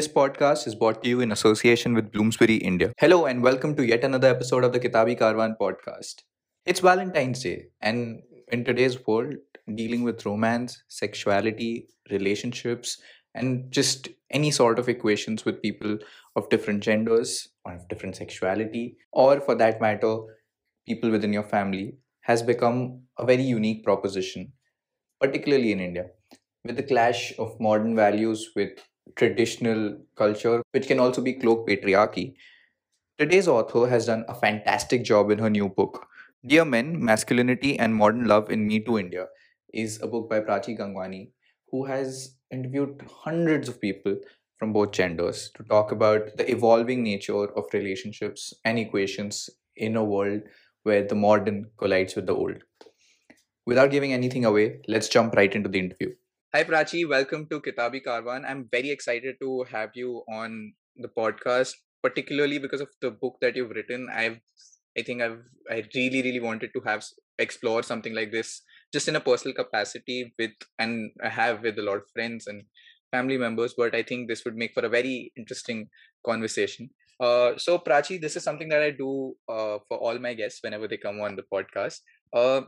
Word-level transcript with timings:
This 0.00 0.08
podcast 0.08 0.66
is 0.66 0.74
brought 0.74 1.02
to 1.02 1.10
you 1.10 1.20
in 1.20 1.30
association 1.30 1.92
with 1.92 2.10
Bloomsbury, 2.10 2.54
India. 2.54 2.90
Hello, 2.96 3.26
and 3.26 3.42
welcome 3.42 3.76
to 3.76 3.86
yet 3.86 4.02
another 4.02 4.28
episode 4.28 4.64
of 4.64 4.72
the 4.72 4.80
Kitabi 4.80 5.14
Karwan 5.14 5.56
podcast. 5.60 6.22
It's 6.64 6.80
Valentine's 6.80 7.42
Day, 7.42 7.66
and 7.82 8.22
in 8.50 8.64
today's 8.64 9.06
world, 9.06 9.34
dealing 9.74 10.02
with 10.02 10.24
romance, 10.24 10.82
sexuality, 10.88 11.88
relationships, 12.10 12.98
and 13.34 13.70
just 13.70 14.08
any 14.30 14.50
sort 14.50 14.78
of 14.78 14.88
equations 14.88 15.44
with 15.44 15.60
people 15.60 15.98
of 16.34 16.48
different 16.48 16.82
genders, 16.82 17.48
or 17.66 17.74
of 17.74 17.86
different 17.88 18.16
sexuality, 18.16 18.96
or 19.12 19.38
for 19.42 19.54
that 19.56 19.82
matter, 19.82 20.16
people 20.88 21.10
within 21.10 21.34
your 21.34 21.42
family, 21.42 21.98
has 22.22 22.42
become 22.42 23.02
a 23.18 23.26
very 23.26 23.42
unique 23.42 23.84
proposition, 23.84 24.50
particularly 25.20 25.72
in 25.72 25.80
India. 25.80 26.06
With 26.64 26.76
the 26.76 26.84
clash 26.84 27.34
of 27.38 27.60
modern 27.60 27.94
values 27.94 28.48
with 28.56 28.78
traditional 29.16 29.98
culture, 30.16 30.62
which 30.72 30.86
can 30.86 30.98
also 31.00 31.22
be 31.22 31.34
cloak 31.34 31.68
patriarchy, 31.68 32.34
today's 33.18 33.48
author 33.48 33.88
has 33.88 34.06
done 34.06 34.24
a 34.28 34.34
fantastic 34.34 35.04
job 35.04 35.30
in 35.30 35.38
her 35.38 35.50
new 35.50 35.68
book. 35.68 36.06
Dear 36.46 36.64
Men, 36.64 37.04
Masculinity 37.04 37.78
and 37.78 37.94
Modern 37.94 38.24
Love 38.26 38.50
in 38.50 38.66
Me 38.66 38.80
Too 38.80 38.98
India 38.98 39.26
is 39.72 40.00
a 40.02 40.06
book 40.06 40.28
by 40.28 40.40
Prachi 40.40 40.78
Gangwani, 40.78 41.30
who 41.70 41.84
has 41.84 42.36
interviewed 42.50 43.02
hundreds 43.24 43.68
of 43.68 43.80
people 43.80 44.16
from 44.58 44.72
both 44.72 44.92
genders 44.92 45.50
to 45.56 45.62
talk 45.64 45.92
about 45.92 46.36
the 46.36 46.50
evolving 46.50 47.02
nature 47.02 47.46
of 47.56 47.64
relationships 47.72 48.52
and 48.64 48.78
equations 48.78 49.50
in 49.76 49.96
a 49.96 50.04
world 50.04 50.42
where 50.82 51.06
the 51.06 51.14
modern 51.14 51.66
collides 51.78 52.16
with 52.16 52.26
the 52.26 52.34
old. 52.34 52.56
Without 53.66 53.90
giving 53.90 54.12
anything 54.12 54.44
away, 54.44 54.80
let's 54.88 55.08
jump 55.08 55.34
right 55.34 55.54
into 55.54 55.68
the 55.68 55.78
interview. 55.78 56.14
Hi, 56.54 56.64
Prachi. 56.64 57.08
Welcome 57.08 57.46
to 57.50 57.60
Kitabi 57.60 58.02
Karwan. 58.04 58.44
I'm 58.48 58.68
very 58.70 58.90
excited 58.90 59.36
to 59.40 59.64
have 59.70 59.90
you 59.94 60.22
on 60.28 60.72
the 60.96 61.08
podcast, 61.08 61.74
particularly 62.02 62.58
because 62.58 62.80
of 62.80 62.88
the 63.00 63.10
book 63.10 63.36
that 63.40 63.54
you've 63.56 63.70
written. 63.70 64.08
I've, 64.12 64.38
I 64.98 65.02
think 65.02 65.22
I've, 65.22 65.42
I 65.70 65.84
really, 65.94 66.22
really 66.22 66.40
wanted 66.40 66.70
to 66.74 66.80
have 66.86 67.04
explore 67.38 67.82
something 67.82 68.14
like 68.14 68.32
this 68.32 68.62
just 68.92 69.06
in 69.08 69.16
a 69.16 69.20
personal 69.20 69.54
capacity 69.54 70.34
with, 70.38 70.50
and 70.78 71.10
I 71.22 71.28
have 71.28 71.62
with 71.62 71.78
a 71.78 71.82
lot 71.82 71.98
of 71.98 72.10
friends 72.12 72.46
and 72.48 72.64
family 73.12 73.38
members. 73.38 73.74
But 73.76 73.94
I 73.94 74.02
think 74.02 74.28
this 74.28 74.44
would 74.44 74.56
make 74.56 74.74
for 74.74 74.84
a 74.84 74.88
very 74.88 75.32
interesting 75.36 75.88
conversation. 76.26 76.90
Uh, 77.20 77.56
so, 77.58 77.78
Prachi, 77.78 78.20
this 78.20 78.34
is 78.34 78.42
something 78.42 78.68
that 78.70 78.82
I 78.82 78.90
do 78.90 79.34
uh, 79.48 79.78
for 79.88 79.98
all 79.98 80.18
my 80.18 80.34
guests 80.34 80.60
whenever 80.62 80.88
they 80.88 80.96
come 80.96 81.20
on 81.20 81.36
the 81.36 81.44
podcast. 81.52 82.00
Uh, 82.32 82.62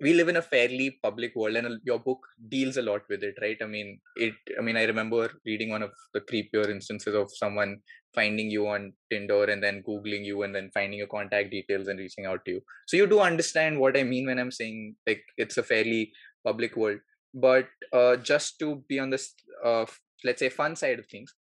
we 0.00 0.12
live 0.12 0.28
in 0.28 0.36
a 0.36 0.42
fairly 0.42 0.98
public 1.02 1.34
world 1.34 1.56
and 1.56 1.80
your 1.84 1.98
book 1.98 2.18
deals 2.48 2.76
a 2.76 2.82
lot 2.82 3.02
with 3.08 3.22
it 3.22 3.34
right? 3.40 3.56
I 3.62 3.66
mean 3.66 3.98
it 4.16 4.34
i 4.58 4.62
mean 4.62 4.76
i 4.76 4.84
remember 4.84 5.30
reading 5.44 5.70
one 5.70 5.82
of 5.82 5.92
the 6.12 6.20
creepier 6.20 6.68
instances 6.68 7.14
of 7.14 7.30
someone 7.34 7.78
finding 8.14 8.50
you 8.50 8.66
on 8.66 8.92
tinder 9.10 9.44
and 9.44 9.62
then 9.62 9.82
googling 9.86 10.24
you 10.24 10.42
and 10.42 10.54
then 10.54 10.70
finding 10.72 10.98
your 10.98 11.06
contact 11.06 11.50
details 11.50 11.88
and 11.88 11.98
reaching 11.98 12.24
out 12.24 12.44
to 12.46 12.52
you. 12.52 12.60
So 12.86 12.96
you 12.96 13.06
do 13.06 13.20
understand 13.20 13.78
what 13.78 13.96
i 13.96 14.02
mean 14.02 14.26
when 14.26 14.38
i'm 14.38 14.50
saying 14.50 14.96
like 15.06 15.22
it's 15.36 15.58
a 15.58 15.62
fairly 15.62 16.12
public 16.44 16.76
world. 16.76 17.00
But 17.34 17.68
uh, 17.92 18.16
just 18.16 18.58
to 18.60 18.82
be 18.88 18.98
on 18.98 19.10
this 19.10 19.34
uh, 19.64 19.84
let's 20.24 20.40
say 20.40 20.48
fun 20.48 20.76
side 20.76 20.98
of 20.98 21.06
things 21.06 21.34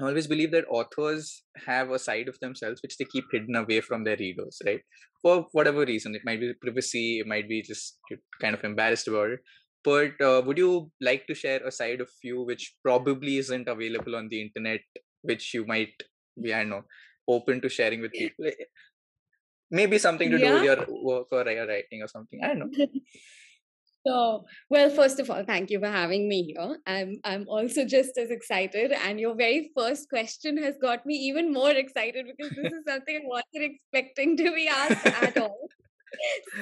I 0.00 0.08
always 0.08 0.26
believe 0.26 0.50
that 0.52 0.64
authors 0.70 1.42
have 1.66 1.90
a 1.90 1.98
side 1.98 2.28
of 2.28 2.38
themselves 2.40 2.80
which 2.82 2.96
they 2.96 3.04
keep 3.04 3.24
hidden 3.30 3.54
away 3.54 3.80
from 3.80 4.04
their 4.04 4.16
readers, 4.16 4.60
right? 4.64 4.80
For 5.22 5.46
whatever 5.52 5.84
reason, 5.84 6.14
it 6.14 6.22
might 6.24 6.40
be 6.40 6.52
privacy, 6.60 7.20
it 7.20 7.26
might 7.26 7.48
be 7.48 7.62
just 7.62 7.98
kind 8.40 8.54
of 8.54 8.64
embarrassed 8.64 9.08
about 9.08 9.30
it. 9.30 9.40
But 9.84 10.20
uh, 10.20 10.42
would 10.44 10.58
you 10.58 10.90
like 11.00 11.26
to 11.26 11.34
share 11.34 11.60
a 11.66 11.70
side 11.70 12.00
of 12.00 12.08
you 12.22 12.42
which 12.42 12.74
probably 12.82 13.38
isn't 13.38 13.68
available 13.68 14.16
on 14.16 14.28
the 14.28 14.40
internet, 14.40 14.80
which 15.22 15.54
you 15.54 15.66
might 15.66 15.94
be, 16.42 16.52
I 16.54 16.60
don't 16.60 16.70
know, 16.70 16.82
open 17.28 17.60
to 17.60 17.68
sharing 17.68 18.00
with 18.00 18.12
people? 18.12 18.50
Maybe 19.70 19.98
something 19.98 20.30
to 20.30 20.38
yeah. 20.38 20.48
do 20.48 20.54
with 20.54 20.64
your 20.64 21.04
work 21.04 21.26
or 21.32 21.48
your 21.48 21.66
writing 21.66 22.02
or 22.02 22.08
something. 22.08 22.40
I 22.42 22.48
don't 22.48 22.76
know. 22.76 22.86
So, 24.06 24.46
well, 24.70 24.88
first 24.88 25.20
of 25.20 25.30
all, 25.30 25.44
thank 25.44 25.70
you 25.70 25.78
for 25.78 25.88
having 25.88 26.28
me 26.28 26.42
here. 26.54 26.78
I'm 26.86 27.20
I'm 27.22 27.46
also 27.48 27.84
just 27.84 28.16
as 28.16 28.30
excited, 28.30 28.92
and 28.92 29.20
your 29.20 29.34
very 29.34 29.70
first 29.76 30.08
question 30.08 30.56
has 30.62 30.76
got 30.80 31.04
me 31.04 31.14
even 31.14 31.52
more 31.52 31.70
excited 31.70 32.26
because 32.26 32.54
this 32.56 32.72
is 32.72 32.84
something 32.88 33.16
I 33.16 33.26
wasn't 33.26 33.74
expecting 33.74 34.36
to 34.38 34.52
be 34.52 34.68
asked 34.68 35.06
at 35.06 35.36
all. 35.44 35.68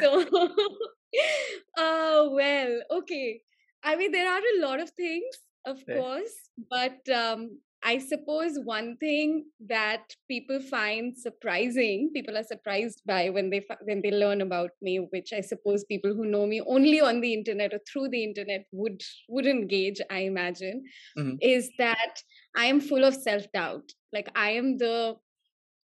So, 0.01 0.23
uh, 1.79 2.29
well, 2.31 2.81
okay. 2.91 3.43
I 3.85 3.97
mean, 3.97 4.11
there 4.13 4.29
are 4.29 4.41
a 4.41 4.67
lot 4.67 4.81
of 4.81 4.91
things, 4.91 5.35
of 5.65 5.79
course, 5.87 6.35
but 6.69 7.09
um, 7.09 7.61
I 7.85 7.99
suppose 7.99 8.59
one 8.65 8.97
thing 8.97 9.47
that 9.69 10.03
people 10.29 10.61
find 10.61 11.17
surprising, 11.17 12.11
people 12.13 12.37
are 12.37 12.43
surprised 12.43 13.03
by 13.07 13.31
when 13.31 13.51
they 13.51 13.65
when 13.83 14.03
they 14.03 14.11
learn 14.11 14.41
about 14.41 14.71
me, 14.83 14.97
which 15.11 15.33
I 15.33 15.41
suppose 15.41 15.85
people 15.85 16.13
who 16.13 16.25
know 16.25 16.47
me 16.47 16.61
only 16.61 17.01
on 17.01 17.21
the 17.21 17.33
internet 17.33 17.73
or 17.73 17.81
through 17.91 18.09
the 18.09 18.25
internet 18.25 18.67
would 18.73 19.01
would 19.29 19.47
engage. 19.47 20.01
I 20.11 20.21
imagine, 20.21 20.85
mm-hmm. 21.17 21.37
is 21.41 21.71
that 21.79 22.21
I 22.57 22.67
am 22.67 22.81
full 22.81 23.05
of 23.05 23.15
self 23.15 23.45
doubt. 23.53 23.93
Like 24.13 24.29
I 24.35 24.51
am 24.51 24.79
the 24.79 25.17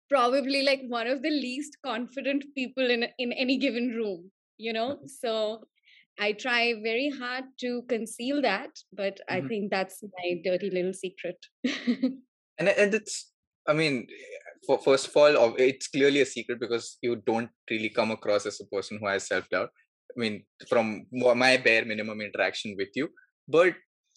probably 0.09 0.63
like 0.63 0.81
one 0.87 1.07
of 1.07 1.21
the 1.21 1.29
least 1.29 1.77
confident 1.85 2.43
people 2.53 2.89
in 2.89 3.05
in 3.17 3.31
any 3.31 3.57
given 3.57 3.89
room. 3.89 4.29
You 4.57 4.73
know, 4.73 4.89
mm-hmm. 4.95 5.07
so 5.07 5.63
I 6.19 6.33
try 6.33 6.73
very 6.83 7.09
hard 7.09 7.45
to 7.59 7.83
conceal 7.87 8.41
that, 8.41 8.71
but 8.91 9.19
mm-hmm. 9.29 9.45
I 9.45 9.47
think 9.47 9.71
that's 9.71 10.03
my 10.03 10.41
dirty 10.43 10.69
little 10.71 10.93
secret. 10.93 11.37
and 12.57 12.69
and 12.69 12.93
it's, 12.93 13.31
I 13.67 13.73
mean, 13.73 14.07
for, 14.65 14.79
first 14.79 15.07
of 15.07 15.17
all, 15.17 15.55
it's 15.57 15.87
clearly 15.87 16.21
a 16.21 16.25
secret 16.25 16.59
because 16.59 16.97
you 17.01 17.21
don't 17.25 17.49
really 17.69 17.89
come 17.89 18.11
across 18.11 18.45
as 18.45 18.59
a 18.61 18.75
person 18.75 18.97
who 18.99 19.07
has 19.07 19.27
self 19.27 19.47
doubt. 19.49 19.69
I 20.15 20.19
mean, 20.19 20.43
from 20.67 21.05
my 21.11 21.57
bare 21.57 21.85
minimum 21.85 22.21
interaction 22.21 22.75
with 22.77 22.89
you, 22.95 23.09
but 23.47 23.75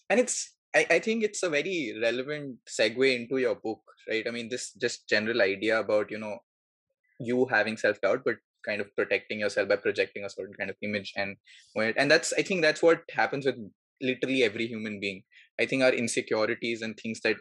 and 0.09 0.19
it's 0.19 0.55
I, 0.75 0.85
I 0.89 0.99
think 0.99 1.23
it's 1.23 1.43
a 1.43 1.49
very 1.49 1.97
relevant 2.01 2.57
segue 2.67 3.15
into 3.15 3.37
your 3.37 3.55
book, 3.55 3.81
right? 4.09 4.25
I 4.27 4.31
mean, 4.31 4.49
this 4.49 4.73
just 4.73 5.07
general 5.07 5.41
idea 5.41 5.79
about 5.79 6.09
you 6.09 6.17
know 6.17 6.39
you 7.19 7.45
having 7.45 7.77
self 7.77 8.01
doubt, 8.01 8.21
but 8.25 8.35
kind 8.67 8.81
of 8.81 8.95
protecting 8.95 9.39
yourself 9.39 9.69
by 9.69 9.75
projecting 9.75 10.23
a 10.23 10.29
certain 10.29 10.53
kind 10.57 10.69
of 10.69 10.75
image 10.81 11.13
and 11.15 11.37
and 11.75 12.09
that's 12.09 12.33
i 12.33 12.41
think 12.41 12.61
that's 12.61 12.81
what 12.81 13.01
happens 13.11 13.45
with 13.45 13.55
literally 14.01 14.43
every 14.43 14.65
human 14.65 14.99
being. 14.99 15.21
I 15.59 15.67
think 15.67 15.83
our 15.83 15.91
insecurities 15.93 16.81
and 16.81 16.97
things 16.97 17.19
that 17.23 17.35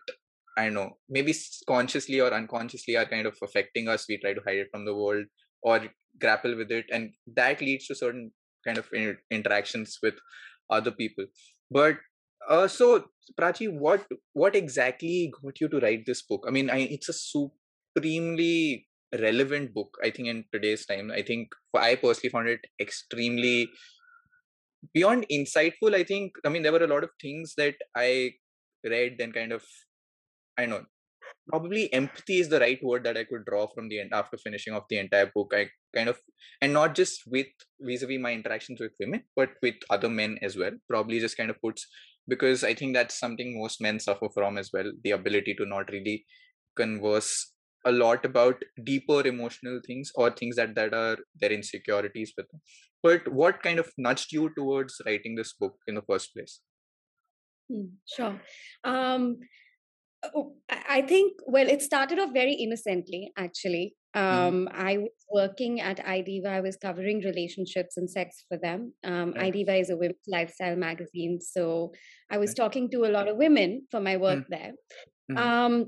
i 0.58 0.64
don't 0.64 0.74
know 0.74 0.90
maybe 1.08 1.32
consciously 1.66 2.20
or 2.20 2.32
unconsciously 2.34 2.96
are 2.96 3.06
kind 3.06 3.26
of 3.26 3.36
affecting 3.42 3.88
us 3.88 4.04
we 4.08 4.18
try 4.18 4.34
to 4.34 4.42
hide 4.46 4.58
it 4.58 4.68
from 4.72 4.84
the 4.84 4.94
world 4.94 5.24
or 5.62 5.80
grapple 6.20 6.56
with 6.56 6.70
it 6.70 6.86
and 6.92 7.12
that 7.36 7.60
leads 7.62 7.86
to 7.86 7.94
certain 7.94 8.30
kind 8.66 8.78
of 8.78 8.88
interactions 9.30 9.98
with 10.02 10.14
other 10.68 10.90
people. 10.90 11.24
But 11.70 11.96
uh, 12.48 12.68
so 12.68 13.04
prachi 13.38 13.70
what 13.70 14.06
what 14.32 14.56
exactly 14.56 15.32
got 15.42 15.60
you 15.60 15.68
to 15.68 15.80
write 15.80 16.04
this 16.06 16.22
book? 16.22 16.44
I 16.46 16.50
mean 16.50 16.70
I, 16.70 16.78
it's 16.78 17.08
a 17.08 17.12
supremely 17.12 18.86
relevant 19.18 19.74
book 19.74 19.96
i 20.04 20.10
think 20.10 20.28
in 20.28 20.44
today's 20.52 20.86
time. 20.86 21.10
I 21.10 21.22
think 21.22 21.48
i 21.74 21.94
personally 21.94 22.30
found 22.30 22.48
it 22.48 22.60
extremely 22.80 23.68
beyond 24.94 25.26
insightful 25.32 25.94
i 25.94 26.04
think. 26.04 26.32
I 26.44 26.48
mean 26.48 26.62
there 26.62 26.72
were 26.72 26.84
a 26.84 26.94
lot 26.94 27.04
of 27.04 27.10
things 27.20 27.54
that 27.56 27.74
i 27.96 28.32
read 28.84 29.16
and 29.20 29.34
kind 29.34 29.52
of 29.52 29.62
i 30.58 30.66
know 30.66 30.82
probably 31.48 31.92
empathy 31.92 32.38
is 32.38 32.48
the 32.48 32.60
right 32.60 32.78
word 32.82 33.04
that 33.04 33.16
i 33.16 33.24
could 33.24 33.44
draw 33.44 33.66
from 33.74 33.88
the 33.88 34.00
end 34.00 34.10
after 34.12 34.36
finishing 34.36 34.72
off 34.74 34.84
the 34.88 34.98
entire 34.98 35.30
book. 35.34 35.52
I 35.54 35.68
kind 35.94 36.08
of 36.08 36.18
and 36.60 36.72
not 36.72 36.94
just 36.94 37.22
with 37.26 37.48
vis-a-vis 37.80 38.20
my 38.20 38.32
interactions 38.32 38.80
with 38.80 38.92
women 39.00 39.24
but 39.34 39.50
with 39.62 39.74
other 39.90 40.08
men 40.08 40.38
as 40.40 40.56
well. 40.56 40.72
Probably 40.88 41.18
just 41.18 41.36
kind 41.36 41.50
of 41.50 41.60
puts 41.60 41.86
because 42.28 42.62
i 42.64 42.72
think 42.74 42.94
that's 42.94 43.18
something 43.18 43.58
most 43.58 43.80
men 43.80 43.98
suffer 43.98 44.28
from 44.32 44.58
as 44.58 44.70
well 44.72 44.90
the 45.04 45.10
ability 45.10 45.54
to 45.54 45.66
not 45.66 45.90
really 45.90 46.24
converse 46.76 47.52
a 47.86 47.92
lot 47.92 48.24
about 48.24 48.62
deeper 48.84 49.26
emotional 49.26 49.80
things 49.86 50.12
or 50.14 50.30
things 50.30 50.56
that 50.56 50.74
that 50.74 50.94
are 50.94 51.16
their 51.40 51.52
insecurities 51.52 52.32
with 52.36 52.48
them 52.50 52.60
but 53.02 53.26
what 53.32 53.62
kind 53.62 53.78
of 53.78 53.90
nudged 53.96 54.32
you 54.32 54.50
towards 54.56 55.00
writing 55.06 55.34
this 55.34 55.52
book 55.52 55.76
in 55.86 55.94
the 55.94 56.02
first 56.02 56.34
place 56.34 56.60
hmm, 57.70 57.86
sure 58.06 58.40
um 58.84 59.38
oh, 60.34 60.52
i 60.88 61.00
think 61.02 61.32
well 61.46 61.68
it 61.68 61.82
started 61.82 62.18
off 62.18 62.32
very 62.32 62.52
innocently 62.52 63.32
actually 63.36 63.94
hmm. 64.14 64.20
um 64.20 64.68
mm. 64.68 64.72
i 64.74 64.98
was 64.98 65.26
working 65.32 65.80
at 65.80 66.04
idiva 66.04 66.46
i 66.46 66.60
was 66.60 66.76
covering 66.76 67.20
relationships 67.20 67.96
and 67.96 68.10
sex 68.10 68.44
for 68.48 68.58
them 68.58 68.92
um 69.04 69.32
right. 69.32 69.56
is 69.56 69.90
a 69.90 69.96
women's 69.96 70.28
lifestyle 70.28 70.76
magazine 70.76 71.40
so 71.40 71.92
i 72.30 72.36
was 72.36 72.50
right. 72.50 72.56
talking 72.56 72.90
to 72.90 73.04
a 73.04 73.14
lot 73.16 73.28
of 73.28 73.36
women 73.36 73.86
for 73.90 74.00
my 74.00 74.16
work 74.16 74.40
mm. 74.40 74.48
there 74.50 74.72
mm. 75.30 75.38
um 75.38 75.86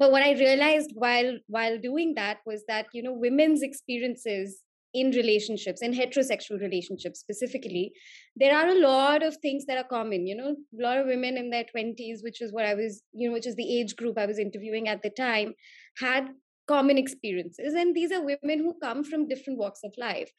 but 0.00 0.10
what 0.10 0.22
i 0.22 0.32
realized 0.32 0.90
while 1.04 1.30
while 1.46 1.78
doing 1.78 2.14
that 2.16 2.38
was 2.50 2.64
that 2.66 2.86
you 2.92 3.02
know 3.02 3.12
women's 3.12 3.62
experiences 3.62 4.62
in 4.92 5.12
relationships 5.12 5.82
in 5.82 5.92
heterosexual 5.94 6.60
relationships 6.60 7.20
specifically 7.20 7.92
there 8.34 8.56
are 8.60 8.68
a 8.70 8.80
lot 8.80 9.22
of 9.22 9.36
things 9.36 9.66
that 9.66 9.78
are 9.78 9.90
common 9.92 10.26
you 10.26 10.34
know 10.34 10.50
a 10.50 10.82
lot 10.82 10.98
of 10.98 11.06
women 11.06 11.36
in 11.36 11.50
their 11.50 11.66
20s 11.72 12.24
which 12.24 12.40
is 12.40 12.52
what 12.52 12.66
i 12.66 12.74
was 12.74 13.02
you 13.12 13.28
know 13.28 13.32
which 13.32 13.46
is 13.46 13.54
the 13.54 13.70
age 13.78 13.94
group 13.94 14.18
i 14.18 14.26
was 14.26 14.40
interviewing 14.46 14.88
at 14.88 15.00
the 15.02 15.10
time 15.10 15.54
had 15.98 16.30
common 16.70 16.96
experiences. 16.96 17.74
And 17.74 17.94
these 17.94 18.12
are 18.12 18.22
women 18.22 18.58
who 18.60 18.74
come 18.80 19.02
from 19.02 19.26
different 19.26 19.58
walks 19.58 19.80
of 19.88 19.92
life. 19.98 20.30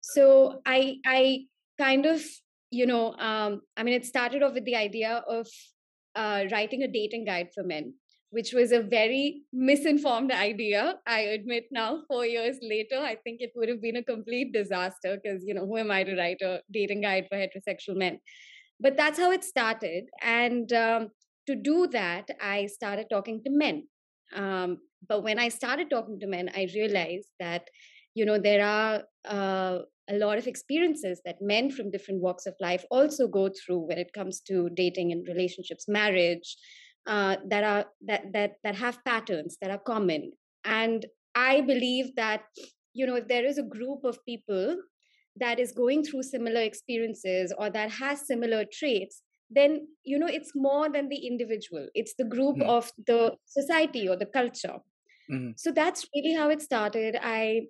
So 0.00 0.26
i 0.66 0.78
i 1.06 1.20
kind 1.78 2.06
of 2.06 2.22
you 2.78 2.86
know 2.90 3.04
um, 3.28 3.60
i 3.76 3.82
mean 3.84 3.94
it 3.94 4.06
started 4.10 4.42
off 4.44 4.54
with 4.58 4.66
the 4.68 4.76
idea 4.76 5.10
of 5.36 5.46
uh, 6.22 6.40
writing 6.52 6.82
a 6.82 6.88
dating 6.98 7.24
guide 7.30 7.50
for 7.54 7.62
men 7.72 7.94
which 8.30 8.52
was 8.52 8.72
a 8.72 8.82
very 8.82 9.42
misinformed 9.52 10.32
idea. 10.32 10.96
I 11.06 11.20
admit 11.20 11.64
now, 11.70 12.02
four 12.08 12.26
years 12.26 12.58
later, 12.60 12.98
I 12.98 13.16
think 13.16 13.40
it 13.40 13.52
would 13.54 13.68
have 13.68 13.80
been 13.80 13.96
a 13.96 14.02
complete 14.02 14.52
disaster 14.52 15.18
because, 15.22 15.44
you 15.44 15.54
know, 15.54 15.66
who 15.66 15.78
am 15.78 15.90
I 15.90 16.04
to 16.04 16.16
write 16.16 16.42
a 16.42 16.60
dating 16.72 17.02
guide 17.02 17.26
for 17.28 17.36
heterosexual 17.36 17.96
men? 17.96 18.18
But 18.80 18.96
that's 18.96 19.18
how 19.18 19.30
it 19.30 19.44
started. 19.44 20.04
And 20.20 20.72
um, 20.72 21.08
to 21.46 21.54
do 21.54 21.86
that, 21.88 22.28
I 22.40 22.66
started 22.66 23.06
talking 23.10 23.42
to 23.44 23.50
men. 23.50 23.84
Um, 24.34 24.78
but 25.08 25.22
when 25.22 25.38
I 25.38 25.48
started 25.48 25.88
talking 25.88 26.18
to 26.20 26.26
men, 26.26 26.50
I 26.54 26.68
realized 26.74 27.28
that, 27.38 27.68
you 28.14 28.24
know, 28.26 28.38
there 28.38 28.64
are 28.64 29.02
uh, 29.24 29.78
a 30.10 30.14
lot 30.14 30.38
of 30.38 30.46
experiences 30.46 31.20
that 31.24 31.36
men 31.40 31.70
from 31.70 31.90
different 31.90 32.22
walks 32.22 32.46
of 32.46 32.54
life 32.60 32.84
also 32.90 33.28
go 33.28 33.48
through 33.50 33.86
when 33.86 33.98
it 33.98 34.12
comes 34.12 34.40
to 34.42 34.68
dating 34.74 35.12
and 35.12 35.26
relationships, 35.28 35.86
marriage, 35.88 36.56
uh, 37.06 37.36
that 37.46 37.64
are 37.64 37.84
that 38.06 38.32
that 38.32 38.52
that 38.64 38.74
have 38.76 39.04
patterns 39.04 39.56
that 39.60 39.70
are 39.70 39.78
common. 39.78 40.32
And 40.64 41.06
i 41.36 41.60
believe 41.60 42.16
that 42.16 42.44
you 42.94 43.06
know 43.06 43.16
if 43.16 43.28
there 43.28 43.44
is 43.44 43.58
a 43.58 43.62
group 43.62 44.04
of 44.04 44.24
people 44.24 44.76
that 45.38 45.58
is 45.58 45.70
going 45.70 46.02
through 46.02 46.22
similar 46.22 46.62
experiences 46.62 47.52
or 47.58 47.68
that 47.68 47.90
has 47.90 48.26
similar 48.26 48.64
traits 48.72 49.22
then 49.50 49.86
you 50.02 50.18
know 50.18 50.26
it's 50.26 50.52
more 50.54 50.88
than 50.88 51.08
the 51.08 51.26
individual. 51.26 51.86
It's 51.94 52.14
the 52.14 52.24
group 52.24 52.56
mm-hmm. 52.56 52.68
of 52.68 52.90
the 53.06 53.36
society 53.44 54.08
or 54.08 54.16
the 54.16 54.26
culture. 54.26 54.78
Mm-hmm. 55.30 55.50
so 55.56 55.72
that's 55.72 56.06
really 56.14 56.34
how 56.34 56.50
it 56.50 56.62
started. 56.62 57.16
I 57.20 57.62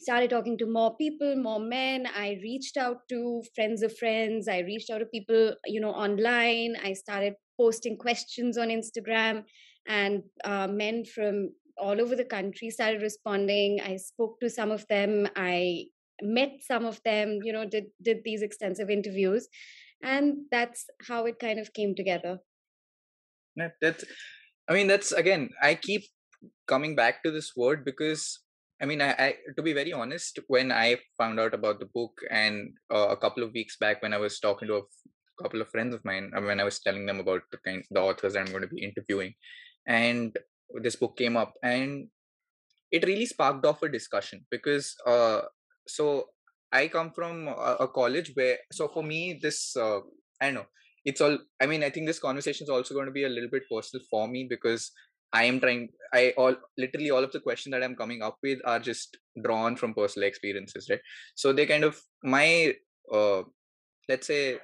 started 0.00 0.30
talking 0.30 0.56
to 0.58 0.66
more 0.66 0.96
people 0.96 1.36
more 1.36 1.60
men. 1.60 2.06
I 2.14 2.38
reached 2.42 2.76
out 2.76 3.08
to 3.10 3.42
friends 3.54 3.82
of 3.82 3.96
friends. 3.96 4.48
I 4.48 4.58
reached 4.60 4.90
out 4.90 4.98
to 4.98 5.06
people 5.06 5.54
you 5.66 5.80
know 5.80 5.92
online. 5.92 6.76
I 6.82 6.92
started 6.92 7.34
posting 7.60 7.96
questions 7.96 8.58
on 8.58 8.68
instagram 8.68 9.44
and 9.86 10.22
uh, 10.44 10.66
men 10.66 11.04
from 11.04 11.50
all 11.76 12.00
over 12.00 12.14
the 12.14 12.24
country 12.24 12.70
started 12.70 13.02
responding. 13.02 13.80
I 13.80 13.96
spoke 13.96 14.38
to 14.40 14.48
some 14.48 14.70
of 14.70 14.86
them. 14.88 15.28
I 15.36 15.86
met 16.22 16.60
some 16.60 16.86
of 16.86 17.00
them 17.04 17.40
you 17.42 17.52
know 17.52 17.64
did 17.68 17.86
did 18.00 18.18
these 18.24 18.40
extensive 18.40 18.88
interviews 18.88 19.48
and 20.00 20.36
that's 20.50 20.86
how 21.08 21.26
it 21.26 21.40
kind 21.40 21.58
of 21.58 21.72
came 21.72 21.94
together. 21.94 22.38
That's 23.56 24.04
i 24.68 24.72
mean 24.72 24.86
that's 24.86 25.12
again 25.12 25.50
i 25.62 25.74
keep 25.74 26.04
coming 26.66 26.96
back 26.96 27.22
to 27.22 27.30
this 27.30 27.52
word 27.54 27.84
because 27.84 28.40
I 28.82 28.86
mean, 28.86 29.00
I, 29.00 29.12
I, 29.12 29.34
to 29.56 29.62
be 29.62 29.72
very 29.72 29.92
honest, 29.92 30.40
when 30.48 30.72
I 30.72 30.98
found 31.16 31.38
out 31.38 31.54
about 31.54 31.78
the 31.78 31.86
book, 31.86 32.20
and 32.30 32.74
uh, 32.92 33.06
a 33.08 33.16
couple 33.16 33.42
of 33.42 33.52
weeks 33.52 33.76
back, 33.76 34.02
when 34.02 34.12
I 34.12 34.18
was 34.18 34.40
talking 34.40 34.68
to 34.68 34.74
a 34.74 34.82
couple 35.42 35.60
of 35.60 35.70
friends 35.70 35.94
of 35.94 36.04
mine, 36.04 36.32
uh, 36.36 36.40
when 36.42 36.60
I 36.60 36.64
was 36.64 36.80
telling 36.80 37.06
them 37.06 37.20
about 37.20 37.42
the 37.50 37.58
kind 37.58 37.84
the 37.90 38.00
authors 38.00 38.36
I'm 38.36 38.46
going 38.46 38.62
to 38.62 38.74
be 38.74 38.82
interviewing, 38.82 39.34
and 39.86 40.36
this 40.82 40.96
book 40.96 41.16
came 41.16 41.36
up, 41.36 41.54
and 41.62 42.08
it 42.90 43.06
really 43.06 43.26
sparked 43.26 43.66
off 43.66 43.82
a 43.82 43.88
discussion 43.88 44.44
because, 44.50 44.94
uh, 45.06 45.42
so 45.86 46.26
I 46.72 46.88
come 46.88 47.10
from 47.10 47.48
a, 47.48 47.76
a 47.80 47.88
college 47.88 48.32
where, 48.34 48.58
so 48.72 48.88
for 48.88 49.02
me, 49.02 49.38
this 49.42 49.76
uh, 49.76 50.00
I 50.40 50.50
know 50.50 50.66
it's 51.04 51.20
all. 51.20 51.38
I 51.60 51.66
mean, 51.66 51.84
I 51.84 51.90
think 51.90 52.06
this 52.06 52.18
conversation 52.18 52.64
is 52.64 52.70
also 52.70 52.94
going 52.94 53.06
to 53.06 53.12
be 53.12 53.24
a 53.24 53.28
little 53.28 53.50
bit 53.50 53.64
personal 53.70 54.04
for 54.10 54.26
me 54.26 54.46
because 54.48 54.90
I 55.32 55.44
am 55.44 55.60
trying. 55.60 55.88
I 56.12 56.32
all 56.36 56.56
literally 56.78 57.10
all 57.10 57.24
of 57.24 57.32
the 57.32 57.40
questions 57.40 57.72
that 57.72 57.82
I'm 57.82 57.96
coming 57.96 58.22
up 58.22 58.38
with 58.42 58.60
are 58.64 58.78
just 58.78 59.18
drawn 59.42 59.76
from 59.76 59.94
personal 59.94 60.28
experiences, 60.28 60.88
right? 60.88 61.00
So 61.34 61.52
they 61.52 61.66
kind 61.66 61.84
of 61.84 62.00
my 62.22 62.74
uh, 63.12 63.42
let's 64.08 64.26
say 64.26 64.58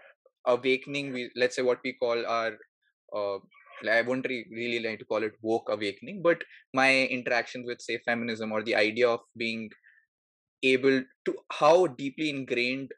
awakening. 0.47 1.13
We 1.13 1.31
let's 1.37 1.57
say 1.57 1.63
what 1.63 1.81
we 1.85 1.95
call 1.95 2.25
our 2.27 2.53
uh, 3.15 3.39
I 3.89 4.03
wouldn't 4.03 4.27
re- 4.29 4.47
really 4.51 4.87
like 4.87 4.99
to 4.99 5.05
call 5.05 5.23
it 5.23 5.33
woke 5.43 5.69
awakening, 5.71 6.23
but 6.23 6.43
my 6.75 7.05
interactions 7.07 7.67
with 7.67 7.81
say 7.81 7.99
feminism 8.05 8.53
or 8.53 8.63
the 8.63 8.75
idea 8.77 9.09
of 9.09 9.21
being 9.37 9.71
able 10.63 11.03
to 11.25 11.35
how 11.51 11.87
deeply 11.87 12.31
ingrained 12.31 12.91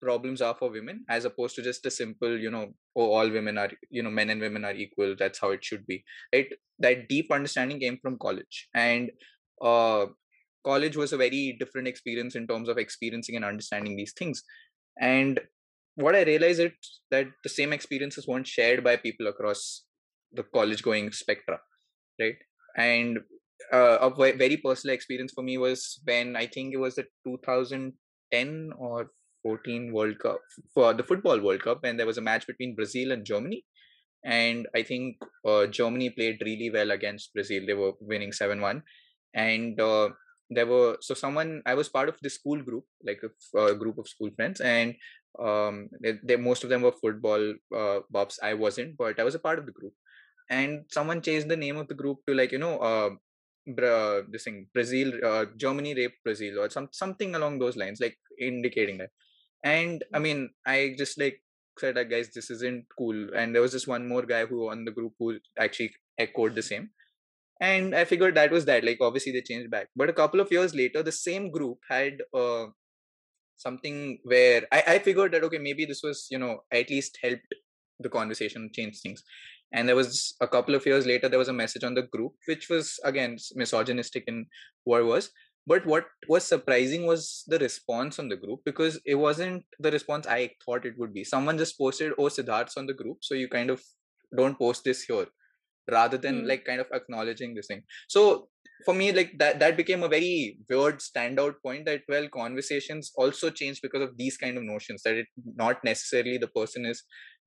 problems 0.00 0.40
are 0.40 0.54
for 0.54 0.70
women 0.70 1.04
as 1.08 1.24
opposed 1.24 1.56
to 1.56 1.62
just 1.62 1.84
a 1.86 1.90
simple 1.90 2.38
you 2.38 2.50
know 2.50 2.72
oh 2.94 3.10
all 3.12 3.28
women 3.28 3.58
are 3.58 3.70
you 3.90 4.02
know 4.02 4.10
men 4.10 4.30
and 4.30 4.40
women 4.40 4.64
are 4.64 4.72
equal 4.72 5.16
that's 5.18 5.40
how 5.40 5.50
it 5.50 5.64
should 5.64 5.84
be 5.86 6.04
right 6.32 6.52
that 6.78 7.08
deep 7.08 7.32
understanding 7.32 7.80
came 7.80 7.98
from 8.00 8.16
college 8.18 8.68
and 8.74 9.10
uh 9.60 10.06
college 10.64 10.96
was 10.96 11.12
a 11.12 11.16
very 11.16 11.56
different 11.58 11.88
experience 11.88 12.36
in 12.36 12.46
terms 12.46 12.68
of 12.68 12.78
experiencing 12.78 13.34
and 13.34 13.44
understanding 13.44 13.96
these 13.96 14.12
things 14.12 14.44
and 15.00 15.40
what 16.04 16.16
i 16.20 16.22
realized 16.22 16.60
is 16.60 16.72
that 17.10 17.26
the 17.44 17.54
same 17.58 17.72
experiences 17.72 18.26
weren't 18.26 18.52
shared 18.56 18.82
by 18.88 18.96
people 18.96 19.26
across 19.26 19.84
the 20.32 20.44
college 20.56 20.82
going 20.82 21.10
spectra 21.12 21.58
right 22.20 22.36
and 22.76 23.18
uh, 23.72 23.98
a 24.00 24.10
very 24.44 24.56
personal 24.56 24.94
experience 24.94 25.32
for 25.34 25.42
me 25.42 25.56
was 25.58 26.00
when 26.04 26.36
i 26.36 26.46
think 26.46 26.74
it 26.74 26.82
was 26.86 26.94
the 26.96 27.06
2010 27.24 28.70
or 28.78 29.10
14 29.42 29.92
World 29.92 30.18
Cup 30.18 30.40
for 30.74 30.92
the 30.94 31.02
football 31.02 31.40
World 31.40 31.62
Cup, 31.62 31.84
and 31.84 31.98
there 31.98 32.06
was 32.06 32.18
a 32.18 32.26
match 32.28 32.46
between 32.46 32.74
Brazil 32.74 33.12
and 33.12 33.24
Germany. 33.24 33.64
And 34.24 34.66
I 34.74 34.82
think 34.82 35.16
uh, 35.46 35.66
Germany 35.66 36.10
played 36.10 36.42
really 36.44 36.70
well 36.70 36.90
against 36.90 37.32
Brazil. 37.32 37.62
They 37.66 37.74
were 37.74 37.92
winning 38.00 38.32
7 38.32 38.60
1. 38.60 38.82
And 39.34 39.80
uh, 39.80 40.08
there 40.50 40.66
were, 40.66 40.96
so 41.00 41.14
someone, 41.14 41.62
I 41.66 41.74
was 41.74 41.88
part 41.88 42.08
of 42.08 42.16
the 42.20 42.30
school 42.30 42.60
group, 42.62 42.84
like 43.04 43.20
a, 43.22 43.58
a 43.58 43.74
group 43.74 43.98
of 43.98 44.08
school 44.08 44.30
friends, 44.34 44.60
and 44.60 44.94
um, 45.38 45.88
they, 46.00 46.14
they, 46.22 46.36
most 46.36 46.64
of 46.64 46.70
them 46.70 46.82
were 46.82 46.92
football 46.92 47.54
uh, 47.76 48.00
buffs. 48.10 48.38
I 48.42 48.54
wasn't, 48.54 48.96
but 48.96 49.18
I 49.20 49.24
was 49.24 49.34
a 49.34 49.38
part 49.38 49.58
of 49.58 49.66
the 49.66 49.72
group. 49.72 49.92
And 50.50 50.84
someone 50.90 51.22
changed 51.22 51.48
the 51.48 51.56
name 51.56 51.76
of 51.76 51.88
the 51.88 51.94
group 51.94 52.18
to 52.26 52.34
like, 52.34 52.52
you 52.52 52.58
know, 52.58 52.78
uh, 52.78 53.10
this 54.30 54.44
thing 54.44 54.66
brazil 54.72 55.12
uh, 55.24 55.44
germany 55.56 55.94
raped 55.94 56.22
brazil 56.24 56.58
or 56.60 56.70
some 56.70 56.88
something 56.92 57.34
along 57.34 57.58
those 57.58 57.76
lines 57.76 58.00
like 58.00 58.16
indicating 58.40 58.98
that. 58.98 59.10
And 59.64 60.04
i 60.14 60.18
mean 60.18 60.50
i 60.66 60.94
just 60.96 61.18
like 61.18 61.42
said 61.78 61.96
that 61.96 62.10
guys 62.10 62.30
this 62.34 62.50
isn't 62.50 62.86
cool. 62.98 63.28
And 63.34 63.54
there 63.54 63.62
was 63.62 63.72
just 63.72 63.86
one 63.86 64.08
more 64.08 64.22
guy 64.22 64.46
who 64.46 64.70
on 64.70 64.84
the 64.84 64.90
group 64.90 65.12
who 65.18 65.38
actually 65.58 65.92
echoed 66.18 66.54
the 66.54 66.62
same. 66.62 66.90
And 67.60 67.94
i 67.94 68.04
figured 68.04 68.34
that 68.36 68.50
was 68.50 68.64
that 68.66 68.84
like 68.84 68.98
obviously 69.00 69.32
they 69.32 69.42
changed 69.42 69.70
back. 69.70 69.88
But 69.94 70.08
a 70.08 70.12
couple 70.14 70.40
of 70.40 70.50
years 70.50 70.74
later 70.74 71.02
the 71.02 71.12
same 71.12 71.50
group 71.50 71.78
had 71.88 72.22
uh, 72.34 72.66
something 73.58 74.18
where 74.24 74.62
I, 74.72 74.82
I 74.86 74.98
figured 74.98 75.32
that 75.32 75.44
okay 75.44 75.58
maybe 75.58 75.84
this 75.84 76.02
was 76.02 76.26
you 76.30 76.38
know 76.38 76.60
I 76.72 76.78
at 76.78 76.90
least 76.90 77.18
helped 77.22 77.54
the 78.00 78.08
conversation 78.08 78.70
change 78.72 79.00
things. 79.00 79.22
And 79.72 79.86
there 79.86 79.96
was 79.96 80.34
a 80.40 80.48
couple 80.48 80.74
of 80.74 80.86
years 80.86 81.04
later 81.04 81.28
there 81.28 81.38
was 81.38 81.48
a 81.48 81.52
message 81.52 81.84
on 81.84 81.94
the 81.94 82.02
group 82.02 82.32
which 82.46 82.68
was 82.70 82.98
again 83.04 83.36
misogynistic 83.54 84.24
in 84.26 84.46
what 84.84 85.04
was. 85.04 85.30
But 85.66 85.84
what 85.84 86.06
was 86.28 86.44
surprising 86.44 87.06
was 87.06 87.44
the 87.46 87.58
response 87.58 88.18
on 88.18 88.30
the 88.30 88.36
group 88.36 88.60
because 88.64 88.98
it 89.04 89.16
wasn't 89.16 89.64
the 89.78 89.90
response 89.90 90.26
i 90.26 90.50
thought 90.64 90.86
it 90.86 90.94
would 90.96 91.12
be. 91.12 91.24
Someone 91.24 91.58
just 91.58 91.76
posted 91.78 92.12
oh 92.18 92.28
siddharth's 92.28 92.76
on 92.76 92.86
the 92.86 92.94
group 92.94 93.18
so 93.20 93.34
you 93.34 93.48
kind 93.48 93.70
of 93.70 93.82
don't 94.36 94.58
post 94.58 94.84
this 94.84 95.02
here 95.02 95.26
rather 95.90 96.18
than 96.18 96.42
mm. 96.42 96.48
like 96.48 96.64
kind 96.64 96.80
of 96.80 96.86
acknowledging 96.92 97.54
this 97.54 97.66
thing. 97.66 97.82
So 98.08 98.48
for 98.84 98.94
me 98.94 99.10
like 99.12 99.32
that 99.38 99.58
that 99.58 99.76
became 99.76 100.02
a 100.02 100.08
very 100.08 100.58
weird 100.70 100.98
standout 100.98 101.54
point 101.64 101.84
that 101.86 102.02
well 102.08 102.28
conversations 102.28 103.10
also 103.16 103.50
change 103.50 103.80
because 103.82 104.02
of 104.02 104.16
these 104.16 104.36
kind 104.36 104.56
of 104.56 104.62
notions 104.62 105.02
that 105.02 105.16
it 105.16 105.26
not 105.56 105.82
necessarily 105.82 106.38
the 106.38 106.48
person 106.48 106.86
is 106.86 107.02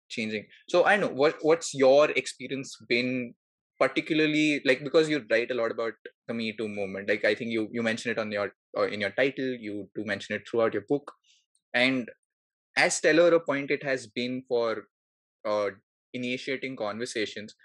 changing. 0.09 0.45
So 0.69 0.85
i 0.85 0.95
know 0.97 1.07
what 1.07 1.35
what's 1.41 1.73
your 1.73 2.11
experience 2.11 2.75
been 2.89 3.33
particularly 3.79 4.61
like 4.65 4.83
because 4.83 5.09
you 5.09 5.23
write 5.31 5.51
a 5.51 5.55
lot 5.55 5.71
about 5.71 5.93
the 6.27 6.33
me 6.33 6.53
too 6.55 6.67
movement 6.67 7.09
like 7.09 7.25
i 7.25 7.33
think 7.33 7.49
you 7.49 7.67
you 7.71 7.81
mention 7.81 8.11
it 8.11 8.19
on 8.19 8.31
your 8.31 8.51
uh, 8.77 8.83
in 8.83 9.01
your 9.01 9.09
title 9.11 9.55
you 9.67 9.89
do 9.95 10.05
mention 10.05 10.35
it 10.35 10.43
throughout 10.47 10.73
your 10.73 10.85
book. 10.87 11.11
And 11.73 12.09
as 12.77 12.95
stellar 12.95 13.33
a 13.33 13.39
point 13.39 13.71
it 13.71 13.83
has 13.83 14.07
been 14.07 14.43
for 14.47 14.83
uh, 15.45 15.69
initiating 16.13 16.75
conversations 16.75 17.55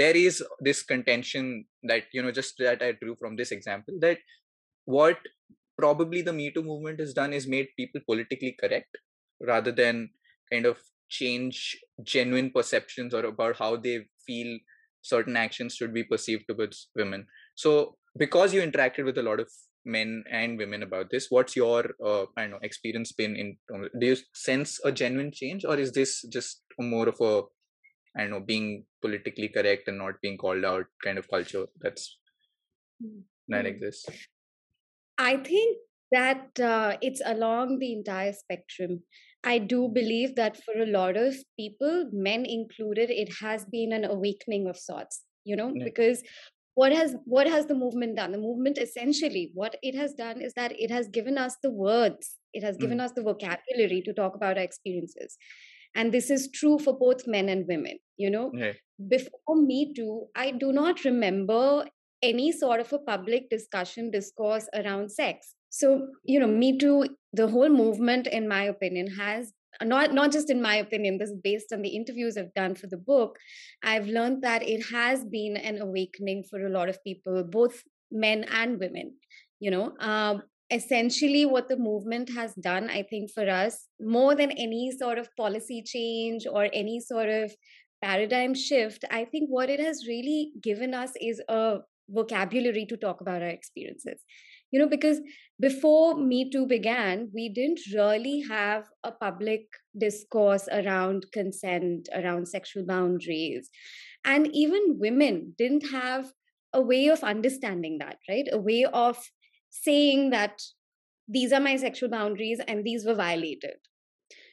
there 0.00 0.16
is 0.16 0.42
this 0.60 0.82
contention 0.82 1.64
that 1.84 2.04
you 2.12 2.22
know 2.22 2.32
just 2.38 2.58
that 2.58 2.82
i 2.82 2.92
drew 3.00 3.16
from 3.20 3.36
this 3.36 3.52
example 3.52 3.94
that 4.00 4.18
what 4.84 5.18
probably 5.78 6.22
the 6.22 6.32
me 6.32 6.50
too 6.50 6.62
movement 6.62 7.00
has 7.00 7.12
done 7.14 7.32
is 7.32 7.46
made 7.46 7.68
people 7.76 8.00
politically 8.06 8.56
correct 8.60 8.98
rather 9.40 9.72
than 9.72 10.10
kind 10.52 10.66
of 10.66 10.78
change 11.08 11.76
genuine 12.02 12.50
perceptions 12.50 13.14
or 13.14 13.24
about 13.24 13.56
how 13.58 13.76
they 13.76 14.06
feel 14.26 14.58
certain 15.02 15.36
actions 15.36 15.74
should 15.74 15.92
be 15.92 16.02
perceived 16.02 16.44
towards 16.48 16.88
women. 16.96 17.26
So 17.54 17.96
because 18.18 18.54
you 18.54 18.62
interacted 18.62 19.04
with 19.04 19.18
a 19.18 19.22
lot 19.22 19.40
of 19.40 19.50
men 19.84 20.24
and 20.30 20.56
women 20.56 20.82
about 20.82 21.10
this 21.10 21.26
what's 21.28 21.54
your 21.54 21.90
uh, 22.02 22.24
i 22.38 22.42
don't 22.42 22.52
know 22.52 22.58
experience 22.62 23.12
been 23.12 23.36
in 23.36 23.54
do 24.00 24.06
you 24.06 24.16
sense 24.32 24.80
a 24.82 24.90
genuine 24.90 25.30
change 25.30 25.62
or 25.62 25.76
is 25.76 25.92
this 25.92 26.22
just 26.32 26.62
more 26.78 27.06
of 27.06 27.20
a 27.20 27.42
i 28.16 28.22
don't 28.22 28.30
know 28.30 28.40
being 28.40 28.84
politically 29.02 29.48
correct 29.48 29.88
and 29.88 29.98
not 29.98 30.20
being 30.20 30.36
called 30.36 30.64
out 30.64 30.86
kind 31.02 31.18
of 31.18 31.28
culture 31.28 31.66
that's 31.80 32.18
mm-hmm. 33.02 33.20
that 33.48 33.66
exists 33.66 34.08
i 35.18 35.36
think 35.36 35.78
that 36.12 36.60
uh, 36.60 36.96
it's 37.00 37.22
along 37.24 37.78
the 37.78 37.92
entire 37.92 38.32
spectrum 38.32 39.00
I 39.44 39.58
do 39.58 39.88
believe 39.88 40.36
that 40.36 40.56
for 40.64 40.74
a 40.74 40.86
lot 40.86 41.16
of 41.16 41.36
people, 41.58 42.08
men 42.12 42.46
included, 42.46 43.10
it 43.10 43.30
has 43.40 43.66
been 43.66 43.92
an 43.92 44.04
awakening 44.04 44.66
of 44.66 44.78
sorts, 44.78 45.22
you 45.44 45.54
know, 45.54 45.70
yeah. 45.74 45.84
because 45.84 46.22
what 46.74 46.92
has 46.92 47.14
what 47.24 47.46
has 47.46 47.66
the 47.66 47.74
movement 47.74 48.16
done 48.16 48.32
the 48.32 48.38
movement 48.38 48.78
essentially 48.78 49.52
what 49.54 49.76
it 49.80 49.94
has 49.94 50.12
done 50.14 50.40
is 50.40 50.52
that 50.54 50.72
it 50.76 50.90
has 50.90 51.06
given 51.06 51.38
us 51.38 51.56
the 51.62 51.70
words 51.70 52.34
it 52.52 52.64
has 52.64 52.76
given 52.76 52.98
mm. 52.98 53.04
us 53.04 53.12
the 53.12 53.22
vocabulary 53.22 54.02
to 54.04 54.12
talk 54.12 54.34
about 54.34 54.58
our 54.58 54.64
experiences 54.64 55.36
and 55.94 56.10
this 56.10 56.30
is 56.30 56.50
true 56.50 56.76
for 56.78 56.98
both 56.98 57.28
men 57.28 57.48
and 57.48 57.68
women 57.68 57.96
you 58.16 58.30
know 58.30 58.52
before 59.08 59.56
me 59.56 59.92
too 59.94 60.26
i 60.34 60.50
do 60.50 60.72
not 60.72 61.04
remember 61.04 61.84
any 62.24 62.50
sort 62.52 62.80
of 62.80 62.92
a 62.92 62.98
public 62.98 63.50
discussion 63.50 64.10
discourse 64.10 64.66
around 64.74 65.10
sex. 65.10 65.54
So 65.68 66.08
you 66.24 66.40
know 66.40 66.46
me 66.46 66.78
too 66.78 67.06
the 67.32 67.48
whole 67.48 67.68
movement 67.68 68.26
in 68.26 68.48
my 68.48 68.62
opinion 68.74 69.08
has 69.18 69.52
not 69.82 70.14
not 70.14 70.30
just 70.30 70.50
in 70.54 70.62
my 70.62 70.76
opinion 70.76 71.18
this 71.18 71.30
is 71.30 71.40
based 71.42 71.72
on 71.72 71.82
the 71.82 71.94
interviews 71.98 72.36
i've 72.36 72.54
done 72.54 72.76
for 72.76 72.86
the 72.86 73.00
book 73.08 73.40
i've 73.82 74.06
learned 74.06 74.40
that 74.42 74.62
it 74.74 74.84
has 74.90 75.24
been 75.24 75.56
an 75.56 75.80
awakening 75.86 76.44
for 76.48 76.64
a 76.64 76.70
lot 76.76 76.88
of 76.88 77.02
people 77.02 77.42
both 77.42 77.82
men 78.12 78.44
and 78.62 78.78
women 78.78 79.14
you 79.58 79.72
know. 79.72 79.92
Um, 79.98 80.42
essentially 80.70 81.44
what 81.44 81.68
the 81.68 81.76
movement 81.76 82.30
has 82.34 82.54
done 82.54 82.88
i 82.88 83.02
think 83.02 83.30
for 83.30 83.48
us 83.50 83.88
more 84.00 84.34
than 84.34 84.50
any 84.52 84.92
sort 85.02 85.18
of 85.18 85.28
policy 85.36 85.82
change 85.82 86.46
or 86.50 86.68
any 86.72 87.00
sort 87.00 87.28
of 87.28 87.52
paradigm 88.04 88.54
shift 88.54 89.04
i 89.10 89.24
think 89.24 89.48
what 89.48 89.70
it 89.76 89.80
has 89.88 90.06
really 90.12 90.52
given 90.68 90.94
us 91.02 91.12
is 91.30 91.42
a 91.48 91.78
vocabulary 92.08 92.86
to 92.86 92.96
talk 92.96 93.20
about 93.20 93.42
our 93.42 93.48
experiences. 93.48 94.20
You 94.70 94.80
know 94.80 94.88
because 94.88 95.20
before 95.60 96.16
me 96.16 96.50
too 96.50 96.66
began 96.66 97.30
we 97.32 97.48
didn't 97.48 97.80
really 97.94 98.42
have 98.48 98.86
a 99.04 99.12
public 99.12 99.66
discourse 99.96 100.66
around 100.72 101.26
consent 101.32 102.08
around 102.12 102.48
sexual 102.48 102.84
boundaries 102.84 103.70
and 104.24 104.48
even 104.52 104.98
women 104.98 105.54
didn't 105.56 105.88
have 105.92 106.32
a 106.72 106.80
way 106.80 107.06
of 107.06 107.22
understanding 107.22 107.98
that 107.98 108.16
right? 108.28 108.48
A 108.50 108.58
way 108.58 108.84
of 108.92 109.16
saying 109.70 110.30
that 110.30 110.60
these 111.28 111.52
are 111.52 111.60
my 111.60 111.76
sexual 111.76 112.10
boundaries 112.10 112.60
and 112.66 112.84
these 112.84 113.06
were 113.06 113.14
violated. 113.14 113.76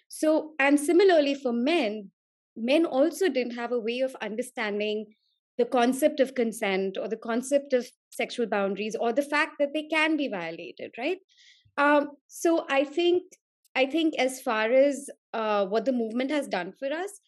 So 0.07 0.51
and 0.59 0.79
similarly 0.79 1.33
for 1.33 1.51
men 1.51 2.11
men 2.55 2.85
also 2.85 3.29
didn't 3.29 3.55
have 3.55 3.71
a 3.71 3.79
way 3.79 3.99
of 4.01 4.15
understanding 4.21 5.05
the 5.57 5.65
concept 5.65 6.19
of 6.19 6.35
consent 6.35 6.97
or 6.99 7.07
the 7.07 7.17
concept 7.17 7.73
of 7.73 7.85
sexual 8.09 8.45
boundaries 8.47 8.95
or 8.99 9.13
the 9.13 9.21
fact 9.21 9.53
that 9.59 9.73
they 9.73 9.83
can 9.83 10.17
be 10.17 10.27
violated 10.27 10.91
right? 10.97 11.17
Um, 11.77 12.09
so 12.27 12.65
i 12.69 12.83
think 12.83 13.23
i 13.75 13.85
think 13.85 14.15
as 14.19 14.41
far 14.41 14.71
as 14.71 15.09
uh, 15.33 15.65
what 15.65 15.85
the 15.85 15.93
movement 15.93 16.31
has 16.31 16.47
done 16.47 16.73
for 16.77 16.91
us 16.91 17.21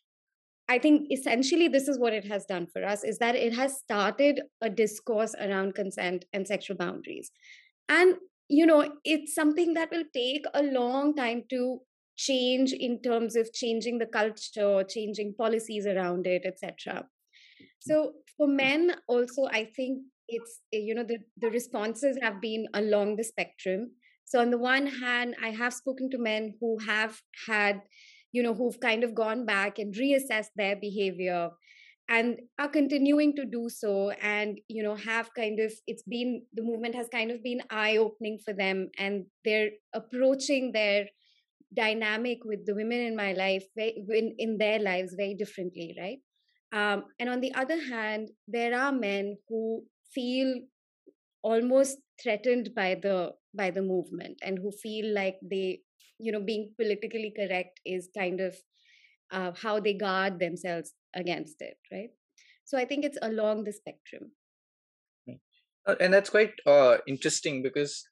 i 0.68 0.78
think 0.78 1.08
essentially 1.12 1.68
this 1.68 1.88
is 1.88 1.98
what 1.98 2.14
it 2.14 2.26
has 2.26 2.46
done 2.46 2.68
for 2.68 2.84
us 2.84 3.04
is 3.04 3.18
that 3.20 3.36
it 3.36 3.54
has 3.54 3.78
started 3.78 4.42
a 4.62 4.70
discourse 4.70 5.36
around 5.40 5.76
consent 5.76 6.26
and 6.34 6.48
sexual 6.48 6.78
boundaries. 6.78 7.32
And 7.90 8.16
you 8.50 8.66
know 8.66 8.94
it's 9.04 9.34
something 9.34 9.74
that 9.76 9.92
will 9.92 10.04
take 10.14 10.46
a 10.54 10.64
long 10.64 11.16
time 11.16 11.44
to 11.50 11.80
change 12.28 12.74
in 12.88 13.02
terms 13.08 13.36
of 13.42 13.52
changing 13.62 13.98
the 14.00 14.12
culture 14.20 14.84
changing 14.96 15.34
policies 15.44 15.86
around 15.96 16.28
it 16.36 16.46
etc 16.52 17.04
so 17.86 18.14
for 18.38 18.48
men 18.48 18.96
also, 19.08 19.46
I 19.52 19.66
think 19.66 20.04
it's 20.28 20.62
eh, 20.74 20.78
you 20.78 20.96
know 20.96 21.04
the 21.04 21.18
the 21.38 21.50
responses 21.50 22.18
have 22.22 22.42
been 22.42 22.68
along 22.74 23.18
the 23.18 23.24
spectrum. 23.24 23.92
So 24.26 24.40
on 24.40 24.52
the 24.52 24.58
one 24.58 24.88
hand, 24.88 25.36
I 25.44 25.50
have 25.50 25.74
spoken 25.74 26.10
to 26.12 26.18
men 26.18 26.56
who 26.60 26.78
have 26.80 27.20
had 27.48 27.82
you 28.32 28.42
know 28.42 28.54
who've 28.54 28.80
kind 28.80 29.04
of 29.04 29.14
gone 29.14 29.46
back 29.46 29.80
and 29.80 29.94
reassessed 29.94 30.56
their 30.56 30.76
behavior 30.76 31.52
and 32.10 32.40
are 32.60 32.68
continuing 32.68 33.36
to 33.36 33.46
do 33.46 33.70
so 33.70 34.12
and 34.22 34.60
you 34.68 34.82
know 34.84 34.96
have 34.96 35.34
kind 35.34 35.60
of 35.60 35.72
it's 35.88 36.04
been 36.04 36.42
the 36.54 36.64
movement 36.64 36.96
has 36.96 37.08
kind 37.10 37.32
of 37.32 37.44
been 37.44 37.62
eye 37.70 37.98
opening 37.98 38.40
for 38.44 38.54
them 38.54 38.90
and 38.98 39.26
they're 39.46 39.70
approaching 39.94 40.72
their 40.72 41.06
dynamic 41.74 42.40
with 42.46 42.66
the 42.66 42.76
women 42.76 43.00
in 43.00 43.16
my 43.16 43.34
life 43.34 43.66
in, 43.78 44.36
in 44.38 44.58
their 44.58 44.80
lives 44.80 45.16
very 45.18 45.34
differently 45.34 45.96
right 46.00 46.20
um, 46.74 47.06
and 47.20 47.30
on 47.30 47.40
the 47.40 47.54
other 47.54 47.80
hand, 47.80 48.32
there 48.48 48.76
are 48.76 48.92
men 48.92 49.38
who 49.48 49.84
feel 50.12 50.56
almost 51.44 52.00
threatened 52.22 52.74
by 52.76 52.96
the 52.96 53.34
by 53.56 53.70
the 53.70 53.84
movement 53.84 54.40
and 54.42 54.58
who 54.58 54.72
feel 54.72 55.14
like 55.14 55.38
they, 55.44 55.82
you 56.18 56.32
know, 56.32 56.42
being 56.42 56.74
politically 56.76 57.32
correct 57.38 57.80
is 57.86 58.10
kind 58.18 58.42
of 58.42 58.56
uh, 59.32 59.52
how 59.56 59.80
they 59.80 59.94
guard 59.94 60.40
themselves 60.40 60.94
against 61.16 61.58
it, 61.60 61.78
right? 61.92 62.10
So 62.66 62.80
I 62.80 62.86
think 62.86 63.06
it's 63.06 63.20
along 63.22 63.66
the 63.66 63.74
spectrum. 63.74 64.32
Uh, 65.86 65.96
and 66.00 66.12
that's 66.12 66.30
quite 66.30 66.54
uh, 66.66 66.98
interesting 67.06 67.62
because 67.62 68.04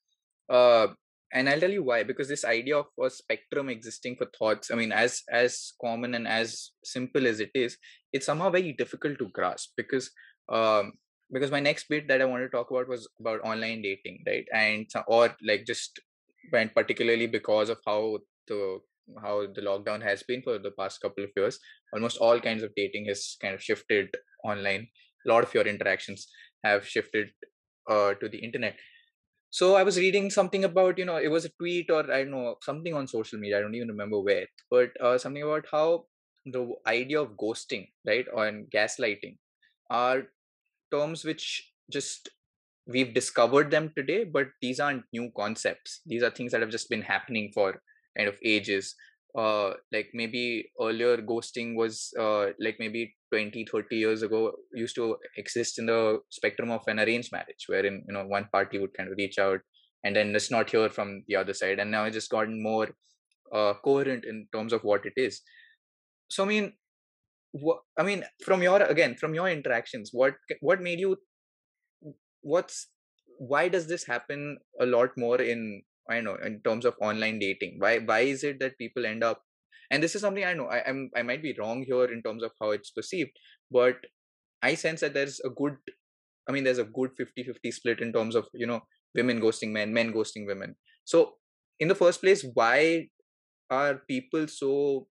uh, 0.49 0.87
and 1.33 1.49
i'll 1.49 1.59
tell 1.59 1.71
you 1.71 1.83
why 1.83 2.03
because 2.03 2.27
this 2.27 2.45
idea 2.45 2.77
of 2.77 2.85
a 3.03 3.09
spectrum 3.09 3.69
existing 3.69 4.15
for 4.15 4.27
thoughts 4.37 4.71
i 4.71 4.75
mean 4.75 4.91
as 4.91 5.23
as 5.31 5.73
common 5.81 6.15
and 6.15 6.27
as 6.27 6.71
simple 6.83 7.27
as 7.27 7.39
it 7.39 7.51
is 7.55 7.77
it's 8.13 8.25
somehow 8.25 8.49
very 8.49 8.73
difficult 8.73 9.17
to 9.17 9.29
grasp 9.29 9.71
because 9.77 10.11
um 10.51 10.93
because 11.31 11.51
my 11.51 11.59
next 11.59 11.87
bit 11.89 12.07
that 12.07 12.21
i 12.21 12.25
want 12.25 12.43
to 12.43 12.49
talk 12.49 12.71
about 12.71 12.87
was 12.87 13.07
about 13.19 13.41
online 13.41 13.81
dating 13.81 14.23
right? 14.27 14.45
And 14.53 14.87
or 15.07 15.35
like 15.41 15.65
just 15.65 15.99
and 16.53 16.73
particularly 16.73 17.27
because 17.27 17.69
of 17.69 17.79
how 17.85 18.19
the 18.47 18.79
how 19.21 19.45
the 19.53 19.61
lockdown 19.61 20.01
has 20.01 20.23
been 20.23 20.41
for 20.41 20.57
the 20.57 20.71
past 20.71 21.01
couple 21.01 21.23
of 21.23 21.31
years 21.35 21.59
almost 21.93 22.17
all 22.17 22.39
kinds 22.39 22.63
of 22.63 22.71
dating 22.75 23.05
has 23.07 23.37
kind 23.41 23.53
of 23.53 23.61
shifted 23.61 24.09
online. 24.43 24.87
A 25.25 25.29
lot 25.29 25.43
of 25.43 25.53
your 25.53 25.67
interactions 25.67 26.27
have 26.63 26.87
shifted 26.87 27.29
uh, 27.89 28.13
to 28.15 28.29
the 28.29 28.37
internet 28.37 28.75
so 29.51 29.75
i 29.75 29.83
was 29.83 29.97
reading 29.97 30.29
something 30.29 30.63
about 30.63 30.97
you 30.97 31.05
know 31.05 31.17
it 31.17 31.27
was 31.29 31.45
a 31.45 31.49
tweet 31.59 31.89
or 31.91 32.01
i 32.11 32.19
don't 32.23 32.31
know 32.31 32.55
something 32.61 32.93
on 32.93 33.07
social 33.07 33.39
media 33.39 33.57
i 33.57 33.61
don't 33.61 33.75
even 33.75 33.87
remember 33.89 34.19
where 34.19 34.47
but 34.69 34.89
uh, 35.01 35.17
something 35.17 35.43
about 35.43 35.65
how 35.71 36.05
the 36.45 36.63
idea 36.87 37.21
of 37.21 37.37
ghosting 37.43 37.87
right 38.07 38.25
or 38.33 38.47
and 38.47 38.69
gaslighting 38.71 39.37
are 39.89 40.23
terms 40.91 41.23
which 41.25 41.73
just 41.89 42.29
we've 42.87 43.13
discovered 43.13 43.71
them 43.71 43.91
today 43.95 44.23
but 44.23 44.47
these 44.61 44.79
aren't 44.79 45.05
new 45.13 45.31
concepts. 45.37 46.01
These 46.05 46.23
are 46.23 46.31
things 46.31 46.51
that 46.51 46.61
have 46.61 46.71
just 46.71 46.89
been 46.89 47.01
happening 47.03 47.51
for 47.53 47.81
kind 48.17 48.27
of 48.29 48.39
ages 48.43 48.95
uh 49.37 49.73
like 49.91 50.09
maybe 50.13 50.69
earlier 50.81 51.17
ghosting 51.17 51.75
was 51.75 52.13
uh 52.19 52.47
like 52.59 52.75
maybe 52.79 53.15
20 53.31 53.65
30 53.71 53.95
years 53.95 54.23
ago 54.23 54.51
used 54.73 54.95
to 54.95 55.15
exist 55.37 55.79
in 55.79 55.85
the 55.85 56.19
spectrum 56.29 56.69
of 56.69 56.81
an 56.87 56.99
arranged 56.99 57.31
marriage 57.31 57.65
wherein 57.67 58.03
you 58.07 58.13
know 58.13 58.25
one 58.25 58.47
party 58.51 58.77
would 58.77 58.93
kind 58.93 59.09
of 59.09 59.15
reach 59.17 59.39
out 59.39 59.61
and 60.03 60.15
then 60.15 60.33
let's 60.33 60.51
not 60.51 60.69
hear 60.69 60.89
from 60.89 61.23
the 61.27 61.35
other 61.35 61.53
side. 61.53 61.79
And 61.79 61.91
now 61.91 62.05
it's 62.05 62.15
just 62.15 62.31
gotten 62.31 62.61
more 62.61 62.89
uh 63.53 63.73
coherent 63.83 64.25
in 64.25 64.47
terms 64.53 64.73
of 64.73 64.83
what 64.83 65.05
it 65.05 65.13
is. 65.15 65.41
So 66.29 66.43
i 66.43 66.47
mean 66.47 66.73
i 67.97 68.03
mean 68.03 68.23
from 68.45 68.61
your 68.63 68.81
again 68.81 69.13
from 69.15 69.33
your 69.33 69.49
interactions 69.49 70.11
what 70.13 70.35
what 70.61 70.81
made 70.81 71.01
you 71.01 71.17
what's 72.39 72.87
why 73.39 73.67
does 73.67 73.87
this 73.87 74.05
happen 74.05 74.57
a 74.79 74.85
lot 74.85 75.09
more 75.17 75.41
in 75.41 75.81
I 76.11 76.21
know 76.21 76.35
in 76.35 76.61
terms 76.61 76.85
of 76.85 76.95
online 77.01 77.39
dating. 77.39 77.77
Why 77.79 77.99
why 77.99 78.19
is 78.21 78.43
it 78.43 78.59
that 78.59 78.77
people 78.77 79.05
end 79.05 79.23
up 79.23 79.41
and 79.91 80.01
this 80.01 80.15
is 80.15 80.21
something 80.21 80.45
I 80.45 80.53
know 80.53 80.67
I, 80.67 80.79
am 80.89 81.09
I 81.15 81.21
might 81.21 81.43
be 81.43 81.55
wrong 81.59 81.83
here 81.83 82.05
in 82.05 82.23
terms 82.23 82.43
of 82.43 82.51
how 82.59 82.71
it's 82.71 82.91
perceived, 82.91 83.31
but 83.69 83.97
I 84.63 84.75
sense 84.75 85.01
that 85.01 85.13
there's 85.13 85.39
a 85.41 85.49
good 85.49 85.75
I 86.47 86.51
mean 86.51 86.63
there's 86.63 86.79
a 86.79 86.85
good 86.85 87.11
50-50 87.19 87.73
split 87.73 87.99
in 87.99 88.13
terms 88.13 88.35
of, 88.35 88.47
you 88.53 88.65
know, 88.65 88.81
women 89.15 89.41
ghosting 89.41 89.71
men, 89.71 89.93
men 89.93 90.13
ghosting 90.13 90.47
women. 90.47 90.75
So 91.03 91.33
in 91.79 91.87
the 91.87 91.95
first 91.95 92.21
place, 92.21 92.45
why 92.53 93.09
are 93.69 94.01
people 94.07 94.47
so 94.47 95.07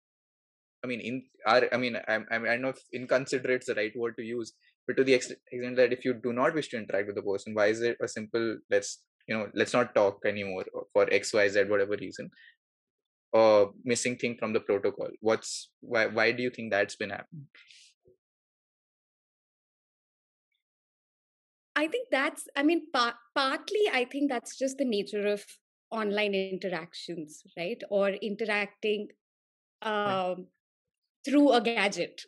I 0.83 0.87
mean, 0.87 0.99
in 0.99 1.23
are 1.47 1.63
I 1.73 1.77
mean, 1.77 1.95
I, 2.07 2.19
I 2.29 2.39
don't 2.39 2.61
know 2.61 2.69
if 2.69 2.83
inconsiderate 2.93 3.61
is 3.61 3.67
the 3.67 3.75
right 3.75 3.95
word 3.95 4.15
to 4.17 4.23
use, 4.23 4.53
but 4.85 4.97
to 4.97 5.03
the 5.03 5.13
extent 5.13 5.39
that 5.77 5.93
if 5.93 6.05
you 6.05 6.13
do 6.13 6.33
not 6.33 6.53
wish 6.53 6.69
to 6.69 6.77
interact 6.77 7.07
with 7.07 7.15
the 7.15 7.23
person, 7.23 7.55
why 7.55 7.67
is 7.67 7.81
it 7.81 7.97
a 8.01 8.07
simple 8.07 8.57
let's 8.69 9.01
you 9.27 9.37
know 9.37 9.47
let's 9.53 9.73
not 9.73 9.93
talk 9.95 10.25
anymore 10.25 10.65
for 10.93 11.07
x 11.11 11.33
y 11.33 11.47
z 11.47 11.63
whatever 11.63 11.95
reason 11.99 12.29
or 13.33 13.73
missing 13.83 14.15
thing 14.15 14.35
from 14.37 14.53
the 14.53 14.59
protocol 14.59 15.09
what's 15.19 15.69
why 15.81 16.05
why 16.05 16.31
do 16.31 16.43
you 16.43 16.49
think 16.49 16.71
that's 16.71 16.95
been 16.95 17.09
happening 17.09 17.47
I 21.75 21.87
think 21.87 22.07
that's, 22.09 22.47
I 22.55 22.63
mean, 22.63 22.83
par- 22.93 23.15
partly, 23.35 23.81
I 23.91 24.05
think 24.05 24.31
that's 24.31 24.57
just 24.57 24.77
the 24.77 24.85
nature 24.85 25.27
of 25.27 25.43
online 25.91 26.33
interactions, 26.33 27.43
right? 27.57 27.81
Or 27.89 28.09
interacting 28.09 29.09
um, 29.81 29.93
right. 29.93 30.37
through 31.25 31.51
a 31.51 31.61
gadget. 31.61 32.21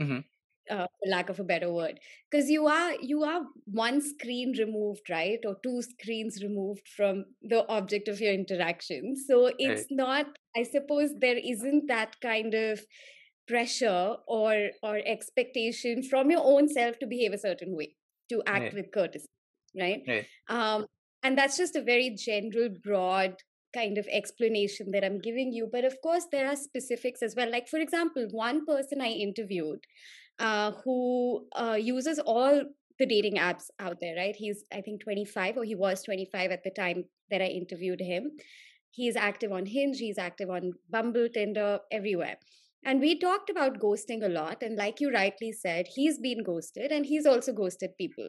Mm-hmm. 0.00 0.20
Uh, 0.70 0.86
for 1.00 1.10
lack 1.10 1.28
of 1.28 1.40
a 1.40 1.42
better 1.42 1.72
word 1.72 1.98
because 2.30 2.48
you 2.48 2.68
are 2.68 2.92
you 3.00 3.24
are 3.24 3.40
one 3.64 4.00
screen 4.00 4.52
removed 4.56 5.10
right 5.10 5.40
or 5.44 5.56
two 5.64 5.82
screens 5.82 6.40
removed 6.44 6.86
from 6.96 7.24
the 7.42 7.66
object 7.68 8.06
of 8.06 8.20
your 8.20 8.32
interaction 8.32 9.16
so 9.16 9.50
it's 9.58 9.80
right. 9.80 9.86
not 9.90 10.26
i 10.56 10.62
suppose 10.62 11.10
there 11.18 11.40
isn't 11.42 11.88
that 11.88 12.14
kind 12.20 12.54
of 12.54 12.78
pressure 13.48 14.14
or 14.28 14.68
or 14.80 15.00
expectation 15.04 16.04
from 16.04 16.30
your 16.30 16.42
own 16.44 16.68
self 16.68 17.00
to 17.00 17.06
behave 17.06 17.32
a 17.32 17.38
certain 17.38 17.76
way 17.76 17.96
to 18.28 18.40
act 18.46 18.66
right. 18.66 18.74
with 18.74 18.92
courtesy 18.92 19.26
right, 19.76 20.02
right. 20.06 20.26
Um, 20.48 20.86
and 21.24 21.36
that's 21.36 21.56
just 21.56 21.74
a 21.74 21.82
very 21.82 22.10
general 22.10 22.68
broad 22.82 23.34
kind 23.74 23.98
of 23.98 24.06
explanation 24.10 24.90
that 24.90 25.04
i'm 25.04 25.20
giving 25.20 25.52
you 25.52 25.68
but 25.70 25.84
of 25.84 25.96
course 26.02 26.26
there 26.32 26.46
are 26.46 26.56
specifics 26.56 27.22
as 27.22 27.34
well 27.36 27.50
like 27.50 27.68
for 27.68 27.78
example 27.78 28.26
one 28.30 28.64
person 28.66 29.00
i 29.00 29.08
interviewed 29.08 29.80
uh, 30.40 30.72
who 30.84 31.46
uh, 31.54 31.78
uses 31.80 32.18
all 32.18 32.62
the 32.98 33.06
dating 33.06 33.36
apps 33.36 33.70
out 33.78 33.96
there 34.00 34.16
right 34.16 34.36
he's 34.36 34.64
i 34.74 34.80
think 34.80 35.02
25 35.02 35.56
or 35.56 35.64
he 35.64 35.74
was 35.74 36.02
25 36.02 36.50
at 36.50 36.64
the 36.64 36.70
time 36.70 37.04
that 37.30 37.40
i 37.40 37.46
interviewed 37.46 38.00
him 38.00 38.30
he's 38.90 39.16
active 39.16 39.52
on 39.52 39.64
hinge 39.64 39.98
he's 39.98 40.18
active 40.18 40.50
on 40.50 40.72
bumble 40.90 41.28
tinder 41.32 41.78
everywhere 41.90 42.36
and 42.84 43.00
we 43.00 43.18
talked 43.18 43.50
about 43.50 43.78
ghosting 43.78 44.24
a 44.24 44.28
lot. 44.28 44.62
And 44.62 44.76
like 44.76 45.00
you 45.00 45.12
rightly 45.12 45.52
said, 45.52 45.86
he's 45.94 46.18
been 46.18 46.42
ghosted 46.42 46.90
and 46.90 47.04
he's 47.04 47.26
also 47.26 47.52
ghosted 47.52 47.90
people. 47.98 48.28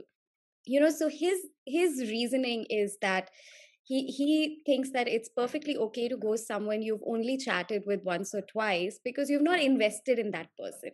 You 0.66 0.80
know, 0.80 0.90
so 0.90 1.10
his 1.10 1.48
his 1.66 2.02
reasoning 2.02 2.66
is 2.70 2.98
that 3.02 3.30
he 3.84 4.08
he 4.08 4.62
thinks 4.66 4.92
that 4.92 5.08
it's 5.08 5.30
perfectly 5.30 5.76
okay 5.78 6.08
to 6.08 6.18
ghost 6.18 6.48
someone 6.48 6.82
you've 6.82 7.04
only 7.08 7.38
chatted 7.38 7.84
with 7.88 8.04
once 8.04 8.36
or 8.36 8.42
twice 8.42 9.00
because 9.04 9.30
you've 9.30 9.42
not 9.42 9.60
invested 9.60 10.20
in 10.20 10.32
that 10.32 10.50
person. 10.60 10.92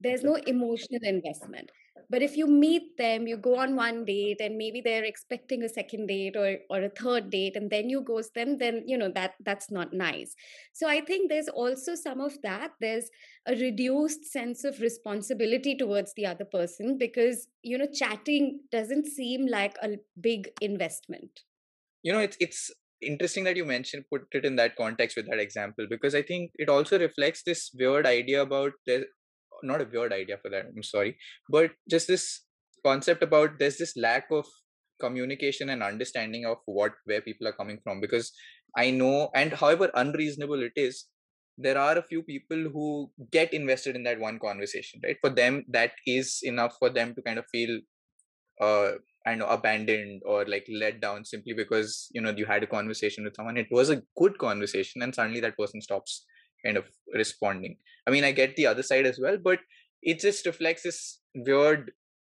There's 0.00 0.22
no 0.22 0.34
emotional 0.34 1.00
investment. 1.02 1.70
But 2.08 2.22
if 2.22 2.36
you 2.36 2.46
meet 2.46 2.96
them 2.96 3.26
you 3.26 3.36
go 3.36 3.56
on 3.58 3.76
one 3.76 4.04
date 4.04 4.40
and 4.40 4.56
maybe 4.56 4.80
they're 4.80 5.04
expecting 5.04 5.62
a 5.62 5.68
second 5.68 6.06
date 6.06 6.36
or 6.36 6.56
or 6.68 6.82
a 6.82 6.88
third 6.88 7.30
date 7.30 7.56
and 7.56 7.70
then 7.70 7.88
you 7.88 8.00
ghost 8.00 8.34
them 8.34 8.58
then 8.58 8.82
you 8.86 8.98
know 8.98 9.10
that 9.14 9.34
that's 9.44 9.70
not 9.70 9.92
nice. 9.92 10.34
So 10.72 10.88
i 10.88 11.00
think 11.00 11.28
there's 11.28 11.48
also 11.48 11.94
some 11.94 12.20
of 12.20 12.40
that. 12.42 12.72
There's 12.80 13.10
a 13.46 13.54
reduced 13.54 14.24
sense 14.24 14.64
of 14.64 14.80
responsibility 14.80 15.76
towards 15.76 16.14
the 16.14 16.26
other 16.26 16.44
person 16.44 16.98
because 16.98 17.46
you 17.62 17.78
know 17.78 17.88
chatting 17.92 18.60
doesn't 18.72 19.06
seem 19.06 19.46
like 19.46 19.76
a 19.82 19.96
big 20.20 20.48
investment. 20.60 21.40
You 22.02 22.12
know 22.12 22.20
it's 22.20 22.36
it's 22.40 22.70
interesting 23.02 23.44
that 23.44 23.56
you 23.56 23.64
mentioned 23.64 24.04
put 24.10 24.26
it 24.32 24.44
in 24.44 24.56
that 24.56 24.76
context 24.76 25.16
with 25.16 25.26
that 25.26 25.38
example 25.38 25.86
because 25.88 26.14
i 26.14 26.20
think 26.22 26.50
it 26.56 26.68
also 26.68 26.98
reflects 26.98 27.42
this 27.42 27.70
weird 27.74 28.06
idea 28.06 28.42
about 28.42 28.72
there 28.86 29.04
not 29.62 29.80
a 29.80 29.88
weird 29.92 30.12
idea 30.12 30.38
for 30.42 30.50
that 30.50 30.66
i'm 30.66 30.82
sorry 30.82 31.16
but 31.48 31.70
just 31.88 32.08
this 32.08 32.42
concept 32.84 33.22
about 33.22 33.58
there's 33.58 33.78
this 33.78 33.96
lack 33.96 34.26
of 34.30 34.46
communication 35.00 35.70
and 35.70 35.82
understanding 35.82 36.44
of 36.44 36.58
what 36.66 36.92
where 37.04 37.20
people 37.20 37.46
are 37.48 37.52
coming 37.60 37.78
from 37.82 38.00
because 38.00 38.32
i 38.76 38.90
know 38.90 39.30
and 39.34 39.52
however 39.54 39.90
unreasonable 39.94 40.62
it 40.62 40.72
is 40.76 41.06
there 41.56 41.78
are 41.78 41.98
a 41.98 42.02
few 42.02 42.22
people 42.22 42.68
who 42.72 43.10
get 43.30 43.52
invested 43.52 43.96
in 43.96 44.02
that 44.02 44.18
one 44.20 44.38
conversation 44.38 45.00
right 45.04 45.16
for 45.20 45.30
them 45.30 45.64
that 45.68 45.92
is 46.06 46.40
enough 46.42 46.76
for 46.78 46.90
them 46.90 47.14
to 47.14 47.22
kind 47.22 47.38
of 47.38 47.44
feel 47.50 47.80
uh 48.60 48.92
I 49.26 49.34
know 49.34 49.46
abandoned 49.46 50.22
or 50.24 50.46
like 50.46 50.66
let 50.70 51.00
down 51.00 51.24
simply 51.24 51.52
because 51.52 52.08
you 52.12 52.20
know 52.22 52.30
you 52.36 52.46
had 52.46 52.62
a 52.62 52.66
conversation 52.66 53.24
with 53.24 53.34
someone. 53.36 53.58
It 53.58 53.68
was 53.70 53.90
a 53.90 54.02
good 54.16 54.38
conversation, 54.38 55.02
and 55.02 55.14
suddenly 55.14 55.40
that 55.40 55.58
person 55.58 55.82
stops 55.82 56.24
kind 56.64 56.76
of 56.76 56.84
responding. 57.14 57.76
I 58.06 58.10
mean 58.10 58.24
i 58.24 58.32
get 58.32 58.56
the 58.56 58.66
other 58.66 58.82
side 58.82 59.06
as 59.06 59.18
well 59.20 59.36
but 59.42 59.60
it 60.02 60.20
just 60.20 60.46
reflects 60.46 60.82
this 60.82 61.20
weird 61.34 61.92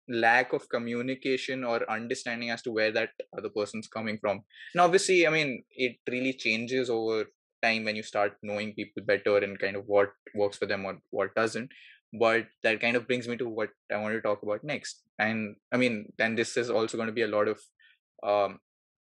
lack 0.09 0.53
of 0.53 0.69
communication 0.69 1.65
or 1.65 1.91
understanding 1.91 2.51
as 2.51 2.63
to 2.63 2.71
where 2.71 2.93
that 2.93 3.11
other 3.37 3.49
person's 3.49 3.89
coming 3.89 4.19
from. 4.19 4.43
And 4.75 4.81
obviously 4.81 5.27
i 5.27 5.31
mean 5.31 5.65
it 5.73 5.97
really 6.09 6.33
changes 6.33 6.91
over 6.91 7.25
time 7.63 7.85
when 7.85 7.97
you 7.97 8.03
start 8.03 8.35
knowing 8.43 8.75
people 8.75 9.03
better 9.05 9.39
and 9.39 9.59
kind 9.59 9.77
of 9.77 9.85
what 9.87 10.11
works 10.35 10.59
for 10.59 10.67
them 10.67 10.85
or 10.85 10.99
what 11.11 11.35
doesn't. 11.35 11.71
But 12.19 12.47
that 12.63 12.81
kind 12.81 12.97
of 12.97 13.07
brings 13.07 13.27
me 13.27 13.37
to 13.39 13.49
what 13.49 13.71
i 13.93 13.97
want 13.97 14.15
to 14.15 14.21
talk 14.21 14.43
about 14.43 14.63
next. 14.63 15.03
And 15.19 15.57
i 15.73 15.77
mean 15.77 16.13
and 16.19 16.39
this 16.39 16.57
is 16.57 16.71
also 16.71 16.97
going 16.97 17.09
to 17.09 17.21
be 17.21 17.23
a 17.23 17.35
lot 17.37 17.49
of 17.49 17.61
um, 18.23 18.61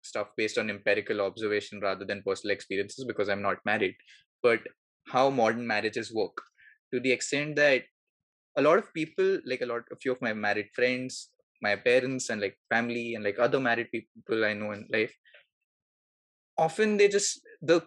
stuff 0.04 0.28
based 0.36 0.58
on 0.58 0.70
empirical 0.70 1.22
observation 1.22 1.80
rather 1.80 2.06
than 2.06 2.24
personal 2.26 2.54
experiences 2.54 3.06
because 3.06 3.30
i'm 3.30 3.42
not 3.42 3.58
married. 3.66 3.96
But 4.44 4.60
how 5.12 5.30
modern 5.30 5.66
marriages 5.68 6.14
work. 6.14 6.38
To 6.94 7.00
the 7.00 7.12
extent 7.12 7.56
that 7.56 7.84
a 8.58 8.62
lot 8.62 8.78
of 8.78 8.94
people 8.94 9.40
like 9.46 9.62
a 9.62 9.66
lot 9.66 9.84
a 9.92 9.96
few 9.96 10.12
of 10.12 10.22
my 10.22 10.34
married 10.34 10.70
friends 10.76 11.30
my 11.62 11.76
parents 11.76 12.30
and 12.30 12.42
like 12.42 12.58
family 12.70 13.16
and 13.16 13.24
like 13.24 13.40
other 13.40 13.60
married 13.60 13.90
people 13.92 14.46
i 14.46 14.54
know 14.54 14.72
in 14.72 14.86
life 14.92 15.14
often 16.58 16.98
they 16.98 17.08
just 17.08 17.42
the 17.62 17.82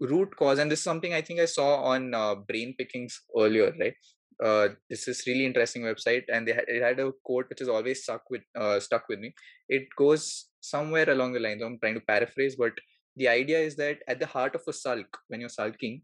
root 0.00 0.34
cause 0.36 0.58
and 0.58 0.70
this 0.70 0.80
is 0.80 0.84
something 0.84 1.14
i 1.14 1.20
think 1.20 1.40
i 1.40 1.44
saw 1.44 1.70
on 1.92 2.14
uh, 2.14 2.34
brain 2.34 2.74
pickings 2.78 3.22
earlier 3.36 3.72
right? 3.78 3.94
Uh, 4.42 4.68
this 4.88 5.06
is 5.06 5.22
really 5.26 5.44
interesting 5.44 5.82
website 5.82 6.22
and 6.32 6.48
they 6.48 6.52
had, 6.52 6.64
it 6.66 6.82
had 6.82 6.98
a 6.98 7.12
quote 7.24 7.46
which 7.50 7.60
is 7.60 7.68
always 7.68 8.02
stuck 8.02 8.22
with 8.30 8.40
uh, 8.58 8.80
stuck 8.80 9.06
with 9.10 9.18
me. 9.18 9.34
It 9.68 9.82
goes 9.98 10.46
somewhere 10.60 11.10
along 11.10 11.34
the 11.34 11.40
lines 11.40 11.62
i'm 11.62 11.78
trying 11.78 11.94
to 11.94 12.00
paraphrase 12.00 12.56
but 12.56 12.72
the 13.16 13.28
idea 13.28 13.58
is 13.58 13.76
that 13.76 13.98
at 14.08 14.18
the 14.18 14.26
heart 14.26 14.54
of 14.54 14.62
a 14.66 14.72
sulk 14.72 15.18
when 15.28 15.40
you're 15.40 15.50
sulking 15.50 16.00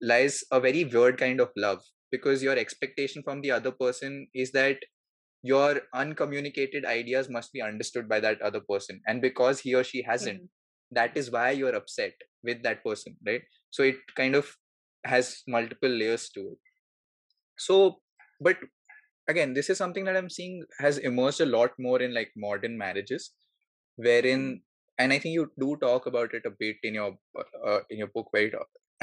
lies 0.00 0.44
a 0.50 0.60
very 0.60 0.84
weird 0.84 1.18
kind 1.18 1.40
of 1.40 1.50
love 1.56 1.80
because 2.10 2.42
your 2.42 2.56
expectation 2.56 3.22
from 3.22 3.40
the 3.40 3.50
other 3.50 3.70
person 3.70 4.26
is 4.34 4.52
that 4.52 4.78
your 5.42 5.80
uncommunicated 5.92 6.84
ideas 6.86 7.28
must 7.28 7.52
be 7.52 7.60
understood 7.60 8.08
by 8.08 8.18
that 8.18 8.40
other 8.40 8.60
person 8.60 9.00
and 9.06 9.20
because 9.20 9.60
he 9.60 9.74
or 9.74 9.84
she 9.84 10.02
hasn't 10.02 10.38
mm-hmm. 10.38 10.94
that 10.98 11.16
is 11.16 11.30
why 11.30 11.50
you're 11.50 11.74
upset 11.80 12.12
with 12.42 12.62
that 12.62 12.82
person 12.84 13.16
right 13.26 13.42
so 13.70 13.82
it 13.82 13.96
kind 14.16 14.34
of 14.34 14.54
has 15.04 15.42
multiple 15.46 15.96
layers 16.02 16.28
to 16.30 16.40
it 16.40 16.58
so 17.58 17.96
but 18.40 18.56
again 19.28 19.52
this 19.58 19.68
is 19.70 19.78
something 19.78 20.04
that 20.04 20.16
i'm 20.16 20.30
seeing 20.30 20.62
has 20.78 20.98
emerged 20.98 21.40
a 21.40 21.50
lot 21.56 21.72
more 21.78 22.00
in 22.00 22.14
like 22.14 22.32
modern 22.36 22.78
marriages 22.78 23.32
wherein 23.96 24.44
mm-hmm. 24.44 25.02
and 25.04 25.12
i 25.12 25.18
think 25.18 25.34
you 25.34 25.50
do 25.66 25.76
talk 25.84 26.06
about 26.06 26.32
it 26.32 26.46
a 26.46 26.56
bit 26.64 26.76
in 26.82 26.94
your 26.94 27.12
uh, 27.66 27.80
in 27.90 27.98
your 27.98 28.12
book 28.16 28.28
very 28.32 28.50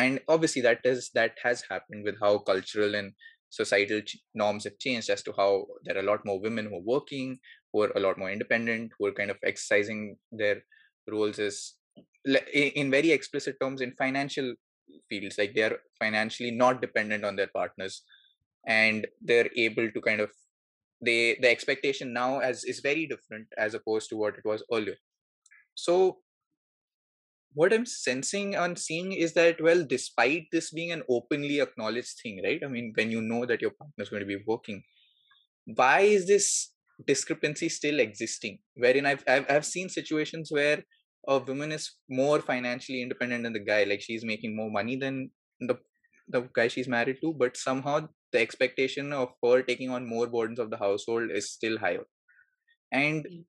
and 0.02 0.20
obviously 0.28 0.62
that 0.62 0.80
is 0.84 1.10
that 1.14 1.38
has 1.44 1.64
happened 1.70 2.04
with 2.04 2.16
how 2.20 2.38
cultural 2.38 2.96
and 2.96 3.14
societal 3.50 4.02
norms 4.34 4.64
have 4.64 4.78
changed 4.80 5.10
as 5.10 5.24
to 5.24 5.34
how 5.38 5.66
there 5.84 5.98
are 5.98 6.06
a 6.06 6.10
lot 6.12 6.26
more 6.26 6.40
women 6.40 6.68
who 6.68 6.78
are 6.78 6.90
working 6.96 7.38
who 7.72 7.84
are 7.84 7.92
a 7.96 8.00
lot 8.00 8.18
more 8.18 8.32
independent 8.32 8.92
who 8.98 9.06
are 9.08 9.18
kind 9.20 9.32
of 9.32 9.38
exercising 9.44 10.16
their 10.32 10.64
roles 11.10 11.40
as 11.40 11.74
in 12.54 12.92
very 12.92 13.12
explicit 13.12 13.56
terms 13.60 13.82
in 13.82 13.92
financial 13.94 14.54
fields 15.10 15.38
like 15.38 15.54
they 15.54 15.64
are 15.64 15.78
financially 16.00 16.52
not 16.52 16.82
dependent 16.82 17.24
on 17.24 17.36
their 17.36 17.48
partners. 17.48 18.04
And 18.68 19.08
they're 19.22 19.50
able 19.56 19.90
to 19.92 20.02
kind 20.02 20.22
of 20.22 20.32
they 21.04 21.38
the 21.42 21.50
expectation 21.50 22.14
now 22.14 22.40
as 22.40 22.64
is 22.64 22.80
very 22.80 23.08
different 23.08 23.48
as 23.58 23.74
opposed 23.74 24.10
to 24.10 24.18
what 24.18 24.36
it 24.36 24.46
was 24.46 24.64
earlier. 24.72 24.98
So 25.74 26.20
what 27.54 27.74
I'm 27.74 27.86
sensing 27.86 28.56
and 28.56 28.78
seeing 28.78 29.12
is 29.12 29.34
that, 29.34 29.62
well, 29.62 29.84
despite 29.84 30.48
this 30.52 30.72
being 30.72 30.92
an 30.92 31.04
openly 31.10 31.60
acknowledged 31.60 32.20
thing, 32.22 32.42
right? 32.44 32.62
I 32.64 32.68
mean, 32.68 32.94
when 32.96 33.12
you 33.12 33.22
know 33.22 33.46
that 33.46 33.62
your 33.62 33.72
partner 33.72 34.04
is 34.04 34.10
going 34.10 34.22
to 34.22 34.28
be 34.28 34.44
working, 34.48 34.84
why 35.66 36.02
is 36.02 36.28
this 36.28 36.72
discrepancy 37.06 37.70
still 37.70 38.00
existing? 38.00 38.60
Wherein 38.76 39.06
I've, 39.06 39.24
I've, 39.28 39.46
I've 39.50 39.66
seen 39.66 39.90
situations 39.90 40.50
where 40.52 40.84
a 41.28 41.40
woman 41.40 41.72
is 41.72 41.92
more 42.10 42.40
financially 42.40 43.02
independent 43.02 43.44
than 43.44 43.54
the 43.54 43.60
guy, 43.60 43.84
like 43.84 44.02
she's 44.02 44.26
making 44.26 44.56
more 44.56 44.72
money 44.72 44.96
than 44.96 45.32
the 45.60 45.78
the 46.28 46.48
guy 46.54 46.68
she's 46.68 46.88
married 46.88 47.18
to, 47.22 47.34
but 47.34 47.58
somehow 47.58 48.08
the 48.32 48.40
expectation 48.40 49.12
of 49.12 49.34
her 49.44 49.62
taking 49.62 49.90
on 49.90 50.08
more 50.08 50.28
burdens 50.28 50.60
of 50.60 50.70
the 50.70 50.78
household 50.78 51.30
is 51.30 51.52
still 51.52 51.78
higher. 51.78 52.06
And 52.92 53.26
mm. 53.26 53.44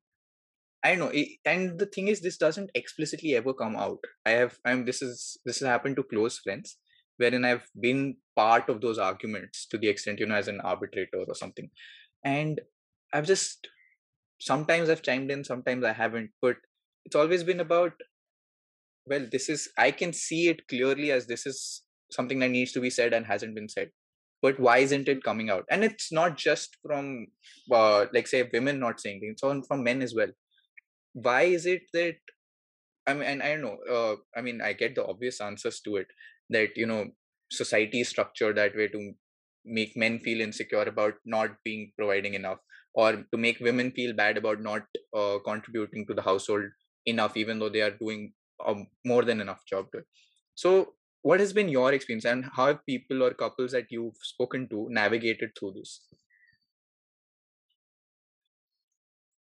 I 0.83 0.95
know, 0.95 1.11
and 1.45 1.79
the 1.79 1.85
thing 1.85 2.09
is, 2.09 2.19
this 2.19 2.37
doesn't 2.37 2.71
explicitly 2.75 3.35
ever 3.35 3.53
come 3.53 3.75
out. 3.77 3.99
I 4.25 4.31
have, 4.31 4.57
I'm. 4.65 4.83
This 4.85 5.01
is 5.01 5.37
this 5.45 5.59
has 5.59 5.67
happened 5.67 5.95
to 5.95 6.03
close 6.03 6.39
friends, 6.39 6.77
wherein 7.17 7.45
I've 7.45 7.67
been 7.79 8.17
part 8.35 8.67
of 8.67 8.81
those 8.81 8.97
arguments 8.97 9.65
to 9.67 9.77
the 9.77 9.87
extent, 9.87 10.19
you 10.19 10.25
know, 10.25 10.35
as 10.35 10.49
an 10.49 10.59
arbitrator 10.61 11.23
or 11.25 11.35
something, 11.35 11.69
and 12.25 12.59
I've 13.13 13.25
just 13.25 13.69
sometimes 14.41 14.89
I've 14.89 15.01
chimed 15.03 15.31
in, 15.31 15.45
sometimes 15.45 15.85
I 15.85 15.93
haven't, 15.93 16.31
but 16.41 16.57
it's 17.05 17.15
always 17.15 17.43
been 17.43 17.61
about, 17.61 17.93
well, 19.05 19.25
this 19.31 19.47
is 19.47 19.69
I 19.77 19.91
can 19.91 20.11
see 20.11 20.49
it 20.49 20.67
clearly 20.67 21.11
as 21.11 21.27
this 21.27 21.45
is 21.45 21.83
something 22.11 22.39
that 22.39 22.51
needs 22.51 22.73
to 22.73 22.81
be 22.81 22.89
said 22.89 23.13
and 23.13 23.25
hasn't 23.25 23.55
been 23.55 23.69
said, 23.69 23.89
but 24.41 24.59
why 24.59 24.79
isn't 24.79 25.07
it 25.07 25.23
coming 25.23 25.49
out 25.49 25.63
and 25.71 25.83
it's 25.83 26.11
not 26.11 26.37
just 26.37 26.77
from 26.85 27.27
uh, 27.71 28.05
like 28.13 28.27
say 28.27 28.47
women 28.53 28.79
not 28.79 28.99
saying 28.99 29.21
things 29.21 29.31
it's 29.33 29.43
on 29.43 29.63
from 29.63 29.83
men 29.83 30.01
as 30.01 30.13
well 30.13 30.27
why 31.13 31.43
is 31.43 31.65
it 31.65 31.83
that 31.93 32.15
i 33.07 33.13
mean 33.13 33.23
and 33.31 33.43
i 33.43 33.49
don't 33.55 33.63
know 33.65 33.79
uh, 33.97 34.15
i 34.37 34.41
mean 34.41 34.61
i 34.61 34.73
get 34.73 34.95
the 34.95 35.05
obvious 35.05 35.41
answers 35.41 35.79
to 35.81 35.95
it 35.97 36.07
that 36.49 36.77
you 36.77 36.85
know 36.85 37.01
society 37.51 38.01
is 38.01 38.09
structured 38.09 38.57
that 38.57 38.75
way 38.75 38.87
to 38.87 39.13
make 39.65 39.95
men 39.95 40.19
feel 40.19 40.41
insecure 40.41 40.83
about 40.93 41.15
not 41.25 41.51
being 41.63 41.91
providing 41.97 42.33
enough 42.33 42.59
or 42.93 43.11
to 43.31 43.37
make 43.37 43.59
women 43.59 43.91
feel 43.91 44.13
bad 44.13 44.37
about 44.37 44.61
not 44.61 44.83
uh, 45.15 45.37
contributing 45.45 46.05
to 46.07 46.13
the 46.13 46.21
household 46.21 46.65
enough 47.05 47.37
even 47.37 47.59
though 47.59 47.69
they 47.69 47.81
are 47.81 47.91
doing 48.03 48.33
a 48.65 48.75
more 49.05 49.23
than 49.23 49.41
enough 49.41 49.65
job 49.65 49.87
to 49.91 49.99
it. 49.99 50.05
So 50.55 50.95
what 51.21 51.39
has 51.39 51.53
been 51.53 51.69
your 51.69 51.93
experience 51.93 52.25
and 52.25 52.45
how 52.45 52.67
have 52.67 52.85
people 52.85 53.23
or 53.23 53.33
couples 53.33 53.71
that 53.71 53.87
you've 53.91 54.17
spoken 54.21 54.67
to 54.69 54.87
navigated 54.89 55.51
through 55.57 55.73
this? 55.73 56.01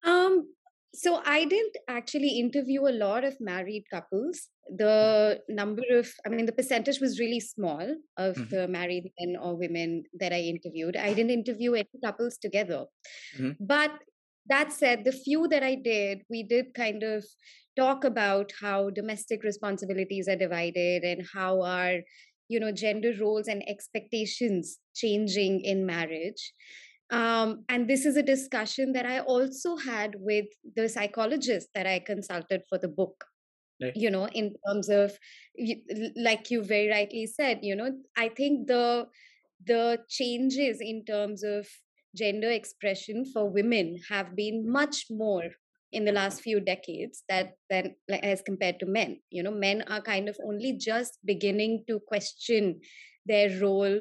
Um 0.04 0.54
so 0.94 1.22
I 1.26 1.46
didn't 1.46 1.78
actually 1.88 2.40
interview 2.40 2.88
a 2.88 2.92
lot 2.92 3.24
of 3.24 3.40
married 3.40 3.86
couples. 3.92 4.50
The 4.68 5.42
number 5.48 5.84
of, 5.92 6.12
I 6.26 6.30
mean, 6.30 6.46
the 6.46 6.52
percentage 6.52 7.00
was 7.00 7.20
really 7.20 7.40
small 7.40 7.96
of 8.18 8.36
mm-hmm. 8.36 8.56
the 8.56 8.68
married 8.68 9.12
men 9.20 9.38
or 9.42 9.56
women 9.56 10.04
that 10.20 10.34
I 10.34 10.42
interviewed. 10.42 10.98
I 10.98 11.14
didn't 11.14 11.32
interview 11.32 11.74
any 11.74 11.90
couples 12.04 12.38
together. 12.38 12.86
Mm-hmm. 13.38 13.64
But 13.66 13.92
that 14.50 14.74
said, 14.74 15.06
the 15.06 15.14
few 15.14 15.48
that 15.48 15.64
I 15.64 15.76
did, 15.76 16.24
we 16.30 16.44
did 16.44 16.74
kind 16.74 17.04
of 17.04 17.26
talk 17.78 18.04
about 18.04 18.52
how 18.60 18.90
domestic 18.90 19.44
responsibilities 19.44 20.28
are 20.28 20.36
divided 20.36 21.04
and 21.04 21.26
how 21.34 21.62
our, 21.62 22.00
you 22.50 22.60
know, 22.60 22.72
gender 22.74 23.14
roles 23.20 23.48
and 23.48 23.64
expectations 23.68 24.80
changing 24.94 25.62
in 25.62 25.86
marriage 25.86 26.52
um, 27.12 27.66
and 27.70 27.90
this 27.90 28.06
is 28.06 28.18
a 28.18 28.24
discussion 28.24 28.94
that 28.94 29.06
I 29.06 29.20
also 29.20 29.76
had 29.76 30.16
with 30.18 30.46
the 30.76 30.88
psychologist 30.88 31.70
that 31.76 31.86
I 31.86 32.00
consulted 32.00 32.64
for 32.70 32.78
the 32.78 32.88
book. 32.88 33.26
Right. 33.82 33.96
You 33.96 34.12
know, 34.12 34.28
in 34.28 34.56
terms 34.68 34.90
of, 34.90 35.18
like 36.16 36.52
you 36.52 36.64
very 36.64 36.90
rightly 36.90 37.26
said, 37.26 37.60
you 37.62 37.76
know, 37.76 37.92
I 38.16 38.30
think 38.30 38.68
the 38.68 39.08
the 39.66 40.00
changes 40.10 40.80
in 40.82 41.06
terms 41.06 41.44
of 41.44 41.68
gender 42.16 42.50
expression 42.50 43.26
for 43.26 43.50
women 43.50 44.00
have 44.10 44.36
been 44.36 44.70
much 44.70 45.06
more 45.10 45.50
in 45.92 46.06
the 46.06 46.12
last 46.12 46.42
few 46.42 46.60
decades 46.60 47.24
that 47.30 47.54
than 47.70 47.96
like, 48.10 48.24
as 48.24 48.42
compared 48.42 48.80
to 48.80 48.86
men 48.86 49.20
you 49.30 49.44
know 49.44 49.52
men 49.52 49.82
are 49.84 50.02
kind 50.02 50.30
of 50.30 50.38
only 50.46 50.74
just 50.78 51.20
beginning 51.26 51.84
to 51.88 52.00
question 52.08 52.80
their 53.26 53.60
role 53.60 54.00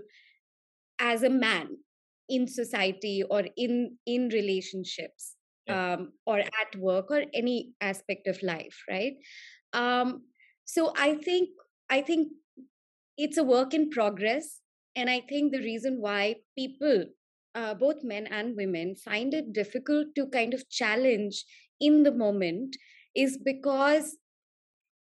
as 1.01 1.23
a 1.23 1.31
man 1.31 1.77
in 2.31 2.47
society 2.47 3.23
or 3.29 3.45
in 3.57 3.99
in 4.07 4.29
relationships 4.29 5.37
um, 5.69 6.13
or 6.27 6.39
at 6.39 6.77
work 6.79 7.11
or 7.11 7.25
any 7.35 7.73
aspect 7.81 8.27
of 8.27 8.43
life 8.43 8.83
right? 8.89 9.15
Um, 9.73 10.23
so 10.75 10.93
i 10.97 11.15
think 11.27 11.49
i 11.91 12.01
think 12.01 12.29
it's 13.17 13.39
a 13.39 13.49
work 13.53 13.75
in 13.79 13.91
progress 13.91 14.61
and 14.97 15.11
i 15.11 15.21
think 15.31 15.53
the 15.53 15.67
reason 15.71 16.01
why 16.01 16.37
people 16.57 17.05
uh, 17.55 17.75
both 17.75 18.05
men 18.05 18.29
and 18.39 18.57
women 18.57 18.95
find 18.95 19.35
it 19.35 19.53
difficult 19.53 20.15
to 20.15 20.27
kind 20.29 20.55
of 20.55 20.69
challenge 20.71 21.45
in 21.81 22.05
the 22.05 22.13
moment 22.13 22.77
is 23.17 23.39
because 23.45 24.17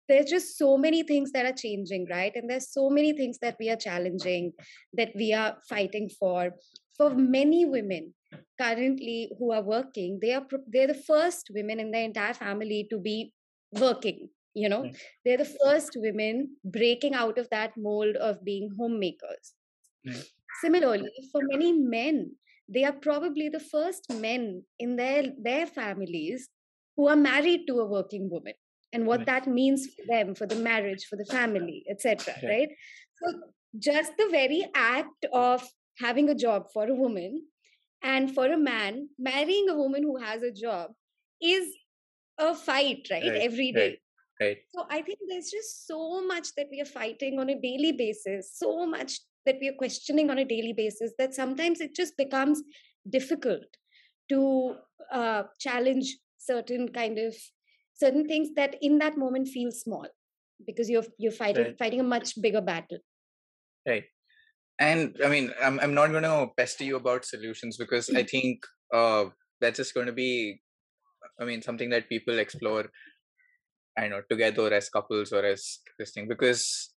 there's 0.07 0.31
just 0.31 0.57
so 0.57 0.75
many 0.75 1.03
things 1.03 1.31
that 1.33 1.45
are 1.45 1.55
changing 1.55 2.07
right? 2.09 2.31
And 2.35 2.49
there's 2.49 2.73
so 2.73 2.89
many 2.89 3.13
things 3.13 3.37
that 3.43 3.57
we 3.59 3.69
are 3.69 3.75
challenging 3.75 4.53
that 4.93 5.11
we 5.15 5.31
are 5.33 5.57
fighting 5.69 6.09
for 6.19 6.49
for 6.99 7.09
many 7.15 7.65
women 7.65 8.13
currently 8.61 9.31
who 9.39 9.51
are 9.51 9.63
working 9.63 10.19
they 10.21 10.33
are 10.33 10.45
they're 10.67 10.93
the 10.93 11.03
first 11.11 11.49
women 11.57 11.79
in 11.79 11.91
their 11.91 12.03
entire 12.03 12.33
family 12.33 12.85
to 12.89 12.99
be 12.99 13.33
working 13.85 14.29
you 14.53 14.69
know 14.73 14.83
mm. 14.83 14.95
they're 15.23 15.43
the 15.43 15.53
first 15.63 15.91
women 15.95 16.49
breaking 16.65 17.13
out 17.13 17.37
of 17.37 17.49
that 17.49 17.71
mold 17.77 18.15
of 18.17 18.43
being 18.43 18.69
homemakers 18.77 19.53
mm. 20.07 20.23
similarly 20.61 21.11
for 21.31 21.41
many 21.53 21.71
men 21.73 22.29
they 22.67 22.83
are 22.83 22.97
probably 23.07 23.49
the 23.49 23.65
first 23.71 24.11
men 24.13 24.63
in 24.77 24.95
their 24.95 25.23
their 25.41 25.65
families 25.65 26.49
who 26.97 27.07
are 27.07 27.21
married 27.31 27.65
to 27.65 27.79
a 27.79 27.85
working 27.85 28.29
woman 28.29 28.53
and 28.91 29.05
what 29.05 29.19
right. 29.19 29.27
that 29.27 29.47
means 29.47 29.87
for 29.95 30.05
them 30.13 30.35
for 30.35 30.47
the 30.47 30.61
marriage 30.69 31.05
for 31.09 31.15
the 31.15 31.29
family 31.37 31.83
etc 31.89 32.33
right. 32.43 32.49
right 32.49 32.69
so 33.21 33.39
just 33.77 34.17
the 34.17 34.27
very 34.31 34.65
act 34.75 35.25
of 35.31 35.67
having 35.99 36.29
a 36.29 36.35
job 36.35 36.67
for 36.73 36.87
a 36.87 36.93
woman 36.93 37.43
and 38.01 38.33
for 38.33 38.45
a 38.45 38.57
man 38.57 39.09
marrying 39.17 39.69
a 39.69 39.75
woman 39.75 40.03
who 40.03 40.17
has 40.17 40.41
a 40.43 40.51
job 40.51 40.91
is 41.41 41.73
a 42.37 42.55
fight 42.55 43.07
right, 43.11 43.23
right 43.23 43.41
every 43.41 43.71
day 43.71 43.99
right, 44.39 44.47
right. 44.47 44.57
so 44.73 44.85
i 44.89 45.01
think 45.01 45.19
there's 45.27 45.51
just 45.51 45.85
so 45.87 46.25
much 46.25 46.53
that 46.55 46.67
we 46.71 46.81
are 46.81 46.85
fighting 46.85 47.39
on 47.39 47.49
a 47.49 47.59
daily 47.61 47.91
basis 47.91 48.51
so 48.55 48.85
much 48.85 49.19
that 49.45 49.57
we 49.61 49.67
are 49.67 49.77
questioning 49.77 50.29
on 50.29 50.37
a 50.39 50.45
daily 50.45 50.73
basis 50.73 51.11
that 51.17 51.33
sometimes 51.33 51.81
it 51.81 51.95
just 51.95 52.15
becomes 52.17 52.61
difficult 53.09 53.65
to 54.29 54.75
uh, 55.11 55.43
challenge 55.59 56.17
certain 56.37 56.87
kind 56.87 57.17
of 57.17 57.35
certain 57.95 58.25
things 58.27 58.49
that 58.55 58.75
in 58.81 58.99
that 58.99 59.17
moment 59.17 59.47
feel 59.47 59.71
small 59.71 60.07
because 60.65 60.89
you're 60.89 61.05
you're 61.17 61.31
fighting 61.31 61.63
right. 61.63 61.77
fighting 61.77 61.99
a 61.99 62.03
much 62.03 62.39
bigger 62.41 62.61
battle 62.61 62.99
right 63.87 64.05
and 64.79 65.15
i 65.23 65.29
mean 65.29 65.51
i'm, 65.61 65.79
I'm 65.79 65.93
not 65.93 66.11
going 66.11 66.23
to 66.23 66.47
pester 66.57 66.83
you 66.83 66.95
about 66.95 67.25
solutions 67.25 67.77
because 67.77 68.09
i 68.09 68.23
think 68.33 68.65
uh, 68.93 69.25
that's 69.61 69.77
just 69.77 69.93
going 69.93 70.07
to 70.07 70.13
be 70.13 70.61
i 71.39 71.45
mean 71.45 71.61
something 71.61 71.89
that 71.89 72.09
people 72.09 72.39
explore 72.39 72.85
i 73.97 74.01
don't 74.01 74.11
know 74.11 74.21
together 74.29 74.73
as 74.73 74.89
couples 74.89 75.31
or 75.31 75.43
as 75.45 75.79
this 75.97 76.11
thing 76.11 76.27
because 76.27 76.93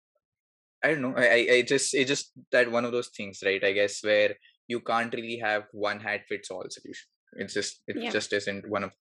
i 0.84 0.88
don't 0.88 1.02
know 1.02 1.14
i 1.16 1.46
i 1.56 1.62
just 1.62 1.94
it 1.94 2.06
just 2.06 2.32
that 2.50 2.70
one 2.70 2.84
of 2.84 2.92
those 2.92 3.10
things 3.16 3.40
right 3.44 3.64
i 3.64 3.72
guess 3.72 4.02
where 4.02 4.34
you 4.68 4.80
can't 4.80 5.14
really 5.14 5.38
have 5.38 5.64
one 5.72 6.00
hat 6.00 6.22
fits 6.28 6.50
all 6.50 6.64
solution. 6.68 7.08
It's 7.34 7.54
just 7.54 7.80
it 7.86 7.96
yeah. 7.96 8.10
just 8.10 8.32
isn't 8.32 8.68
one 8.68 8.84
of 8.84 8.92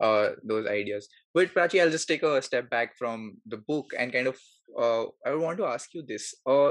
uh 0.00 0.30
those 0.44 0.66
ideas. 0.66 1.08
But 1.34 1.54
prachi 1.54 1.80
i'll 1.82 1.90
just 1.90 2.08
take 2.08 2.22
a 2.22 2.42
step 2.42 2.68
back 2.70 2.96
from 2.98 3.38
the 3.46 3.58
book 3.70 3.86
and 3.98 4.12
kind 4.12 4.28
of 4.32 4.36
uh 4.84 5.04
i 5.26 5.34
want 5.34 5.58
to 5.58 5.66
ask 5.66 5.94
you 5.94 6.04
this. 6.06 6.34
Uh 6.46 6.70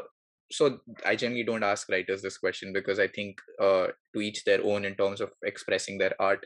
so 0.51 0.79
i 1.05 1.15
generally 1.15 1.43
don't 1.43 1.63
ask 1.63 1.89
writers 1.89 2.21
this 2.21 2.37
question 2.37 2.71
because 2.73 2.99
i 2.99 3.07
think 3.07 3.41
uh, 3.61 3.87
to 4.13 4.21
each 4.21 4.43
their 4.45 4.63
own 4.63 4.85
in 4.85 4.95
terms 4.95 5.21
of 5.21 5.31
expressing 5.43 5.97
their 5.97 6.15
art. 6.19 6.45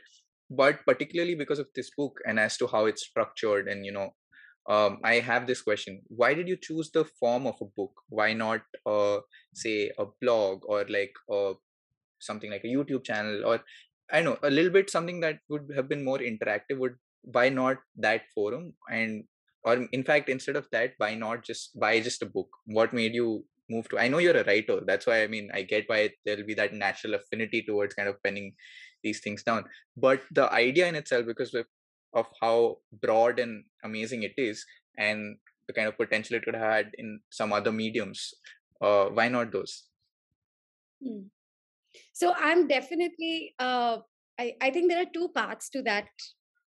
But 0.54 0.80
particularly 0.86 1.36
because 1.36 1.60
of 1.60 1.68
this 1.74 1.92
book 1.98 2.20
and 2.28 2.38
as 2.38 2.58
to 2.58 2.68
how 2.68 2.86
it's 2.86 3.06
structured 3.08 3.70
and 3.70 3.86
you 3.86 3.94
know 3.94 4.14
um, 4.70 4.98
i 5.04 5.16
have 5.16 5.48
this 5.48 5.62
question. 5.62 6.02
Why 6.08 6.34
did 6.34 6.50
you 6.50 6.58
choose 6.58 6.92
the 6.92 7.06
form 7.06 7.48
of 7.48 7.56
a 7.62 7.66
book? 7.78 7.94
Why 8.10 8.34
not 8.34 8.62
uh, 8.86 9.20
say 9.54 9.92
a 9.98 10.06
blog 10.22 10.66
or 10.66 10.84
like 10.90 11.14
uh, 11.32 11.54
something 12.20 12.52
like 12.52 12.66
a 12.66 12.68
youtube 12.68 13.04
channel 13.04 13.46
or 13.46 13.62
i 14.12 14.22
know 14.22 14.38
a 14.44 14.50
little 14.50 14.72
bit 14.72 14.90
something 14.90 15.22
that 15.22 15.40
would 15.50 15.72
have 15.76 15.88
been 15.90 16.04
more 16.04 16.20
interactive 16.20 16.78
would 16.78 16.98
why 17.24 17.50
not 17.50 17.78
that 17.98 18.24
forum? 18.34 18.74
And 18.90 19.24
or 19.64 19.88
in 19.92 20.04
fact 20.04 20.30
instead 20.30 20.56
of 20.56 20.68
that 20.72 20.94
why 20.98 21.14
not 21.16 21.44
just 21.44 21.80
buy 21.80 22.00
just 22.00 22.22
a 22.22 22.26
book? 22.26 22.50
What 22.66 22.94
made 22.94 23.14
you 23.14 23.46
move 23.74 23.88
to 23.90 24.00
i 24.04 24.08
know 24.08 24.22
you're 24.24 24.42
a 24.42 24.48
writer 24.50 24.80
that's 24.90 25.08
why 25.08 25.18
i 25.24 25.28
mean 25.28 25.50
i 25.54 25.62
get 25.62 25.90
why 25.92 26.00
there'll 26.26 26.50
be 26.52 26.60
that 26.62 26.74
natural 26.74 27.16
affinity 27.16 27.62
towards 27.62 27.94
kind 27.94 28.10
of 28.10 28.22
penning 28.24 28.54
these 29.04 29.20
things 29.22 29.44
down 29.44 29.64
but 29.98 30.22
the 30.32 30.52
idea 30.54 30.88
in 30.88 30.96
itself 30.96 31.26
because 31.26 31.54
of, 31.54 31.66
of 32.14 32.28
how 32.42 32.78
broad 33.02 33.40
and 33.40 33.64
amazing 33.84 34.24
it 34.24 34.34
is 34.38 34.66
and 34.98 35.38
the 35.68 35.74
kind 35.74 35.88
of 35.88 35.98
potential 35.98 36.36
it 36.36 36.44
could 36.44 36.56
have 36.56 36.74
had 36.74 36.92
in 36.98 37.20
some 37.30 37.54
other 37.54 37.72
mediums 37.72 38.34
uh, 38.82 39.06
why 39.06 39.28
not 39.28 39.52
those 39.52 39.84
hmm. 41.04 41.22
so 42.14 42.34
i'm 42.38 42.68
definitely 42.68 43.54
uh, 43.60 43.98
I, 44.40 44.56
I 44.60 44.70
think 44.72 44.90
there 44.90 45.02
are 45.02 45.14
two 45.14 45.30
parts 45.30 45.70
to 45.70 45.84
that 45.84 46.10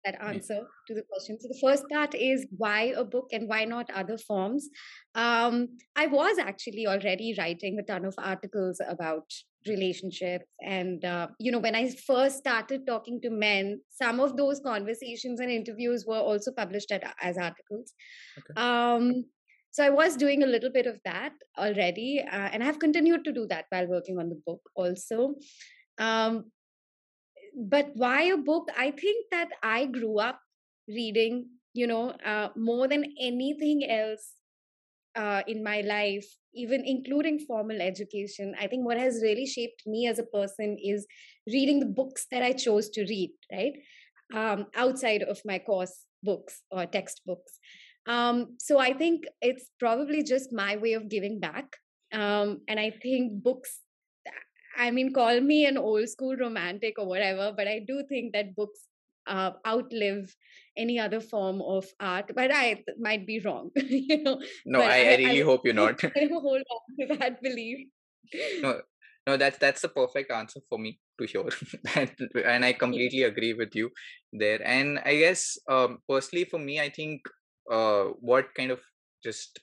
that 0.09 0.23
answer 0.23 0.61
to 0.87 0.95
the 0.95 1.03
question. 1.11 1.39
So 1.41 1.49
the 1.49 1.59
first 1.61 1.85
part 1.91 2.15
is 2.15 2.47
why 2.57 2.95
a 2.97 3.05
book 3.05 3.29
and 3.33 3.49
why 3.49 3.65
not 3.65 3.91
other 3.91 4.19
forms? 4.19 4.69
Um, 5.15 5.69
I 5.97 6.07
was 6.07 6.39
actually 6.39 6.87
already 6.87 7.35
writing 7.39 7.79
a 7.79 7.83
ton 7.83 8.05
of 8.05 8.15
articles 8.19 8.81
about 8.87 9.25
relationships 9.67 10.47
and 10.63 11.05
uh, 11.05 11.27
you 11.39 11.51
know 11.53 11.59
when 11.59 11.75
i 11.75 11.91
first 12.07 12.39
started 12.39 12.87
talking 12.87 13.21
to 13.21 13.29
men 13.29 13.81
some 13.91 14.21
of 14.21 14.37
those 14.37 14.61
conversations 14.61 15.41
and 15.41 15.51
interviews 15.51 16.05
were 16.07 16.25
also 16.31 16.53
published 16.53 16.93
at, 16.93 17.03
as 17.21 17.37
articles 17.37 17.93
okay. 18.39 18.55
um, 18.57 19.25
so 19.73 19.85
i 19.85 19.91
was 19.91 20.17
doing 20.17 20.45
a 20.45 20.47
little 20.47 20.71
bit 20.71 20.87
of 20.87 21.01
that 21.05 21.33
already 21.59 22.25
uh, 22.33 22.49
and 22.53 22.63
i 22.63 22.67
have 22.67 22.79
continued 22.79 23.25
to 23.25 23.33
do 23.33 23.47
that 23.49 23.65
while 23.71 23.89
working 23.89 24.17
on 24.19 24.29
the 24.29 24.41
book 24.47 24.61
also 24.77 25.35
um, 25.99 26.45
but 27.57 27.91
why 27.95 28.23
a 28.23 28.37
book 28.37 28.69
i 28.77 28.91
think 28.91 29.27
that 29.31 29.49
i 29.63 29.87
grew 29.87 30.19
up 30.19 30.41
reading 30.89 31.47
you 31.75 31.87
know 31.87 32.11
uh, 32.25 32.49
more 32.57 32.89
than 32.89 33.05
anything 33.21 33.89
else 33.89 34.35
uh, 35.19 35.43
in 35.49 35.65
my 35.65 35.81
life, 35.81 36.27
even 36.55 36.85
including 36.85 37.41
formal 37.41 37.81
education, 37.81 38.55
I 38.61 38.69
think 38.69 38.87
what 38.87 38.99
has 38.99 39.21
really 39.21 39.47
shaped 39.47 39.83
me 39.85 40.07
as 40.07 40.19
a 40.19 40.23
person 40.25 40.77
is 40.83 41.07
reading 41.47 41.81
the 41.81 41.87
books 41.87 42.27
that 42.31 42.43
I 42.43 42.53
chose 42.53 42.89
to 42.91 43.03
read, 43.03 43.33
right? 43.53 43.73
Um, 44.33 44.67
outside 44.77 45.23
of 45.23 45.41
my 45.45 45.59
course 45.59 46.05
books 46.23 46.63
or 46.71 46.87
textbooks. 46.87 47.59
Um, 48.07 48.57
so 48.59 48.79
I 48.79 48.93
think 48.93 49.25
it's 49.43 49.71
probably 49.81 50.23
just 50.23 50.53
my 50.53 50.77
way 50.77 50.93
of 50.93 51.09
giving 51.09 51.41
back. 51.41 51.77
Um, 52.13 52.61
and 52.69 52.79
I 52.79 52.91
think 52.91 53.43
books, 53.43 53.81
I 54.79 54.93
mean, 54.93 55.13
call 55.13 55.41
me 55.41 55.67
an 55.67 55.77
old 55.77 56.09
school 56.09 56.37
romantic 56.37 56.99
or 56.99 57.07
whatever, 57.07 57.53
but 57.55 57.67
I 57.67 57.81
do 57.87 58.05
think 58.09 58.33
that 58.33 58.55
books 58.55 58.87
uh, 59.27 59.51
outlive 59.67 60.35
any 60.77 60.99
other 60.99 61.21
form 61.21 61.61
of 61.61 61.85
art. 62.01 62.31
But 62.35 62.51
I 62.55 62.85
might 62.99 63.27
be 63.27 63.41
wrong, 63.41 63.71
you 63.77 64.23
know. 64.23 64.41
No, 64.65 64.81
I, 64.81 64.85
I, 64.85 65.17
really 65.17 65.43
I, 65.43 65.45
hope 65.45 65.63
you're 65.65 65.75
not. 65.75 66.03
I 66.05 66.29
hold 66.33 66.63
on 66.63 67.09
to 67.09 67.17
that 67.17 67.43
belief. 67.43 67.89
No, 68.63 68.81
no, 69.27 69.37
that's 69.37 69.59
that's 69.59 69.83
the 69.83 69.89
perfect 69.89 70.31
answer 70.31 70.61
for 70.69 70.79
me 70.79 71.01
to 71.21 71.27
hear, 71.27 71.45
and 72.47 72.65
I 72.65 72.73
completely 72.73 73.25
agree 73.25 73.55
with 73.55 73.75
you 73.75 73.91
there. 74.33 74.61
And 74.65 75.01
I 75.05 75.17
guess, 75.17 75.59
um, 75.69 75.99
personally, 76.09 76.45
for 76.45 76.59
me, 76.59 76.81
I 76.81 76.89
think 76.89 77.23
uh, 77.71 78.05
what 78.21 78.55
kind 78.55 78.71
of 78.71 78.81
just 79.25 79.61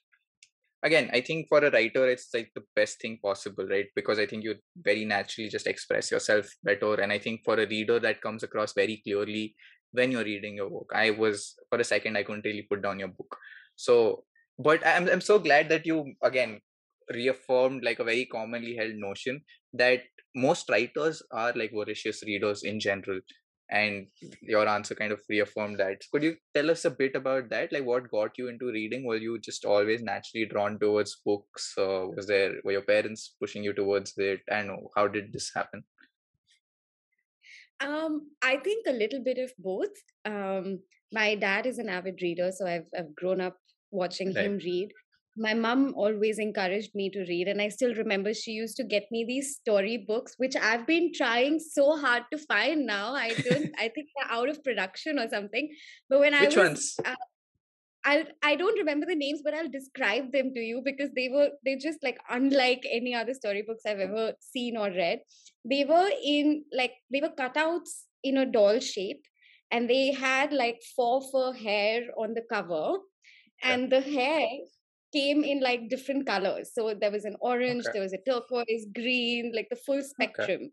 again 0.86 1.10
i 1.14 1.20
think 1.20 1.48
for 1.50 1.60
a 1.60 1.72
writer 1.72 2.08
it's 2.08 2.30
like 2.34 2.50
the 2.56 2.64
best 2.76 3.02
thing 3.02 3.18
possible 3.22 3.68
right? 3.68 3.88
Because 3.96 4.20
i 4.20 4.26
think 4.26 4.44
you 4.44 4.56
very 4.90 5.04
naturally 5.04 5.50
just 5.50 5.68
express 5.68 6.12
yourself 6.12 6.48
better 6.64 6.94
and 6.96 7.12
i 7.12 7.20
think 7.20 7.42
for 7.44 7.56
a 7.56 7.68
reader 7.68 8.00
that 8.00 8.22
comes 8.22 8.44
across 8.44 8.74
very 8.74 9.02
clearly 9.04 9.56
when 9.92 10.12
you're 10.12 10.26
reading 10.26 10.56
your 10.56 10.70
book. 10.70 10.92
I 10.94 11.12
was 11.12 11.56
for 11.70 11.80
a 11.80 11.84
second 11.84 12.18
i 12.18 12.24
couldn't 12.24 12.46
really 12.46 12.68
put 12.70 12.82
down 12.82 13.00
your 13.00 13.10
book. 13.10 13.38
So 13.76 14.24
but 14.60 14.86
i'm, 14.86 15.10
I'm 15.10 15.22
so 15.22 15.40
glad 15.40 15.70
that 15.70 15.86
you 15.86 16.14
again 16.24 16.60
reaffirmed 17.14 17.84
like 17.84 18.00
a 18.00 18.04
very 18.04 18.26
commonly 18.26 18.76
held 18.76 18.96
notion 18.96 19.42
that 19.74 20.02
most 20.36 20.70
writers 20.70 21.22
are 21.32 21.54
like 21.56 21.72
voracious 21.74 22.24
readers 22.24 22.64
in 22.64 22.80
general 22.80 23.20
and 23.70 24.08
your 24.42 24.68
answer 24.68 24.96
kind 24.96 25.12
of 25.12 25.22
reaffirmed 25.28 25.80
that. 25.80 26.04
Could 26.12 26.24
you 26.24 26.36
tell 26.54 26.70
us 26.70 26.86
a 26.86 26.92
bit 26.92 27.16
about 27.16 27.50
that? 27.50 27.72
Like 27.72 27.86
what 27.86 28.12
got 28.12 28.38
you 28.38 28.48
into 28.48 28.68
reading? 28.68 29.06
Were 29.06 29.18
you 29.18 29.40
just 29.40 29.66
always 29.66 30.02
naturally 30.02 30.46
drawn 30.46 30.78
towards 30.80 31.22
books 31.26 31.74
uh, 31.78 32.08
was 32.16 32.28
there 32.28 32.56
were 32.64 32.74
your 32.74 32.82
parents 32.82 33.36
pushing 33.40 33.64
you 33.64 33.74
towards 33.74 34.14
it? 34.18 34.42
And 34.48 34.72
how 34.96 35.08
did 35.08 35.34
this 35.34 35.52
happen? 35.54 35.84
Um 37.82 38.32
i 38.42 38.56
think 38.58 38.86
a 38.88 38.94
little 38.94 39.24
bit 39.24 39.38
of 39.38 39.52
both. 39.58 39.96
Um 40.26 40.80
my 41.12 41.36
dad 41.36 41.66
is 41.66 41.78
an 41.78 41.90
avid 41.90 42.22
reader 42.22 42.52
so 42.52 42.66
i've, 42.66 42.88
I've 42.98 43.16
grown 43.16 43.40
up 43.40 43.58
watching 43.92 44.34
right. 44.34 44.46
him 44.46 44.58
read 44.58 44.92
my 45.38 45.54
mom 45.54 45.94
always 45.96 46.40
encouraged 46.40 46.96
me 46.96 47.10
to 47.10 47.26
read 47.26 47.48
and 47.48 47.62
i 47.62 47.68
still 47.68 47.94
remember 47.96 48.34
she 48.34 48.52
used 48.52 48.78
to 48.78 48.84
get 48.84 49.04
me 49.12 49.26
these 49.26 49.56
story 49.56 49.98
books 49.98 50.36
which 50.38 50.56
i've 50.56 50.88
been 50.88 51.12
trying 51.14 51.60
so 51.60 51.98
hard 51.98 52.24
to 52.32 52.38
find 52.38 52.86
now 52.86 53.14
i 53.14 53.30
don't 53.30 53.70
i 53.78 53.90
think 53.90 54.08
they're 54.16 54.32
out 54.32 54.50
of 54.50 54.64
production 54.64 55.20
or 55.20 55.28
something 55.30 55.70
but 56.10 56.20
when 56.20 56.34
which 56.34 56.58
i 56.58 56.62
was 56.62 56.70
ones? 56.70 56.96
Uh, 57.04 57.16
I 58.08 58.28
I 58.44 58.56
don't 58.56 58.78
remember 58.78 59.08
the 59.08 59.16
names, 59.16 59.42
but 59.44 59.56
I'll 59.56 59.70
describe 59.70 60.32
them 60.32 60.54
to 60.54 60.60
you 60.60 60.82
because 60.86 61.10
they 61.16 61.28
were 61.28 61.50
they 61.66 61.76
just 61.76 62.04
like 62.04 62.20
unlike 62.30 62.86
any 62.90 63.16
other 63.16 63.34
storybooks 63.34 63.82
I've 63.86 64.00
ever 64.00 64.34
seen 64.40 64.78
or 64.78 64.92
read. 64.92 65.22
They 65.68 65.86
were 65.86 66.10
in 66.24 66.66
like 66.72 66.94
they 67.12 67.20
were 67.20 67.34
cutouts 67.40 68.04
in 68.24 68.38
a 68.38 68.46
doll 68.46 68.80
shape, 68.80 69.24
and 69.72 69.90
they 69.90 70.12
had 70.12 70.54
like 70.54 70.84
four 70.96 71.20
fur 71.32 71.54
hair 71.54 72.04
on 72.16 72.36
the 72.36 72.44
cover, 72.54 73.00
and 73.64 73.92
the 73.92 74.02
hair 74.02 74.48
came 75.16 75.44
in 75.44 75.62
like 75.62 75.90
different 75.90 76.26
colors. 76.28 76.72
So 76.74 76.94
there 77.00 77.12
was 77.12 77.26
an 77.26 77.36
orange, 77.40 77.86
okay. 77.86 77.94
there 77.94 78.02
was 78.02 78.14
a 78.14 78.24
turquoise, 78.30 78.86
green, 78.94 79.52
like 79.56 79.68
the 79.70 79.76
full 79.76 80.02
spectrum. 80.02 80.64
Okay. 80.64 80.72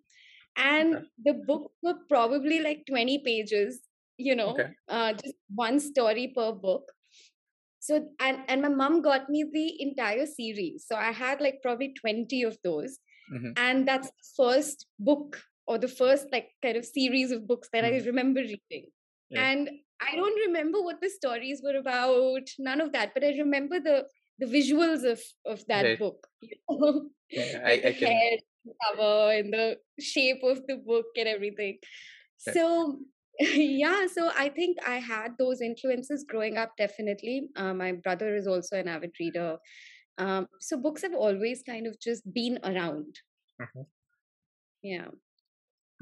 And 0.57 0.97
okay. 0.97 1.07
the 1.25 1.35
book 1.47 1.71
were 1.83 1.99
probably 2.09 2.61
like 2.61 2.85
20 2.89 3.23
pages, 3.25 3.81
you 4.19 4.37
know, 4.37 4.57
uh, 4.89 5.13
just 5.13 5.35
one 5.55 5.81
story 5.81 6.33
per 6.35 6.53
book. 6.53 6.85
So 7.81 8.09
and 8.21 8.39
and 8.49 8.63
my 8.63 8.69
mom 8.69 9.03
got 9.03 9.29
me 9.29 9.45
the 9.53 9.83
entire 9.83 10.27
series. 10.27 10.85
So 10.87 10.95
I 10.95 11.11
had 11.11 11.41
like 11.41 11.63
probably 11.63 11.95
20 12.01 12.43
of 12.45 12.57
those. 12.63 12.99
Mm-hmm. 13.33 13.53
And 13.57 13.89
that's 13.89 14.09
the 14.09 14.29
first 14.37 14.87
book 14.99 15.41
or 15.67 15.79
the 15.79 15.89
first 15.89 16.27
like 16.33 16.51
kind 16.63 16.77
of 16.77 16.85
series 16.85 17.33
of 17.33 17.47
books 17.47 17.69
that 17.73 17.85
mm-hmm. 17.85 18.03
I 18.03 18.07
remember 18.07 18.41
reading. 18.41 18.87
Yeah. 19.31 19.51
And 19.51 19.71
I 20.01 20.17
don't 20.17 20.39
remember 20.47 20.83
what 20.83 21.01
the 21.01 21.09
stories 21.09 21.61
were 21.65 21.77
about, 21.77 22.49
none 22.59 22.81
of 22.81 22.93
that, 22.93 23.15
but 23.15 23.25
I 23.25 23.31
remember 23.39 23.81
the 23.81 24.07
the 24.43 24.51
visuals 24.59 25.05
of 25.11 25.21
of 25.47 25.65
that 25.67 25.85
right. 25.85 25.99
book 25.99 26.27
you 26.41 26.57
know? 26.71 27.09
yeah, 27.31 27.61
I, 27.65 27.73
I 27.73 27.93
can... 27.93 28.09
hair 28.09 28.39
cover 28.85 29.33
and 29.33 29.53
the 29.53 29.77
shape 30.01 30.43
of 30.43 30.61
the 30.67 30.77
book 30.77 31.07
and 31.17 31.29
everything 31.29 31.79
right. 32.47 32.55
so 32.55 32.99
yeah 33.41 34.07
so 34.07 34.31
i 34.37 34.49
think 34.49 34.77
i 34.87 34.97
had 34.97 35.33
those 35.39 35.61
influences 35.61 36.25
growing 36.29 36.57
up 36.57 36.73
definitely 36.77 37.49
uh, 37.57 37.75
my 37.75 37.93
brother 37.93 38.35
is 38.37 38.47
also 38.47 38.79
an 38.79 38.89
avid 38.89 39.13
reader 39.19 39.57
um, 40.19 40.47
so 40.61 40.77
books 40.77 41.03
have 41.03 41.15
always 41.15 41.63
kind 41.63 41.87
of 41.87 41.99
just 41.99 42.23
been 42.35 42.59
around 42.65 43.17
mm-hmm. 43.61 43.83
yeah 44.83 45.09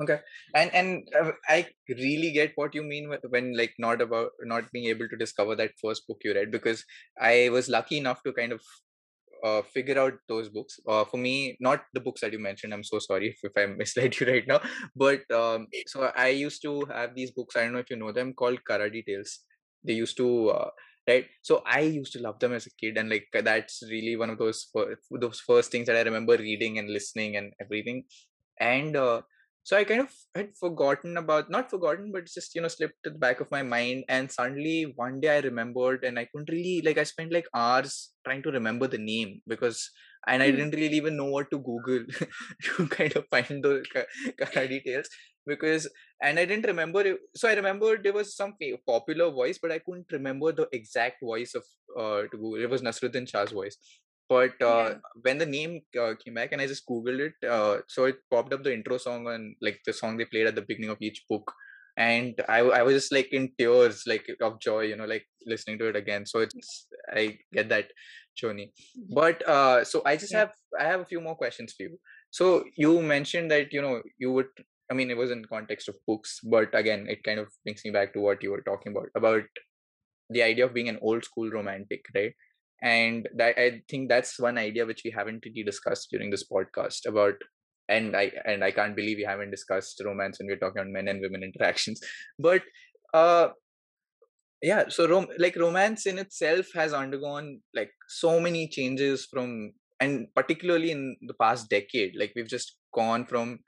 okay. 0.03 0.21
And 0.55 0.75
and 0.75 1.09
uh, 1.21 1.33
i 1.49 1.67
really 1.89 2.31
get 2.33 2.53
what 2.57 2.75
you 2.75 2.83
mean 2.83 3.13
when 3.29 3.57
like 3.57 3.75
not 3.79 4.01
about 4.01 4.31
not 4.43 4.71
being 4.73 4.87
able 4.87 5.09
to 5.09 5.17
discover 5.17 5.57
that 5.57 5.73
first 5.83 6.07
book 6.07 6.19
you 6.25 6.35
read 6.35 6.51
because 6.51 6.85
i 7.21 7.49
was 7.53 7.69
lucky 7.69 7.99
enough 7.99 8.23
to 8.23 8.33
kind 8.33 8.53
of 8.53 8.61
uh, 9.43 9.63
figure 9.63 9.99
out 9.99 10.15
those 10.29 10.51
books. 10.51 10.79
Uh, 10.87 11.05
for 11.05 11.17
me 11.17 11.57
not 11.61 11.85
the 11.95 12.01
books 12.01 12.21
that 12.21 12.33
you 12.33 12.39
mentioned 12.39 12.75
i'm 12.75 12.85
so 12.85 12.99
sorry 12.99 13.29
if, 13.29 13.39
if 13.45 13.53
i 13.57 13.67
misled 13.67 14.19
you 14.19 14.27
right 14.27 14.47
now 14.47 14.61
but 14.95 15.31
um, 15.31 15.67
so 15.87 16.11
i 16.17 16.29
used 16.29 16.63
to 16.63 16.85
have 16.93 17.15
these 17.15 17.31
books 17.31 17.57
i 17.57 17.63
don't 17.63 17.73
know 17.73 17.79
if 17.81 17.91
you 17.91 17.97
know 17.97 18.13
them 18.13 18.33
called 18.35 18.59
karadi 18.69 19.05
tales. 19.05 19.41
They 19.83 19.95
used 19.95 20.19
to 20.19 20.51
uh, 20.51 20.71
right? 21.09 21.27
So 21.43 21.63
i 21.67 21.81
used 21.81 22.13
to 22.15 22.21
love 22.21 22.39
them 22.39 22.53
as 22.53 22.67
a 22.67 22.71
kid 22.81 22.99
and 22.99 23.09
like 23.09 23.29
that's 23.33 23.83
really 23.91 24.17
one 24.17 24.31
of 24.31 24.39
those 24.39 24.69
those 25.11 25.41
first 25.41 25.71
things 25.73 25.87
that 25.87 25.97
i 25.97 26.03
remember 26.03 26.37
reading 26.37 26.79
and 26.79 26.91
listening 26.91 27.37
and 27.37 27.53
everything. 27.61 28.05
And 28.59 28.97
uh, 28.97 29.23
so 29.71 29.77
i 29.79 29.85
kind 29.89 30.01
of 30.05 30.15
had 30.35 30.49
forgotten 30.61 31.17
about 31.21 31.51
not 31.55 31.71
forgotten 31.73 32.07
but 32.15 32.31
just 32.37 32.55
you 32.57 32.63
know 32.63 32.71
slipped 32.77 32.97
to 33.05 33.11
the 33.11 33.19
back 33.25 33.41
of 33.41 33.51
my 33.53 33.63
mind. 33.63 34.05
And 34.09 34.31
suddenly 34.37 34.93
one 34.97 35.21
day 35.21 35.37
i 35.37 35.41
remembered 35.41 36.05
and 36.05 36.19
i 36.19 36.25
couldn't 36.25 36.51
really 36.51 36.83
like 36.85 36.99
i 36.99 37.05
spent 37.05 37.33
like 37.33 37.47
hours 37.55 38.11
trying 38.25 38.43
to 38.47 38.51
remember 38.51 38.89
the 38.89 38.99
name 38.99 39.41
because 39.47 39.89
and 40.27 40.43
i 40.43 40.51
hmm. 40.51 40.57
didn't 40.57 40.75
really 40.81 40.97
even 40.97 41.17
know 41.17 41.31
what 41.37 41.51
to 41.53 41.59
google 41.59 42.05
to 42.65 42.89
kind 42.97 43.15
of 43.15 43.27
find 43.31 43.63
the 43.69 44.81
tales 44.87 45.09
because 45.47 45.89
and 46.21 46.39
i 46.41 46.45
didn't 46.45 46.67
remember 46.73 47.03
it, 47.03 47.19
so 47.37 47.49
i 47.49 47.55
remember 47.55 47.97
there 47.97 48.19
was 48.21 48.37
some 48.37 48.55
popular 48.87 49.31
voice 49.31 49.59
but 49.63 49.73
i 49.73 49.79
couldn't 49.79 50.19
remember 50.19 50.53
the 50.53 50.69
exact 50.73 51.23
voice 51.23 51.55
of 51.55 51.65
uh 51.99 52.23
to 52.23 52.37
google. 52.43 52.63
It 52.63 52.71
was 52.71 52.83
Naseeruddin 52.83 53.29
shah's 53.29 53.53
voice 53.53 53.77
but 54.31 54.55
uh, 54.63 54.91
yeah. 54.91 54.95
when 55.23 55.39
the 55.39 55.51
name 55.55 55.81
uh, 56.01 56.15
came 56.23 56.35
back 56.35 56.53
and 56.53 56.63
i 56.63 56.67
just 56.73 56.87
googled 56.89 57.23
it 57.29 57.49
uh, 57.55 57.79
so 57.89 58.05
it 58.05 58.19
popped 58.31 58.53
up 58.55 58.63
the 58.63 58.73
intro 58.73 58.97
song 58.97 59.27
and 59.35 59.57
like 59.61 59.81
the 59.85 59.93
song 59.93 60.17
they 60.17 60.25
played 60.33 60.47
at 60.47 60.55
the 60.55 60.69
beginning 60.71 60.91
of 60.91 61.03
each 61.03 61.25
book. 61.29 61.53
And 61.97 62.41
I, 62.49 62.61
I 62.61 62.83
was 62.83 62.95
just 62.95 63.13
like 63.13 63.31
in 63.33 63.51
tears 63.59 64.05
like 64.07 64.27
of 64.41 64.61
joy 64.61 64.83
you 64.91 64.97
know 64.97 65.05
like 65.05 65.27
listening 65.45 65.79
to 65.81 65.89
it 65.89 65.97
again. 65.97 66.25
So 66.25 66.39
it's 66.39 66.87
i 67.13 67.37
get 67.53 67.69
that 67.69 67.89
journey. 68.37 68.73
But 69.15 69.47
uh 69.47 69.85
so 69.85 70.03
i 70.07 70.17
just 70.17 70.33
yeah. 70.33 70.39
have 70.41 70.53
i 70.79 70.85
have 70.85 71.01
a 71.01 71.11
few 71.13 71.21
more 71.21 71.35
questions 71.35 71.75
for 71.77 71.83
you. 71.83 71.99
So 72.31 72.65
you 72.77 73.03
mentioned 73.03 73.51
that 73.51 73.73
you 73.73 73.83
know 73.83 74.01
you 74.19 74.33
would 74.33 74.53
i 74.91 74.95
mean 74.95 75.11
it 75.11 75.17
was 75.17 75.33
in 75.33 75.45
context 75.45 75.89
of 75.89 75.97
books 76.07 76.39
but 76.55 76.75
again 76.75 77.07
it 77.09 77.23
kind 77.25 77.41
of 77.41 77.49
brings 77.65 77.83
me 77.85 77.91
back 77.97 78.13
to 78.13 78.21
what 78.21 78.43
you 78.43 78.51
were 78.51 78.63
talking 78.69 78.93
about 78.93 79.09
about 79.15 79.61
the 80.31 80.43
idea 80.43 80.65
of 80.65 80.75
being 80.75 80.89
an 80.89 80.99
old 81.01 81.25
school 81.25 81.49
romantic 81.51 82.09
right 82.15 82.35
and 82.83 83.29
that 83.37 83.59
i 83.59 83.83
think 83.89 84.09
that's 84.09 84.39
one 84.39 84.59
idea 84.59 84.87
which 84.87 85.03
we 85.05 85.11
haven't 85.11 85.45
really 85.45 85.63
discussed 85.63 86.09
during 86.11 86.31
this 86.31 86.47
podcast 86.49 87.07
about 87.07 87.35
and 87.89 88.17
i 88.17 88.31
and 88.47 88.65
i 88.65 88.71
can't 88.71 88.97
believe 88.97 89.19
we 89.19 89.25
haven't 89.25 89.51
discussed 89.51 90.01
romance 90.05 90.39
when 90.39 90.47
we're 90.47 90.57
talking 90.57 90.81
about 90.81 90.93
men 90.93 91.09
and 91.09 91.21
women 91.21 91.43
interactions. 91.51 92.01
But 92.39 92.63
uh 93.13 93.49
yeah 94.63 94.85
so 94.89 95.09
rom- 95.09 95.35
like 95.39 95.57
romance 95.57 96.07
in 96.07 96.19
itself 96.19 96.67
has 96.75 96.93
undergone 96.93 97.61
like 97.75 97.91
so 98.09 98.39
many 98.39 98.69
changes 98.69 99.27
from 99.27 99.73
and 100.01 100.27
particularly 100.35 100.91
in 100.91 101.17
the 101.27 101.35
past 101.35 101.69
decade 101.71 102.15
like 102.17 102.33
we've 102.37 102.49
just 102.49 102.77
gone 102.95 103.25
from 103.25 103.59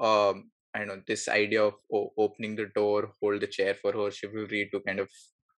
um 0.00 0.50
i 0.74 0.78
don't 0.78 0.88
know 0.88 1.00
this 1.06 1.28
idea 1.28 1.64
of 1.64 1.74
opening 2.16 2.54
the 2.54 2.66
door 2.74 3.12
hold 3.20 3.40
the 3.40 3.46
chair 3.46 3.74
for 3.74 3.92
her 3.92 4.10
chivalry 4.10 4.68
to 4.72 4.80
kind 4.86 5.00
of 5.00 5.08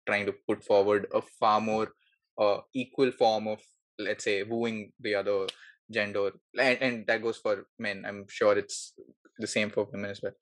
trying 0.06 0.24
to 0.26 0.34
put 0.48 0.62
forward 0.64 1.06
a 1.12 1.20
far 1.40 1.60
more 1.60 1.88
uh, 2.38 2.58
equal 2.74 3.10
form 3.12 3.48
of 3.48 3.60
let's 3.98 4.24
say 4.24 4.42
wooing 4.42 4.92
the 5.00 5.14
other 5.14 5.46
gender 5.90 6.30
and, 6.58 6.78
and 6.80 7.06
that 7.06 7.22
goes 7.22 7.38
for 7.38 7.66
men. 7.78 8.04
I'm 8.06 8.26
sure 8.28 8.56
it's 8.56 8.94
the 9.38 9.46
same 9.46 9.70
for 9.70 9.88
women 9.92 10.10
as 10.10 10.20
well. 10.22 10.32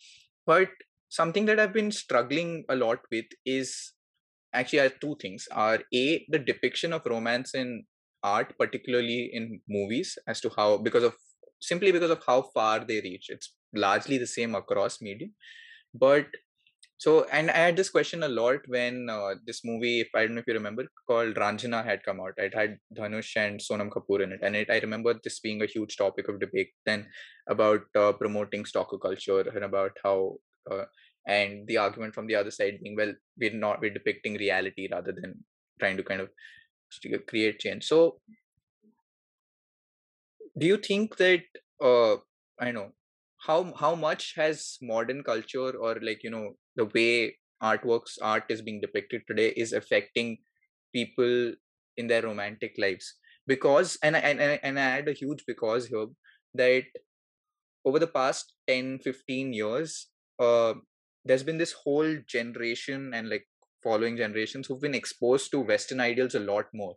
But 0.46 0.68
something 1.08 1.46
that 1.46 1.60
i've 1.60 1.72
been 1.72 1.92
struggling 1.92 2.64
a 2.68 2.74
lot 2.74 2.98
with 3.12 3.26
is 3.44 3.92
actually 4.52 4.80
are 4.80 4.88
two 4.88 5.16
things. 5.20 5.46
Are 5.52 5.80
a 5.94 6.26
the 6.28 6.38
depiction 6.38 6.92
of 6.92 7.06
romance 7.06 7.54
in 7.54 7.84
art 8.22 8.54
particularly 8.58 9.30
in 9.32 9.60
movies 9.68 10.18
as 10.26 10.40
to 10.40 10.50
how 10.56 10.78
because 10.78 11.04
of 11.04 11.14
simply 11.60 11.92
because 11.92 12.10
of 12.10 12.22
how 12.26 12.42
far 12.54 12.80
they 12.80 13.00
reach. 13.00 13.26
It's 13.28 13.54
largely 13.74 14.18
the 14.18 14.26
same 14.26 14.54
across 14.54 15.00
medium. 15.00 15.32
But 15.94 16.26
so 16.98 17.26
and 17.32 17.50
i 17.50 17.56
had 17.56 17.76
this 17.76 17.90
question 17.90 18.22
a 18.22 18.28
lot 18.28 18.60
when 18.68 19.08
uh, 19.10 19.34
this 19.46 19.64
movie 19.64 20.00
if 20.00 20.08
i 20.14 20.20
don't 20.20 20.34
know 20.34 20.40
if 20.40 20.46
you 20.46 20.54
remember 20.54 20.84
called 21.06 21.34
Raanjhanaa 21.34 21.84
had 21.84 22.02
come 22.02 22.20
out. 22.20 22.34
It 22.36 22.54
had 22.54 22.78
dhanush 22.96 23.36
and 23.36 23.60
sonam 23.60 23.90
kapoor 23.90 24.22
in 24.22 24.32
it. 24.32 24.40
And 24.42 24.56
it, 24.56 24.70
i 24.70 24.78
remember 24.78 25.14
this 25.22 25.40
being 25.40 25.62
a 25.62 25.66
huge 25.66 25.96
topic 25.96 26.28
of 26.28 26.40
debate 26.40 26.70
then 26.84 27.06
about 27.48 27.82
uh, 27.94 28.12
promoting 28.12 28.64
stalker 28.64 28.98
culture 28.98 29.40
and 29.40 29.64
about 29.64 29.92
how 30.02 30.36
uh, 30.70 30.84
and 31.26 31.66
the 31.68 31.76
argument 31.76 32.14
from 32.14 32.26
the 32.26 32.34
other 32.34 32.50
side 32.50 32.78
being 32.82 32.96
well 32.96 33.12
we're 33.38 33.52
not 33.52 33.80
we're 33.80 33.98
depicting 33.98 34.34
reality 34.34 34.88
rather 34.90 35.12
than 35.12 35.34
trying 35.80 35.96
to 35.96 36.02
kind 36.02 36.20
of 36.20 36.30
create 37.26 37.58
change. 37.58 37.84
So 37.84 38.20
do 40.58 40.66
you 40.66 40.76
think 40.78 41.16
that 41.16 41.42
uh 41.82 42.16
i 42.58 42.70
know 42.72 42.90
how 43.46 43.72
how 43.78 43.94
much 43.94 44.34
has 44.36 44.78
modern 44.82 45.22
culture 45.22 45.70
or 45.76 45.96
like 46.02 46.22
you 46.22 46.30
know 46.30 46.56
the 46.76 46.86
way 46.94 47.36
artworks 47.62 48.18
art 48.22 48.44
is 48.48 48.62
being 48.62 48.80
depicted 48.80 49.22
today 49.26 49.48
is 49.56 49.72
affecting 49.72 50.38
people 50.94 51.52
in 51.96 52.06
their 52.06 52.22
romantic 52.22 52.74
lives? 52.78 53.14
Because 53.46 53.98
and 54.02 54.16
and 54.16 54.40
and 54.40 54.78
I 54.78 54.82
add 54.82 55.08
a 55.08 55.12
huge 55.12 55.44
because 55.46 55.86
here 55.86 56.06
that 56.54 56.84
over 57.84 57.98
the 57.98 58.06
past 58.06 58.54
10 58.68 58.98
15 58.98 59.52
years 59.52 60.08
uh 60.38 60.74
there's 61.24 61.42
been 61.42 61.58
this 61.58 61.72
whole 61.72 62.16
generation 62.26 63.12
and 63.14 63.28
like 63.28 63.46
following 63.82 64.16
generations 64.16 64.66
who've 64.66 64.80
been 64.80 64.94
exposed 64.94 65.50
to 65.50 65.60
western 65.60 66.00
ideals 66.00 66.34
a 66.34 66.40
lot 66.40 66.66
more 66.74 66.94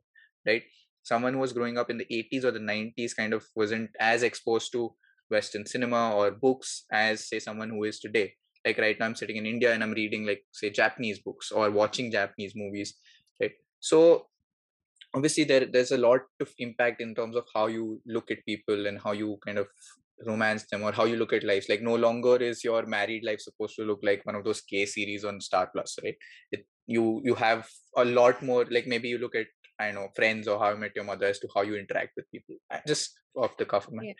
right? 0.47 0.63
Someone 1.03 1.33
who 1.33 1.39
was 1.39 1.53
growing 1.53 1.77
up 1.77 1.89
in 1.89 1.97
the 1.97 2.07
80s 2.11 2.45
or 2.45 2.51
the 2.51 2.59
90s 2.59 3.13
kind 3.13 3.33
of 3.33 3.45
wasn't 3.55 3.89
as 3.99 4.23
exposed 4.23 4.71
to 4.73 4.93
western 5.29 5.65
cinema 5.65 6.15
or 6.15 6.31
books 6.31 6.85
as 6.91 7.27
say 7.27 7.39
someone 7.39 7.69
who 7.69 7.83
is 7.83 7.99
today. 7.99 8.33
Like 8.65 8.77
right 8.77 8.99
now 8.99 9.05
i'm 9.05 9.15
sitting 9.15 9.37
in 9.37 9.45
india 9.45 9.73
and 9.73 9.81
i'm 9.81 9.93
reading 9.93 10.25
like 10.25 10.41
say 10.51 10.69
japanese 10.69 11.19
books 11.19 11.49
or 11.49 11.71
watching 11.71 12.11
japanese 12.11 12.53
movies 12.57 12.95
right? 13.41 13.53
So 13.79 14.27
obviously 15.15 15.43
there 15.43 15.65
there's 15.65 15.91
a 15.91 15.97
lot 15.97 16.21
of 16.39 16.53
impact 16.57 17.01
in 17.01 17.15
terms 17.15 17.35
of 17.35 17.45
how 17.53 17.67
you 17.67 18.01
look 18.05 18.29
at 18.31 18.45
people 18.45 18.87
and 18.87 18.99
how 18.99 19.13
you 19.13 19.37
kind 19.45 19.57
of 19.57 19.67
romance 20.27 20.65
them 20.69 20.83
or 20.83 20.91
how 20.91 21.05
you 21.05 21.15
look 21.15 21.31
at 21.31 21.43
life 21.43 21.67
like 21.69 21.81
no 21.81 21.95
longer 21.95 22.35
is 22.35 22.63
your 22.63 22.85
married 22.85 23.23
life 23.23 23.39
supposed 23.39 23.75
to 23.75 23.83
look 23.83 23.99
like 24.03 24.25
one 24.25 24.35
of 24.35 24.43
those 24.43 24.61
k 24.61 24.85
series 24.85 25.23
on 25.23 25.39
star 25.39 25.69
plus 25.73 25.97
right? 26.03 26.15
It, 26.51 26.65
you 26.87 27.21
you 27.23 27.35
have 27.35 27.67
a 27.95 28.03
lot 28.03 28.41
more 28.43 28.65
like 28.69 28.87
maybe 28.87 29.07
you 29.07 29.19
look 29.19 29.35
at 29.35 29.47
i 29.79 29.85
don't 29.85 29.95
know 29.95 30.07
friends 30.15 30.47
or 30.47 30.59
how 30.59 30.71
i 30.71 30.75
met 30.75 30.91
your 30.95 31.05
mother 31.05 31.27
as 31.27 31.39
to 31.39 31.47
how 31.55 31.61
you 31.61 31.75
interact 31.75 32.11
with 32.17 32.29
people. 32.31 32.55
Just 32.85 33.19
off 33.35 33.55
the 33.57 33.65
cuff 33.65 33.87
of 33.87 33.93
my 33.93 34.03
yeah. 34.03 34.13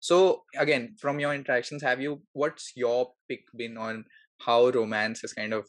So 0.00 0.42
again 0.56 0.94
from 0.98 1.20
your 1.20 1.34
interactions 1.34 1.82
have 1.82 2.00
you 2.00 2.20
what's 2.32 2.72
your 2.74 3.12
pick 3.28 3.44
been 3.56 3.76
on 3.76 4.04
how 4.40 4.68
romance 4.70 5.22
is 5.24 5.32
kind 5.32 5.52
of 5.52 5.66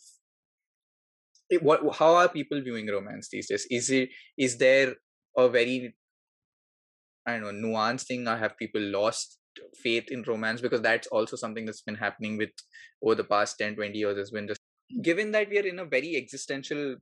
eh, 1.51 1.57
what 1.61 1.81
how 1.95 2.15
are 2.15 2.29
people 2.29 2.61
viewing 2.61 2.87
romance 2.87 3.29
these 3.29 3.47
days? 3.47 3.67
Is 3.69 3.89
it 3.89 4.09
is 4.37 4.57
there 4.57 4.95
a 5.37 5.47
very 5.49 5.95
i 7.27 7.37
don't 7.37 7.61
know 7.61 7.67
nuanced 7.67 8.07
thing 8.07 8.27
or 8.27 8.35
have 8.37 8.57
people 8.57 8.81
lost 8.81 9.37
faith 9.75 10.09
in 10.09 10.23
romance? 10.23 10.61
Because 10.61 10.81
that's 10.81 11.07
also 11.07 11.35
something 11.35 11.65
that's 11.65 11.81
been 11.81 11.95
happening 11.95 12.37
with 12.37 12.51
over 13.03 13.15
the 13.15 13.23
past 13.23 13.57
10 13.57 13.75
20 13.75 13.97
years 13.97 14.17
has 14.17 14.31
been 14.31 14.47
just 14.47 14.61
given 15.01 15.31
that 15.31 15.49
we 15.49 15.59
are 15.59 15.67
in 15.67 15.79
a 15.79 15.85
very 15.85 16.15
existential 16.15 16.95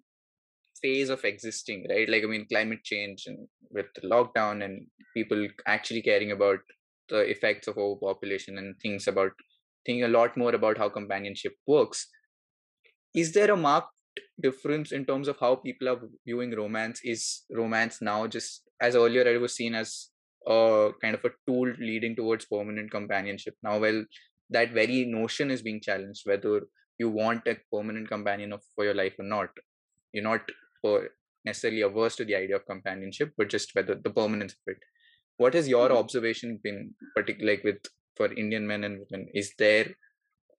phase 0.82 1.10
of 1.10 1.24
existing 1.26 1.86
right? 1.90 2.10
Like 2.10 2.24
i 2.24 2.28
mean 2.28 2.48
climate 2.52 2.84
change 2.84 3.24
and 3.28 3.48
with 3.72 3.88
lockdown 4.04 4.64
and 4.64 4.88
people 5.14 5.48
actually 5.68 6.02
caring 6.02 6.32
about 6.32 6.60
the 7.10 7.20
effects 7.20 7.68
of 7.68 7.78
overpopulation 7.78 8.58
and 8.58 8.76
things 8.80 9.08
about 9.08 9.32
thinking 9.86 10.04
a 10.04 10.08
lot 10.08 10.36
more 10.38 10.54
about 10.56 10.78
how 10.78 10.90
companionship 10.90 11.54
works 11.68 12.08
is 13.14 13.32
there 13.34 13.52
a 13.52 13.58
marked 13.58 13.94
difference 14.42 14.92
in 14.92 15.06
terms 15.06 15.28
of 15.28 15.38
how 15.40 15.56
people 15.56 15.90
are 15.90 16.00
viewing 16.26 16.56
romance 16.56 17.02
is 17.04 17.44
romance 17.52 18.02
now 18.02 18.28
just 18.28 18.64
as 18.82 18.96
earlier 18.96 19.22
it 19.22 19.42
was 19.42 19.56
seen 19.56 19.76
as 19.76 20.10
a 20.48 20.92
kind 21.02 21.16
of 21.16 21.24
a 21.26 21.32
tool 21.48 21.72
leading 21.80 22.16
towards 22.16 22.46
permanent 22.46 22.92
companionship. 22.92 23.56
Now, 23.64 23.80
well, 23.80 24.04
that 24.50 24.72
very 24.72 25.06
notion 25.06 25.52
is 25.52 25.62
being 25.62 25.82
challenged 25.82 26.24
whether 26.26 26.62
you 26.98 27.10
want 27.10 27.48
a 27.48 27.58
permanent 27.72 28.10
companion 28.10 28.54
of, 28.54 28.62
for 28.76 28.84
your 28.84 28.94
life 28.94 29.14
or 29.20 29.26
not. 29.26 29.50
You're 30.12 30.24
not 30.24 30.42
necessarily 31.46 31.82
averse 31.82 32.16
to 32.18 32.26
the 32.26 32.36
idea 32.36 32.56
of 32.56 32.66
companionship, 32.66 33.34
but 33.38 33.50
just 33.50 33.76
whether 33.76 33.96
the 33.96 34.10
permanence 34.10 34.54
of 34.54 34.74
it. 34.74 34.78
What 35.40 35.54
has 35.54 35.70
your 35.70 35.88
mm-hmm. 35.88 35.98
observation 35.98 36.60
been, 36.62 36.94
particularly 37.16 37.56
like 37.56 37.64
with 37.64 37.86
for 38.18 38.32
Indian 38.34 38.68
men 38.68 38.84
and 38.84 39.00
women? 39.10 39.30
Is 39.34 39.54
there 39.58 39.96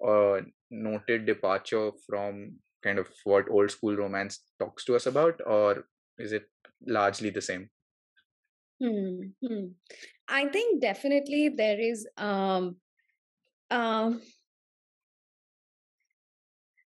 a 0.02 0.40
noted 0.70 1.26
departure 1.26 1.90
from 2.08 2.54
kind 2.82 2.98
of 2.98 3.08
what 3.24 3.50
old 3.50 3.70
school 3.70 3.94
romance 3.94 4.40
talks 4.58 4.86
to 4.86 4.96
us 4.96 5.04
about, 5.04 5.38
or 5.44 5.84
is 6.18 6.32
it 6.32 6.44
largely 6.86 7.28
the 7.28 7.42
same? 7.42 7.68
Hmm, 8.80 9.36
hmm. 9.46 9.64
I 10.26 10.46
think 10.46 10.80
definitely 10.80 11.50
there 11.50 11.78
is 11.78 12.06
um 12.16 12.76
um 13.70 14.22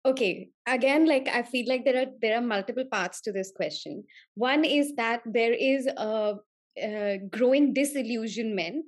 okay 0.03 0.49
again 0.65 1.05
like 1.05 1.27
i 1.27 1.43
feel 1.43 1.67
like 1.67 1.83
there 1.85 1.97
are 2.01 2.11
there 2.21 2.35
are 2.37 2.41
multiple 2.41 2.85
parts 2.91 3.21
to 3.21 3.31
this 3.31 3.51
question 3.55 4.03
one 4.33 4.65
is 4.65 4.93
that 4.95 5.21
there 5.25 5.53
is 5.53 5.85
a, 5.85 6.35
a 6.77 7.19
growing 7.29 7.73
disillusionment 7.73 8.85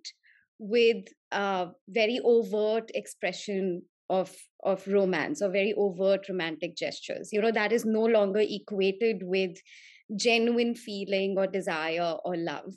with 0.60 1.06
a 1.32 1.68
very 1.88 2.20
overt 2.24 2.90
expression 2.94 3.82
of 4.10 4.32
of 4.64 4.86
romance 4.88 5.42
or 5.42 5.50
very 5.50 5.74
overt 5.74 6.28
romantic 6.30 6.76
gestures. 6.76 7.30
You 7.32 7.42
know 7.42 7.52
that 7.52 7.72
is 7.72 7.86
no 7.86 8.04
longer 8.04 8.42
equated 8.42 9.24
with 9.24 9.58
genuine 10.16 10.76
feeling 10.76 11.36
or 11.38 11.48
desire 11.48 12.16
or 12.24 12.36
love. 12.38 12.74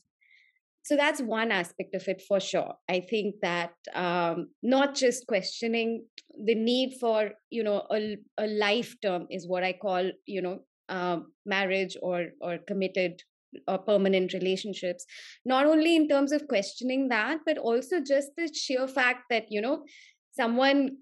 So 0.85 0.97
that's 0.97 1.21
one 1.21 1.51
aspect 1.51 1.97
of 1.97 2.07
it 2.07 2.23
for 2.23 2.39
sure. 2.39 2.75
I 2.89 3.01
think 3.01 3.41
that 3.43 3.73
um, 3.93 4.51
not 4.63 4.95
just 4.95 5.27
questioning 5.27 6.05
the 6.45 6.55
need 6.55 6.95
for 7.01 7.33
you 7.51 7.65
know 7.65 7.87
a, 7.91 8.17
a 8.39 8.47
life 8.47 8.95
term 9.03 9.27
is 9.31 9.49
what 9.49 9.65
i 9.65 9.73
call 9.73 10.11
you 10.27 10.43
know 10.43 10.61
uh, 10.89 11.19
marriage 11.45 11.97
or 12.03 12.29
or 12.41 12.59
committed 12.67 13.23
or 13.69 13.79
permanent 13.79 14.33
relationships. 14.33 15.05
Not 15.45 15.67
only 15.67 15.97
in 15.97 16.09
terms 16.09 16.33
of 16.33 16.49
questioning 16.49 17.09
that 17.09 17.39
but 17.47 17.59
also 17.59 18.01
just 18.01 18.31
the 18.37 18.53
sheer 18.53 18.87
fact 18.87 19.25
that 19.31 19.47
you 19.51 19.61
know 19.61 19.85
someone 20.33 20.97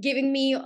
giving 0.00 0.32
me 0.32 0.56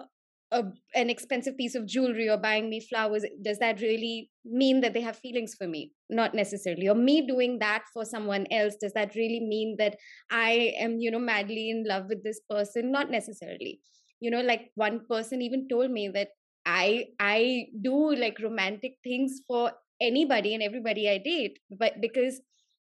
a, 0.52 0.64
an 0.94 1.08
expensive 1.10 1.56
piece 1.56 1.74
of 1.74 1.86
jewelry 1.86 2.28
or 2.28 2.36
buying 2.36 2.68
me 2.68 2.78
flowers 2.80 3.24
does 3.42 3.58
that 3.58 3.80
really 3.80 4.30
mean 4.44 4.80
that 4.82 4.92
they 4.92 5.00
have 5.00 5.16
feelings 5.16 5.54
for 5.54 5.66
me? 5.66 5.92
Not 6.10 6.34
necessarily. 6.34 6.88
Or 6.88 6.94
me 6.94 7.26
doing 7.26 7.58
that 7.60 7.84
for 7.92 8.04
someone 8.04 8.46
else 8.50 8.76
does 8.80 8.92
that 8.92 9.14
really 9.14 9.40
mean 9.40 9.76
that 9.78 9.96
i 10.30 10.74
am 10.78 10.98
you 10.98 11.10
know 11.10 11.18
madly 11.18 11.70
in 11.70 11.84
love 11.86 12.06
with 12.08 12.22
this 12.22 12.40
person? 12.48 12.92
Not 12.92 13.10
necessarily. 13.10 13.80
You 14.20 14.30
know 14.30 14.42
like 14.42 14.70
one 14.74 15.00
person 15.08 15.42
even 15.42 15.68
told 15.68 15.90
me 15.90 16.08
that 16.08 16.28
i 16.64 17.06
i 17.18 17.66
do 17.80 18.14
like 18.14 18.38
romantic 18.38 18.92
things 19.02 19.40
for 19.48 19.72
anybody 20.10 20.54
and 20.54 20.62
everybody 20.62 21.08
i 21.08 21.18
date 21.18 21.58
but 21.82 22.00
because 22.00 22.40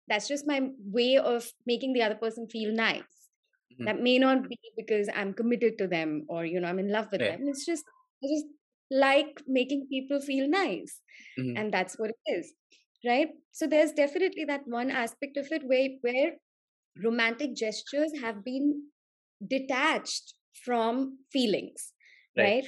that's 0.08 0.28
just 0.28 0.46
my 0.46 0.60
way 0.98 1.16
of 1.18 1.46
making 1.66 1.92
the 1.92 2.02
other 2.02 2.14
person 2.14 2.46
feel 2.48 2.72
nice 2.72 3.00
mm-hmm. 3.00 3.84
that 3.84 4.00
may 4.00 4.18
not 4.18 4.48
be 4.48 4.58
because 4.76 5.08
i'm 5.14 5.32
committed 5.32 5.76
to 5.78 5.86
them 5.86 6.24
or 6.28 6.44
you 6.44 6.60
know 6.60 6.68
i'm 6.68 6.78
in 6.78 6.92
love 6.92 7.08
with 7.12 7.20
yeah. 7.20 7.32
them 7.36 7.48
it's 7.48 7.66
just 7.66 7.84
i 8.24 8.28
just 8.34 8.46
like 8.90 9.42
making 9.46 9.86
people 9.90 10.20
feel 10.20 10.48
nice 10.48 11.00
mm-hmm. 11.38 11.56
and 11.56 11.72
that's 11.72 11.98
what 11.98 12.10
it 12.10 12.32
is 12.36 12.52
right 13.06 13.28
so 13.52 13.66
there's 13.66 13.92
definitely 13.92 14.44
that 14.44 14.62
one 14.66 14.90
aspect 14.90 15.36
of 15.36 15.46
it 15.50 15.62
where 15.66 15.88
where 16.00 16.32
romantic 17.04 17.54
gestures 17.54 18.12
have 18.22 18.42
been 18.44 18.82
detached 19.46 20.34
from 20.64 21.18
feelings 21.32 21.92
right, 22.36 22.44
right? 22.44 22.64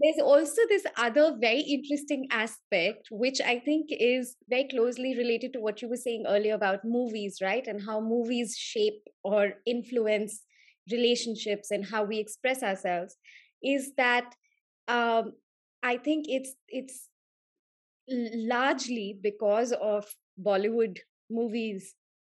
There's 0.00 0.18
also 0.22 0.60
this 0.68 0.84
other 0.96 1.36
very 1.40 1.60
interesting 1.60 2.26
aspect 2.30 3.08
which 3.10 3.40
i 3.40 3.58
think 3.58 3.86
is 3.90 4.36
very 4.48 4.66
closely 4.68 5.16
related 5.16 5.52
to 5.52 5.60
what 5.60 5.80
you 5.80 5.88
were 5.88 5.96
saying 5.96 6.24
earlier 6.28 6.54
about 6.54 6.84
movies 6.84 7.38
right? 7.42 7.66
And 7.66 7.80
how 7.84 8.00
movies 8.00 8.56
shape 8.56 9.02
or 9.22 9.54
influence 9.66 10.42
relationships 10.90 11.70
and 11.70 11.84
how 11.86 12.04
we 12.04 12.18
express 12.18 12.62
ourselves 12.62 13.16
is 13.62 13.92
that 13.96 14.34
um, 14.88 15.32
i 15.82 15.96
think 15.96 16.26
it's 16.28 16.54
it's 16.68 17.08
largely 18.08 19.18
because 19.22 19.72
of 19.72 20.06
bollywood 20.40 20.98
movies 21.30 21.94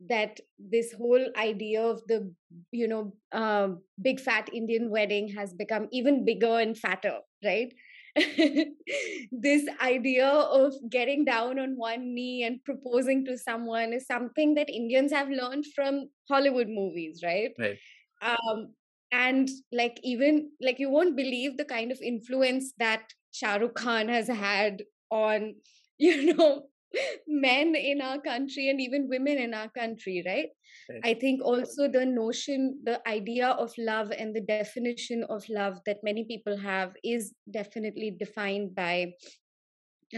that 0.08 0.38
this 0.58 0.92
whole 0.92 1.26
idea 1.36 1.82
of 1.82 2.00
the 2.06 2.32
you 2.70 2.86
know 2.88 3.12
uh, 3.32 3.68
big 4.00 4.20
fat 4.20 4.48
indian 4.54 4.88
wedding 4.90 5.28
has 5.28 5.52
become 5.52 5.88
even 5.92 6.24
bigger 6.24 6.58
and 6.58 6.78
fatter 6.78 7.18
right 7.44 7.72
this 9.30 9.68
idea 9.80 10.26
of 10.26 10.74
getting 10.90 11.24
down 11.24 11.58
on 11.58 11.76
one 11.76 12.14
knee 12.14 12.42
and 12.44 12.62
proposing 12.64 13.24
to 13.24 13.38
someone 13.38 13.92
is 13.92 14.06
something 14.06 14.54
that 14.54 14.68
Indians 14.68 15.12
have 15.12 15.28
learned 15.28 15.66
from 15.74 16.08
Hollywood 16.28 16.68
movies, 16.68 17.20
right? 17.22 17.52
Right. 17.58 17.78
Um, 18.22 18.74
and 19.12 19.48
like 19.72 20.00
even 20.02 20.50
like 20.60 20.78
you 20.78 20.90
won't 20.90 21.16
believe 21.16 21.56
the 21.56 21.64
kind 21.64 21.90
of 21.90 22.00
influence 22.00 22.72
that 22.78 23.02
Shah 23.32 23.56
Rukh 23.56 23.74
Khan 23.74 24.08
has 24.08 24.28
had 24.28 24.82
on 25.10 25.54
you 25.98 26.34
know 26.34 26.64
men 27.26 27.74
in 27.74 28.00
our 28.00 28.20
country 28.20 28.68
and 28.70 28.80
even 28.80 29.08
women 29.08 29.38
in 29.38 29.54
our 29.54 29.68
country 29.68 30.22
right? 30.26 30.48
right. 30.88 31.00
I 31.04 31.14
think 31.14 31.42
also 31.42 31.88
the 31.88 32.04
notion 32.04 32.80
the 32.84 33.06
idea 33.08 33.48
of 33.48 33.72
love 33.78 34.10
and 34.10 34.34
the 34.34 34.40
definition 34.40 35.24
of 35.28 35.48
love 35.48 35.78
that 35.86 35.98
many 36.02 36.24
people 36.24 36.56
have 36.56 36.92
is 37.04 37.34
definitely 37.50 38.16
defined 38.18 38.74
by 38.74 39.12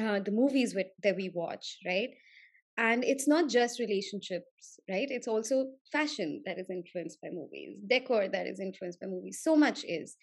uh, 0.01 0.21
the 0.21 0.31
movies 0.31 0.75
with, 0.75 0.87
that 1.03 1.17
we 1.17 1.31
watch 1.35 1.79
right? 1.85 2.11
And 2.79 3.05
it's 3.05 3.29
not 3.29 3.49
just 3.49 3.81
relationships 3.81 4.79
right? 4.89 5.09
It's 5.11 5.29
also 5.29 5.73
fashion 5.93 6.43
that 6.47 6.59
is 6.59 6.71
influenced 6.71 7.21
by 7.21 7.31
movies 7.31 7.79
decor 7.87 8.29
that 8.29 8.47
is 8.47 8.61
influenced 8.61 9.01
by 9.01 9.07
movies 9.07 9.41
so 9.43 9.57
much 9.57 9.85
is. 9.85 10.17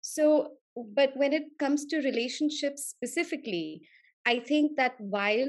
So 0.00 0.58
but 0.76 1.16
when 1.16 1.32
it 1.32 1.44
comes 1.58 1.86
to 1.86 1.98
relationships 1.98 2.86
specifically 2.88 3.82
i 4.26 4.38
think 4.38 4.76
that 4.76 4.94
while 4.98 5.48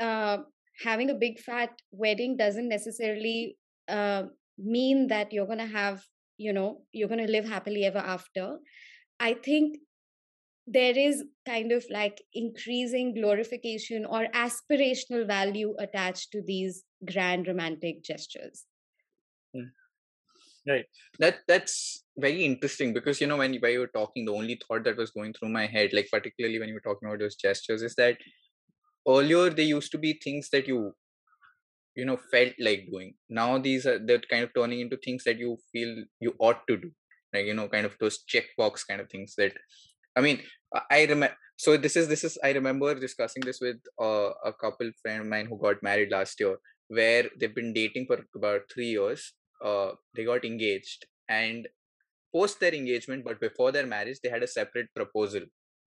uh, 0.00 0.38
having 0.82 1.10
a 1.10 1.14
big 1.14 1.38
fat 1.38 1.70
wedding 1.90 2.36
doesn't 2.36 2.68
necessarily 2.68 3.56
uh, 3.88 4.24
mean 4.58 5.08
that 5.08 5.32
you're 5.32 5.46
going 5.46 5.58
to 5.58 5.66
have 5.66 6.02
you 6.38 6.52
know 6.52 6.82
you're 6.92 7.08
going 7.08 7.24
to 7.24 7.32
live 7.32 7.44
happily 7.44 7.84
ever 7.84 7.98
after. 7.98 8.58
I 9.18 9.34
think 9.34 9.78
there 10.66 10.98
is 10.98 11.22
kind 11.46 11.72
of 11.72 11.84
like 11.90 12.20
increasing 12.34 13.14
glorification 13.14 14.04
or 14.04 14.26
aspirational 14.34 15.26
value 15.26 15.74
attached 15.78 16.32
to 16.32 16.42
these 16.42 16.82
grand 17.04 17.46
romantic 17.46 18.02
gestures. 18.02 18.64
Hmm. 19.54 19.68
right. 20.68 20.84
That 21.20 21.38
that's 21.46 22.04
very 22.18 22.44
interesting 22.44 22.92
because 22.92 23.20
you 23.20 23.26
know 23.26 23.36
when, 23.36 23.54
when 23.54 23.72
you 23.72 23.80
were 23.80 23.86
talking 23.94 24.24
the 24.24 24.32
only 24.32 24.60
thought 24.66 24.84
that 24.84 24.96
was 24.96 25.10
going 25.10 25.32
through 25.32 25.50
my 25.50 25.66
head 25.66 25.90
like 25.92 26.08
particularly 26.10 26.58
when 26.58 26.68
you 26.68 26.74
were 26.74 26.80
talking 26.80 27.08
about 27.08 27.20
those 27.20 27.36
gestures 27.36 27.82
is 27.82 27.94
that 27.96 28.16
earlier 29.08 29.50
they 29.50 29.64
used 29.64 29.92
to 29.92 29.98
be 29.98 30.18
things 30.22 30.48
that 30.50 30.66
you 30.68 30.92
you 31.94 32.04
know 32.04 32.18
felt 32.30 32.52
like 32.58 32.86
doing. 32.90 33.14
Now 33.28 33.58
these 33.58 33.86
are 33.86 33.98
they're 33.98 34.26
kind 34.30 34.44
of 34.44 34.52
turning 34.54 34.80
into 34.80 34.96
things 34.98 35.24
that 35.24 35.38
you 35.38 35.56
feel 35.72 36.04
you 36.20 36.34
ought 36.38 36.66
to 36.68 36.76
do. 36.76 36.90
Like 37.32 37.46
you 37.46 37.54
know 37.54 37.68
kind 37.68 37.86
of 37.86 37.96
those 38.00 38.20
checkbox 38.32 38.86
kind 38.88 39.00
of 39.00 39.10
things 39.10 39.34
that 39.36 39.52
i 40.16 40.20
mean 40.20 40.40
i 40.90 41.04
remember 41.04 41.36
so 41.56 41.76
this 41.76 41.96
is 41.96 42.08
this 42.08 42.24
is 42.24 42.38
i 42.44 42.50
remember 42.52 42.94
discussing 42.94 43.42
this 43.44 43.60
with 43.60 43.76
uh, 44.00 44.30
a 44.44 44.52
couple 44.52 44.90
friend 45.02 45.22
of 45.22 45.26
mine 45.26 45.46
who 45.46 45.58
got 45.58 45.82
married 45.82 46.10
last 46.10 46.40
year 46.40 46.56
where 46.88 47.24
they've 47.38 47.54
been 47.54 47.72
dating 47.72 48.06
for 48.06 48.18
about 48.34 48.62
three 48.72 48.90
years 48.90 49.32
uh, 49.64 49.90
they 50.14 50.24
got 50.24 50.44
engaged. 50.44 51.06
And 51.28 51.66
post 52.34 52.60
their 52.60 52.74
engagement 52.74 53.24
but 53.24 53.40
before 53.40 53.72
their 53.72 53.86
marriage 53.86 54.18
they 54.22 54.28
had 54.28 54.42
a 54.42 54.46
separate 54.46 54.88
proposal 54.94 55.42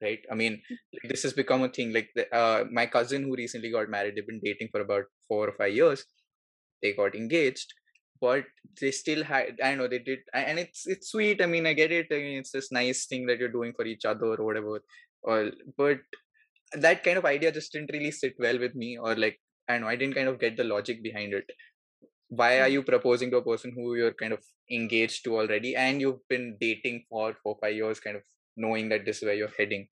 right 0.01 0.25
i 0.31 0.35
mean 0.35 0.61
mm. 0.71 1.09
this 1.09 1.23
has 1.23 1.33
become 1.33 1.63
a 1.63 1.69
thing 1.69 1.93
like 1.93 2.09
the, 2.15 2.25
uh, 2.35 2.63
my 2.71 2.85
cousin 2.85 3.23
who 3.23 3.35
recently 3.35 3.71
got 3.71 3.89
married 3.89 4.15
they've 4.15 4.27
been 4.27 4.41
dating 4.43 4.69
for 4.71 4.81
about 4.81 5.05
four 5.27 5.47
or 5.49 5.53
five 5.53 5.73
years 5.73 6.05
they 6.81 6.93
got 6.93 7.15
engaged 7.15 7.73
but 8.19 8.45
they 8.79 8.91
still 8.91 9.23
had 9.23 9.59
i 9.63 9.73
know 9.75 9.87
they 9.87 9.99
did 9.99 10.19
and 10.33 10.59
it's 10.59 10.87
it's 10.87 11.11
sweet 11.11 11.41
i 11.41 11.45
mean 11.45 11.65
i 11.65 11.73
get 11.73 11.91
it 11.91 12.07
i 12.11 12.19
mean 12.25 12.39
it's 12.39 12.51
this 12.51 12.71
nice 12.71 13.05
thing 13.05 13.25
that 13.25 13.39
you're 13.39 13.57
doing 13.57 13.73
for 13.75 13.85
each 13.85 14.05
other 14.05 14.27
or 14.35 14.45
whatever 14.45 14.79
or 15.23 15.51
but 15.77 15.99
that 16.73 17.03
kind 17.03 17.17
of 17.17 17.25
idea 17.25 17.51
just 17.51 17.71
didn't 17.73 17.91
really 17.93 18.11
sit 18.11 18.33
well 18.39 18.59
with 18.59 18.75
me 18.75 18.97
or 18.97 19.15
like 19.15 19.39
i 19.67 19.77
know 19.77 19.87
i 19.87 19.95
didn't 19.95 20.15
kind 20.15 20.27
of 20.27 20.39
get 20.39 20.55
the 20.57 20.63
logic 20.63 21.03
behind 21.03 21.33
it 21.33 21.45
why 22.29 22.59
are 22.59 22.69
mm. 22.69 22.73
you 22.73 22.83
proposing 22.83 23.29
to 23.31 23.37
a 23.37 23.47
person 23.49 23.73
who 23.75 23.95
you're 23.95 24.13
kind 24.13 24.33
of 24.33 24.43
engaged 24.71 25.23
to 25.23 25.35
already 25.37 25.75
and 25.75 25.99
you've 25.99 26.27
been 26.29 26.55
dating 26.59 27.03
for 27.09 27.33
four 27.43 27.57
five 27.61 27.75
years 27.75 27.99
kind 27.99 28.15
of 28.15 28.23
knowing 28.57 28.89
that 28.89 29.05
this 29.05 29.17
is 29.17 29.23
where 29.23 29.33
you're 29.33 29.57
heading. 29.57 29.87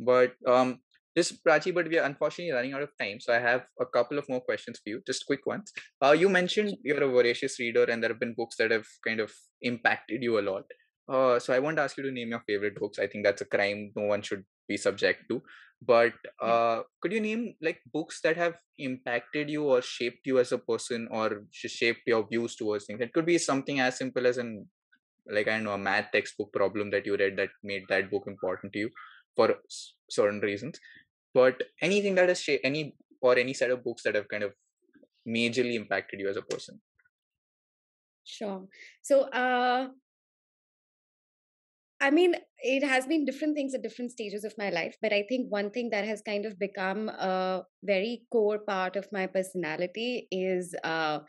But 0.00 0.32
um, 0.46 0.80
this 1.14 1.32
Prachi, 1.32 1.74
but 1.74 1.88
we 1.88 1.98
are 1.98 2.04
unfortunately 2.04 2.52
running 2.52 2.74
out 2.74 2.82
of 2.82 2.90
time. 3.00 3.20
So 3.20 3.32
I 3.32 3.38
have 3.38 3.66
a 3.80 3.86
couple 3.86 4.18
of 4.18 4.28
more 4.28 4.40
questions 4.40 4.78
for 4.82 4.90
you, 4.90 5.02
just 5.06 5.26
quick 5.26 5.46
ones. 5.46 5.72
Uh, 6.04 6.12
you 6.12 6.28
mentioned 6.28 6.76
you're 6.84 7.02
a 7.02 7.08
voracious 7.08 7.58
reader, 7.58 7.84
and 7.84 8.02
there 8.02 8.10
have 8.10 8.20
been 8.20 8.34
books 8.34 8.56
that 8.58 8.70
have 8.70 8.86
kind 9.06 9.20
of 9.20 9.32
impacted 9.62 10.22
you 10.22 10.38
a 10.38 10.42
lot. 10.42 10.64
Uh, 11.08 11.38
so 11.38 11.54
I 11.54 11.58
want 11.58 11.76
to 11.76 11.82
ask 11.82 11.96
you 11.96 12.02
to 12.04 12.10
name 12.10 12.30
your 12.30 12.42
favorite 12.46 12.76
books. 12.76 12.98
I 12.98 13.06
think 13.06 13.24
that's 13.24 13.40
a 13.40 13.46
crime 13.46 13.92
no 13.96 14.04
one 14.04 14.22
should 14.22 14.44
be 14.68 14.76
subject 14.76 15.24
to. 15.30 15.42
But 15.80 16.14
uh, 16.42 16.82
could 17.00 17.12
you 17.12 17.20
name 17.20 17.54
like 17.60 17.80
books 17.92 18.20
that 18.22 18.36
have 18.36 18.54
impacted 18.78 19.50
you 19.50 19.64
or 19.64 19.82
shaped 19.82 20.26
you 20.26 20.38
as 20.38 20.52
a 20.52 20.58
person 20.58 21.06
or 21.10 21.44
shaped 21.50 22.00
your 22.06 22.26
views 22.26 22.56
towards 22.56 22.86
things? 22.86 23.00
It 23.00 23.12
could 23.12 23.26
be 23.26 23.38
something 23.38 23.80
as 23.80 23.96
simple 23.96 24.26
as 24.26 24.38
an 24.38 24.66
like 25.30 25.48
I 25.48 25.58
know 25.60 25.72
a 25.72 25.78
math 25.78 26.10
textbook 26.12 26.52
problem 26.52 26.90
that 26.90 27.06
you 27.06 27.16
read 27.16 27.36
that 27.36 27.50
made 27.62 27.84
that 27.88 28.10
book 28.10 28.24
important 28.26 28.72
to 28.74 28.78
you 28.78 28.90
for 29.34 29.56
certain 30.10 30.40
reasons. 30.40 30.78
But 31.34 31.62
anything 31.82 32.14
that 32.14 32.28
has 32.28 32.40
shaped 32.40 32.64
any 32.64 32.94
or 33.20 33.36
any 33.38 33.54
set 33.54 33.70
of 33.70 33.84
books 33.84 34.02
that 34.04 34.14
have 34.14 34.28
kind 34.28 34.42
of 34.42 34.52
majorly 35.28 35.74
impacted 35.74 36.20
you 36.20 36.28
as 36.28 36.36
a 36.36 36.42
person. 36.42 36.80
Sure. 38.24 38.66
So, 39.02 39.22
uh, 39.30 39.88
I 42.00 42.10
mean, 42.10 42.34
it 42.58 42.84
has 42.84 43.06
been 43.06 43.24
different 43.24 43.54
things 43.54 43.74
at 43.74 43.82
different 43.82 44.10
stages 44.10 44.44
of 44.44 44.54
my 44.58 44.70
life, 44.70 44.96
but 45.00 45.12
I 45.12 45.24
think 45.28 45.50
one 45.50 45.70
thing 45.70 45.90
that 45.90 46.04
has 46.04 46.20
kind 46.20 46.44
of 46.44 46.58
become 46.58 47.08
a 47.08 47.62
very 47.82 48.22
core 48.30 48.58
part 48.58 48.96
of 48.96 49.08
my 49.12 49.26
personality 49.26 50.28
is, 50.30 50.74
uh, 50.84 51.20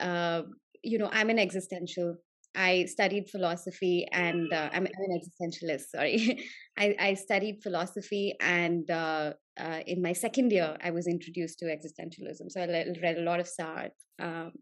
uh, 0.00 0.42
you 0.82 0.98
know, 0.98 1.08
I'm 1.12 1.30
an 1.30 1.38
existential 1.38 2.16
I 2.54 2.84
studied 2.84 3.28
philosophy 3.30 4.06
and 4.12 4.52
uh, 4.52 4.68
I'm, 4.72 4.86
I'm, 4.86 5.10
an 5.10 5.20
existentialist. 5.20 5.88
Sorry, 5.90 6.44
I, 6.78 6.94
I, 6.98 7.14
studied 7.14 7.62
philosophy, 7.62 8.34
and 8.40 8.90
uh, 8.90 9.32
uh, 9.58 9.80
in 9.86 10.02
my 10.02 10.12
second 10.12 10.52
year, 10.52 10.76
I 10.82 10.90
was 10.90 11.06
introduced 11.06 11.58
to 11.60 11.66
existentialism. 11.66 12.50
So 12.50 12.60
I 12.60 12.66
read 12.66 13.18
a 13.18 13.22
lot 13.22 13.40
of 13.40 13.48
Sartre, 13.48 13.90
um, 14.18 14.52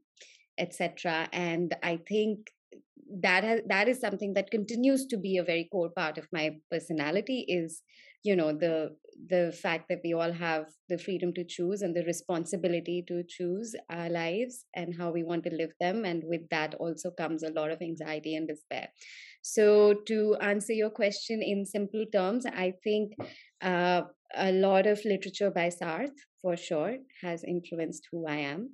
etc. 0.58 1.28
And 1.32 1.74
I 1.82 1.98
think 2.08 2.50
that 3.22 3.42
has, 3.42 3.60
that 3.66 3.88
is 3.88 4.00
something 4.00 4.34
that 4.34 4.50
continues 4.50 5.06
to 5.06 5.16
be 5.16 5.38
a 5.38 5.44
very 5.44 5.68
core 5.72 5.90
part 5.90 6.16
of 6.18 6.28
my 6.32 6.56
personality. 6.70 7.44
Is 7.48 7.82
you 8.22 8.36
know 8.36 8.52
the 8.52 8.96
the 9.28 9.52
fact 9.52 9.88
that 9.88 10.00
we 10.02 10.14
all 10.14 10.32
have 10.32 10.64
the 10.88 10.96
freedom 10.96 11.32
to 11.34 11.44
choose 11.44 11.82
and 11.82 11.94
the 11.94 12.04
responsibility 12.04 13.04
to 13.06 13.22
choose 13.28 13.74
our 13.90 14.08
lives 14.08 14.64
and 14.74 14.94
how 14.96 15.10
we 15.10 15.22
want 15.22 15.44
to 15.44 15.54
live 15.54 15.72
them 15.78 16.04
and 16.04 16.22
with 16.24 16.48
that 16.50 16.74
also 16.76 17.10
comes 17.10 17.42
a 17.42 17.50
lot 17.50 17.70
of 17.70 17.82
anxiety 17.82 18.34
and 18.34 18.48
despair. 18.48 18.88
So 19.42 19.94
to 20.06 20.36
answer 20.40 20.72
your 20.72 20.90
question 20.90 21.42
in 21.42 21.66
simple 21.66 22.04
terms 22.12 22.46
i 22.46 22.72
think 22.84 23.12
uh, 23.62 24.02
a 24.34 24.52
lot 24.52 24.86
of 24.86 25.04
literature 25.04 25.50
by 25.50 25.68
sartre 25.68 26.12
for 26.40 26.56
sure 26.56 26.96
has 27.22 27.44
influenced 27.44 28.08
who 28.10 28.26
i 28.26 28.36
am 28.36 28.70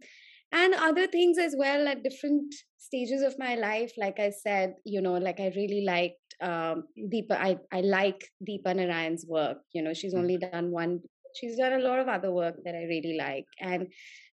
and 0.52 0.74
other 0.74 1.06
things 1.06 1.38
as 1.38 1.54
well 1.56 1.88
at 1.88 2.02
different 2.02 2.54
stages 2.78 3.22
of 3.22 3.38
my 3.38 3.54
life 3.56 3.92
like 3.96 4.18
i 4.20 4.30
said 4.30 4.74
you 4.84 5.00
know 5.00 5.14
like 5.14 5.40
i 5.40 5.52
really 5.56 5.82
liked 5.84 6.34
um 6.40 6.84
deepa 7.12 7.32
i 7.32 7.56
i 7.72 7.80
like 7.80 8.28
deepa 8.48 8.74
narayan's 8.74 9.24
work 9.26 9.58
you 9.72 9.82
know 9.82 9.92
she's 9.92 10.14
mm. 10.14 10.18
only 10.18 10.36
done 10.36 10.70
one 10.70 11.00
she's 11.34 11.56
done 11.56 11.72
a 11.72 11.84
lot 11.86 11.98
of 11.98 12.08
other 12.08 12.30
work 12.30 12.56
that 12.64 12.74
i 12.74 12.84
really 12.84 13.16
like 13.16 13.46
and 13.60 13.88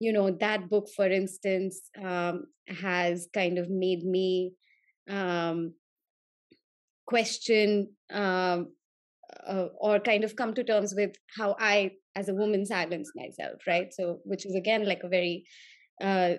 you 0.00 0.12
know 0.12 0.30
that 0.30 0.68
book 0.70 0.88
for 0.96 1.06
instance 1.06 1.90
um 2.02 2.44
has 2.68 3.28
kind 3.34 3.58
of 3.58 3.68
made 3.68 4.04
me 4.04 4.52
um 5.10 5.72
question 7.06 7.88
um 8.12 8.68
uh, 9.46 9.68
or 9.78 9.98
kind 10.00 10.24
of 10.24 10.36
come 10.36 10.54
to 10.54 10.64
terms 10.64 10.94
with 10.96 11.14
how 11.36 11.54
i 11.58 11.90
as 12.16 12.28
a 12.28 12.34
woman 12.34 12.64
silence 12.64 13.12
myself 13.14 13.60
right 13.66 13.92
so 13.92 14.20
which 14.24 14.46
is 14.46 14.54
again 14.54 14.84
like 14.84 15.02
a 15.04 15.08
very 15.08 15.44
uh, 16.00 16.34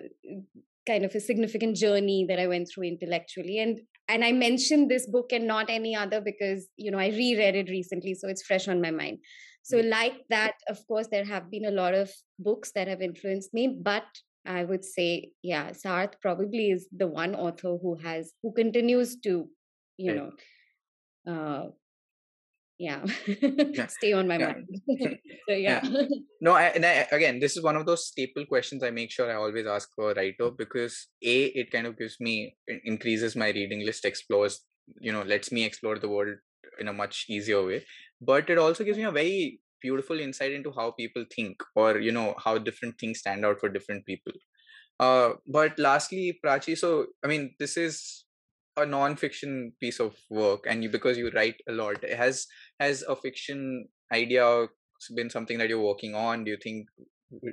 kind 0.86 1.04
of 1.04 1.14
a 1.14 1.20
significant 1.20 1.76
journey 1.76 2.24
that 2.28 2.40
I 2.40 2.46
went 2.46 2.68
through 2.68 2.84
intellectually. 2.84 3.58
And 3.58 3.80
and 4.08 4.24
I 4.24 4.32
mentioned 4.32 4.90
this 4.90 5.06
book 5.08 5.32
and 5.32 5.46
not 5.46 5.70
any 5.70 5.94
other 5.94 6.20
because 6.20 6.66
you 6.76 6.90
know 6.90 6.98
I 6.98 7.08
reread 7.08 7.54
it 7.54 7.70
recently, 7.70 8.14
so 8.14 8.28
it's 8.28 8.42
fresh 8.42 8.68
on 8.68 8.80
my 8.80 8.90
mind. 8.90 9.18
So 9.62 9.78
mm. 9.78 9.88
like 9.88 10.14
that, 10.30 10.54
of 10.68 10.78
course, 10.86 11.08
there 11.10 11.24
have 11.24 11.50
been 11.50 11.66
a 11.66 11.70
lot 11.70 11.94
of 11.94 12.10
books 12.38 12.72
that 12.74 12.88
have 12.88 13.02
influenced 13.02 13.52
me, 13.54 13.68
but 13.68 14.06
I 14.46 14.64
would 14.64 14.84
say, 14.84 15.32
yeah, 15.42 15.70
Sartre 15.70 16.14
probably 16.22 16.70
is 16.70 16.88
the 16.96 17.06
one 17.06 17.34
author 17.34 17.76
who 17.80 17.96
has 18.02 18.32
who 18.42 18.52
continues 18.52 19.16
to, 19.20 19.48
you 19.96 20.14
know, 20.14 20.30
uh, 21.32 21.68
yeah, 22.80 23.04
stay 23.88 24.12
on 24.12 24.26
my 24.26 24.38
yeah. 24.38 24.46
mind. 24.46 24.68
so 25.48 25.54
yeah. 25.54 25.80
yeah. 25.84 26.04
No, 26.40 26.52
I, 26.52 26.64
and 26.76 26.84
I, 26.84 27.06
again, 27.12 27.38
this 27.38 27.56
is 27.56 27.62
one 27.62 27.76
of 27.76 27.86
those 27.86 28.06
staple 28.06 28.46
questions 28.46 28.82
I 28.82 28.90
make 28.90 29.10
sure 29.10 29.30
I 29.30 29.36
always 29.36 29.66
ask 29.66 29.90
for 29.94 30.12
a 30.12 30.14
writer 30.14 30.50
because 30.50 31.08
a 31.22 31.44
it 31.62 31.70
kind 31.70 31.86
of 31.86 31.98
gives 31.98 32.16
me 32.20 32.56
increases 32.84 33.36
my 33.36 33.48
reading 33.48 33.84
list, 33.84 34.04
explores, 34.04 34.60
you 35.00 35.12
know, 35.12 35.22
lets 35.22 35.52
me 35.52 35.64
explore 35.64 35.98
the 35.98 36.08
world 36.08 36.36
in 36.78 36.88
a 36.88 36.92
much 36.92 37.26
easier 37.28 37.64
way 37.64 37.84
but 38.20 38.50
it 38.50 38.58
also 38.58 38.84
gives 38.84 38.98
me 38.98 39.04
a 39.04 39.10
very 39.10 39.60
beautiful 39.80 40.20
insight 40.20 40.52
into 40.52 40.72
how 40.72 40.90
people 40.90 41.24
think 41.34 41.62
or 41.74 41.98
you 41.98 42.12
know 42.12 42.34
how 42.44 42.58
different 42.58 42.98
things 42.98 43.20
stand 43.20 43.44
out 43.44 43.58
for 43.58 43.68
different 43.68 44.04
people 44.04 44.32
uh, 45.00 45.30
but 45.46 45.78
lastly 45.78 46.38
prachi 46.44 46.76
so 46.76 47.06
i 47.24 47.26
mean 47.26 47.54
this 47.58 47.76
is 47.76 48.24
a 48.76 48.86
non-fiction 48.86 49.72
piece 49.80 49.98
of 50.00 50.14
work 50.30 50.64
and 50.68 50.82
you 50.82 50.90
because 50.90 51.18
you 51.18 51.30
write 51.34 51.56
a 51.68 51.72
lot 51.72 52.02
it 52.04 52.16
has 52.16 52.46
has 52.80 53.02
a 53.02 53.14
fiction 53.14 53.88
idea 54.12 54.66
been 55.14 55.30
something 55.30 55.58
that 55.58 55.68
you're 55.68 55.80
working 55.80 56.14
on? 56.14 56.44
Do 56.44 56.50
you 56.50 56.58
think 56.62 56.88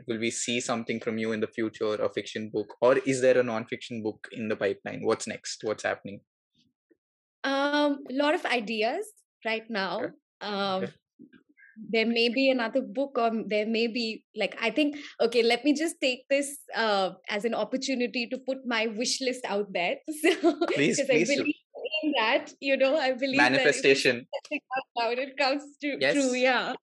will 0.08 0.20
we 0.20 0.32
see 0.32 0.60
something 0.60 1.00
from 1.00 1.18
you 1.18 1.32
in 1.32 1.40
the 1.40 1.48
future 1.48 1.96
a 1.96 2.10
fiction 2.10 2.50
book? 2.54 2.76
Or 2.82 2.98
is 2.98 3.22
there 3.22 3.38
a 3.38 3.44
non-fiction 3.44 4.04
book 4.04 4.28
in 4.32 4.48
the 4.50 4.56
pipeline? 4.56 5.02
What's 5.04 5.28
next? 5.28 5.64
What's 5.64 5.84
happening? 5.84 6.22
Um 7.44 8.00
a 8.10 8.14
lot 8.14 8.34
of 8.34 8.46
ideas 8.46 9.06
right 9.46 9.70
now. 9.70 9.98
Okay. 9.98 10.14
um 10.42 10.84
okay. 10.84 10.94
there 11.94 12.06
may 12.08 12.28
be 12.30 12.50
another 12.50 12.82
book 12.98 13.18
or 13.24 13.30
there 13.50 13.68
may 13.74 13.86
be 13.96 14.04
like 14.42 14.56
i 14.68 14.70
think 14.78 14.96
okay 15.26 15.42
let 15.50 15.66
me 15.68 15.74
just 15.80 15.98
take 16.06 16.22
this 16.34 16.48
uh, 16.84 17.10
as 17.36 17.46
an 17.50 17.56
opportunity 17.64 18.24
to 18.32 18.40
put 18.48 18.64
my 18.66 18.88
wish 19.02 19.22
list 19.22 19.46
out 19.56 19.68
there. 19.74 19.96
So, 20.22 20.32
please, 20.74 21.02
please 21.10 21.30
I 21.30 21.36
believe 21.36 21.67
in 22.04 22.14
that 22.18 22.52
you 22.60 22.78
know 22.78 22.98
i 22.98 23.12
believe 23.12 23.38
manifestation 23.38 24.26
that 24.52 25.12
it, 25.12 25.20
it 25.20 25.38
comes 25.38 25.64
to 25.82 25.98
yes. 26.00 26.14
true 26.14 26.34
yeah 26.34 26.74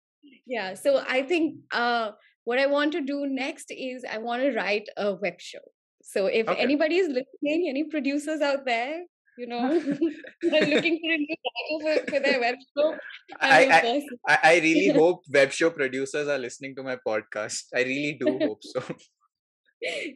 yeah 0.47 0.75
so 0.75 1.03
i 1.09 1.23
think 1.23 1.57
uh 1.73 2.11
what 2.45 2.59
I 2.59 2.67
want 2.67 2.93
to 2.93 3.01
do 3.01 3.27
next 3.27 3.71
is 3.71 4.05
I 4.11 4.19
want 4.19 4.43
to 4.43 4.53
write 4.53 4.89
a 4.97 5.15
web 5.15 5.41
show. 5.41 5.65
So 6.03 6.27
if 6.27 6.49
okay. 6.49 6.61
anybody 6.61 6.97
is 6.97 7.09
listening, 7.09 7.67
any 7.69 7.85
producers 7.85 8.41
out 8.43 8.67
there, 8.67 9.03
you 9.39 9.47
know, 9.47 9.69
looking 10.43 11.01
for 11.01 11.11
a 11.11 11.17
new 11.17 11.37
title 11.45 11.81
for, 11.81 12.11
for 12.11 12.21
their 12.21 12.41
web 12.41 12.57
show. 12.77 12.95
I, 13.41 14.05
I, 14.29 14.39
I, 14.43 14.61
really 14.61 14.91
hope 14.91 15.25
web 15.33 15.51
show 15.51 15.71
producers 15.71 16.29
are 16.29 16.39
listening 16.39 16.77
to 16.77 16.83
my 16.83 16.99
podcast. 17.07 17.65
I 17.75 17.83
really 17.83 18.19
do 18.21 18.39
hope 18.39 18.63
so. 18.63 18.83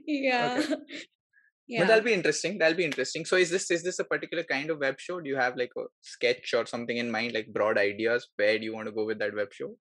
yeah. 0.07 0.63
Okay. 0.63 0.75
Yeah. 1.69 1.81
But 1.81 1.89
that'll 1.89 2.05
be 2.05 2.15
interesting. 2.15 2.59
That'll 2.59 2.77
be 2.77 2.85
interesting. 2.85 3.25
So 3.27 3.37
is 3.37 3.51
this 3.51 3.71
is 3.71 3.83
this 3.83 3.99
a 3.99 4.05
particular 4.05 4.43
kind 4.43 4.71
of 4.71 4.79
web 4.79 4.99
show? 4.99 5.21
Do 5.21 5.29
you 5.29 5.37
have 5.37 5.57
like 5.57 5.73
a 5.77 5.83
sketch 6.01 6.55
or 6.55 6.65
something 6.67 6.97
in 6.97 7.11
mind, 7.11 7.35
like 7.35 7.53
broad 7.53 7.77
ideas? 7.77 8.29
Where 8.37 8.59
do 8.59 8.65
you 8.65 8.75
want 8.75 8.87
to 8.87 8.93
go 8.93 9.05
with 9.05 9.19
that 9.19 9.35
web 9.35 9.53
show? 9.53 9.75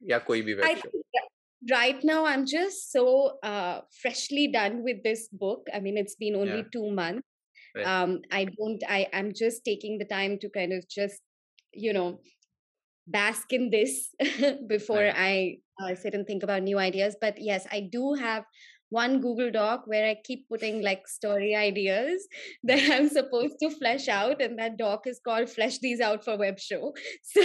Yeah, 0.00 0.20
koi 0.20 0.42
bhi 0.42 0.56
web 0.56 0.64
I 0.64 0.74
show. 0.74 0.90
Think, 0.90 1.04
right 1.70 2.02
now 2.02 2.24
i'm 2.24 2.44
just 2.44 2.90
so 2.90 3.38
uh, 3.42 3.80
freshly 4.00 4.48
done 4.48 4.82
with 4.82 5.02
this 5.04 5.28
book 5.32 5.66
i 5.74 5.78
mean 5.78 5.96
it's 5.96 6.16
been 6.16 6.34
only 6.34 6.58
yeah. 6.58 6.72
two 6.72 6.90
months 6.90 7.22
right. 7.76 7.86
um 7.86 8.20
i 8.32 8.44
don't 8.44 8.82
i 8.88 9.06
i'm 9.12 9.32
just 9.32 9.64
taking 9.64 9.98
the 9.98 10.04
time 10.04 10.38
to 10.38 10.48
kind 10.48 10.72
of 10.72 10.88
just 10.88 11.20
you 11.72 11.92
know 11.92 12.18
bask 13.06 13.52
in 13.52 13.70
this 13.70 14.14
before 14.66 14.96
right. 14.96 15.14
i 15.16 15.56
uh, 15.82 15.94
sit 15.94 16.14
and 16.14 16.26
think 16.26 16.42
about 16.42 16.62
new 16.62 16.78
ideas 16.78 17.16
but 17.20 17.34
yes 17.38 17.66
i 17.70 17.80
do 17.80 18.14
have 18.14 18.44
one 18.92 19.20
google 19.20 19.50
doc 19.50 19.82
where 19.86 20.06
i 20.08 20.14
keep 20.24 20.48
putting 20.48 20.82
like 20.82 21.08
story 21.08 21.54
ideas 21.54 22.26
that 22.64 22.82
i'm 22.92 23.08
supposed 23.08 23.56
to 23.62 23.70
flesh 23.70 24.08
out 24.08 24.42
and 24.42 24.58
that 24.58 24.76
doc 24.76 25.06
is 25.06 25.20
called 25.24 25.48
flesh 25.48 25.78
these 25.78 26.00
out 26.00 26.24
for 26.24 26.36
web 26.38 26.58
show. 26.58 26.92
So 27.32 27.42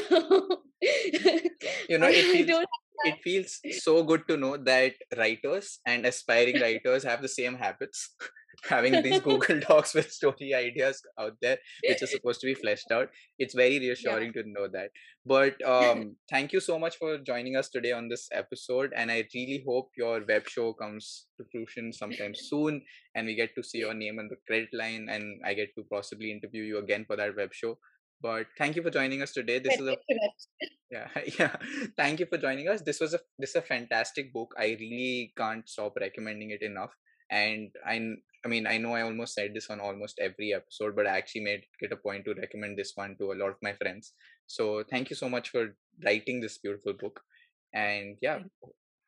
you 1.89 1.97
know 1.97 2.07
it 2.09 2.25
feels, 2.31 2.65
it 3.05 3.15
feels 3.23 3.59
so 3.79 4.03
good 4.03 4.27
to 4.27 4.37
know 4.37 4.57
that 4.57 4.93
writers 5.17 5.79
and 5.85 6.05
aspiring 6.05 6.59
writers 6.59 7.03
have 7.03 7.21
the 7.21 7.27
same 7.27 7.55
habits 7.55 8.15
having 8.69 9.01
these 9.03 9.19
google 9.27 9.59
docs 9.59 9.93
with 9.93 10.11
story 10.11 10.53
ideas 10.53 11.01
out 11.19 11.33
there 11.41 11.57
which 11.87 12.01
are 12.01 12.07
supposed 12.07 12.41
to 12.41 12.47
be 12.47 12.53
fleshed 12.53 12.91
out. 12.91 13.09
It's 13.37 13.53
very 13.53 13.79
reassuring 13.79 14.33
yeah. 14.35 14.41
to 14.41 14.49
know 14.49 14.67
that. 14.67 14.89
But 15.25 15.61
um 15.65 16.15
thank 16.29 16.53
you 16.53 16.59
so 16.59 16.79
much 16.79 16.97
for 16.97 17.17
joining 17.19 17.55
us 17.55 17.69
today 17.69 17.91
on 17.91 18.07
this 18.07 18.29
episode 18.31 18.93
and 18.95 19.11
i 19.11 19.23
really 19.33 19.63
hope 19.67 19.89
your 19.97 20.23
web 20.27 20.47
show 20.47 20.73
comes 20.73 21.25
to 21.37 21.45
fruition 21.51 21.91
sometime 21.91 22.33
soon 22.33 22.81
and 23.15 23.27
we 23.27 23.35
get 23.35 23.53
to 23.55 23.63
see 23.63 23.79
your 23.79 23.93
name 23.93 24.19
on 24.19 24.29
the 24.29 24.37
credit 24.47 24.69
line 24.73 25.07
and 25.09 25.41
i 25.45 25.53
get 25.53 25.75
to 25.75 25.83
possibly 25.91 26.31
interview 26.31 26.63
you 26.63 26.77
again 26.79 27.03
for 27.05 27.17
that 27.17 27.35
web 27.35 27.53
show 27.53 27.77
but 28.21 28.47
thank 28.57 28.75
you 28.75 28.81
for 28.81 28.89
joining 28.89 29.21
us 29.21 29.31
today. 29.31 29.59
This 29.59 29.79
is 29.79 29.87
a 29.87 29.97
yeah 30.91 31.07
yeah. 31.39 31.55
Thank 31.95 32.19
you 32.19 32.25
for 32.25 32.37
joining 32.37 32.67
us. 32.67 32.81
This 32.81 32.99
was 32.99 33.13
a 33.13 33.19
this 33.37 33.51
is 33.51 33.55
a 33.57 33.61
fantastic 33.61 34.33
book. 34.33 34.53
I 34.57 34.77
really 34.79 35.33
can't 35.37 35.67
stop 35.69 35.97
recommending 35.99 36.51
it 36.51 36.61
enough. 36.61 36.91
And 37.29 37.69
i 37.85 37.99
i 38.45 38.47
mean 38.47 38.65
i 38.67 38.77
know 38.77 38.93
i 38.93 39.01
almost 39.01 39.33
said 39.33 39.53
this 39.53 39.69
on 39.69 39.81
almost 39.81 40.19
every 40.21 40.53
episode 40.53 40.95
but 40.95 41.07
i 41.07 41.17
actually 41.17 41.41
made 41.41 41.63
it 41.81 41.91
a 41.91 41.97
point 41.97 42.23
to 42.23 42.35
recommend 42.35 42.77
this 42.77 42.93
one 42.95 43.15
to 43.19 43.31
a 43.31 43.39
lot 43.41 43.49
of 43.49 43.57
my 43.61 43.73
friends. 43.73 44.13
So 44.47 44.83
thank 44.89 45.09
you 45.09 45.15
so 45.15 45.29
much 45.29 45.49
for 45.49 45.75
writing 46.05 46.39
this 46.41 46.57
beautiful 46.57 46.93
book. 46.93 47.19
And 47.73 48.17
yeah 48.21 48.39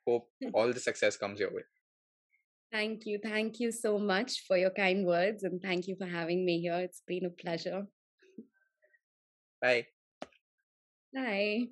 hope 0.07 0.27
all 0.53 0.73
the 0.73 0.79
success 0.79 1.17
comes 1.17 1.39
your 1.39 1.53
way. 1.53 1.63
Thank 2.71 3.05
you. 3.05 3.19
Thank 3.23 3.59
you 3.59 3.71
so 3.71 3.97
much 3.97 4.43
for 4.47 4.55
your 4.57 4.69
kind 4.69 5.05
words 5.05 5.43
and 5.43 5.61
thank 5.61 5.87
you 5.87 5.95
for 5.95 6.05
having 6.05 6.45
me 6.45 6.61
here. 6.61 6.79
It's 6.79 7.01
been 7.07 7.25
a 7.25 7.29
pleasure 7.29 7.87
Bye. 9.61 9.87
Bye. 11.13 11.67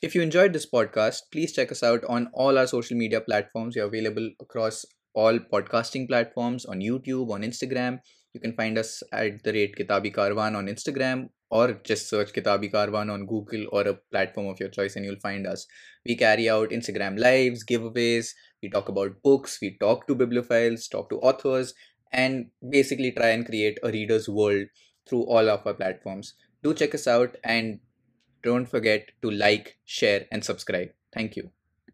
If 0.00 0.14
you 0.14 0.22
enjoyed 0.22 0.52
this 0.52 0.66
podcast, 0.70 1.22
please 1.32 1.52
check 1.52 1.72
us 1.72 1.82
out 1.82 2.04
on 2.04 2.28
all 2.34 2.58
our 2.58 2.66
social 2.66 2.96
media 2.96 3.20
platforms. 3.20 3.76
We're 3.76 3.86
available 3.86 4.30
across 4.40 4.84
all 5.14 5.38
podcasting 5.38 6.08
platforms 6.08 6.64
on 6.64 6.80
YouTube, 6.80 7.30
on 7.30 7.42
Instagram. 7.42 7.98
You 8.32 8.40
can 8.40 8.54
find 8.54 8.78
us 8.78 9.02
at 9.12 9.42
the 9.44 9.52
rate 9.52 9.76
Kitabi 9.76 10.14
Karwan 10.14 10.56
on 10.56 10.66
Instagram 10.66 11.28
or 11.50 11.80
just 11.84 12.08
search 12.08 12.32
Kitabi 12.32 12.72
Karwan 12.72 13.12
on 13.12 13.26
Google 13.26 13.66
or 13.72 13.82
a 13.82 13.98
platform 14.10 14.48
of 14.48 14.58
your 14.58 14.68
choice 14.70 14.96
and 14.96 15.04
you'll 15.04 15.20
find 15.20 15.46
us. 15.46 15.66
We 16.04 16.16
carry 16.16 16.48
out 16.48 16.70
Instagram 16.70 17.18
lives, 17.18 17.64
giveaways, 17.64 18.30
we 18.62 18.70
talk 18.70 18.88
about 18.88 19.22
books, 19.22 19.58
we 19.62 19.76
talk 19.78 20.06
to 20.08 20.16
bibliophiles, 20.16 20.90
talk 20.90 21.10
to 21.10 21.16
authors, 21.20 21.74
and 22.12 22.46
basically 22.70 23.12
try 23.12 23.28
and 23.28 23.46
create 23.46 23.78
a 23.82 23.90
reader's 23.90 24.28
world 24.28 24.66
through 25.08 25.24
all 25.24 25.48
of 25.48 25.66
our 25.66 25.74
platforms 25.74 26.34
do 26.64 26.74
check 26.74 26.94
us 26.94 27.06
out 27.06 27.36
and 27.44 27.78
don't 28.42 28.66
forget 28.66 29.10
to 29.22 29.30
like, 29.30 29.78
share, 29.84 30.26
and 30.32 30.44
subscribe. 30.44 30.90
Thank 31.12 31.36
you. 31.36 31.50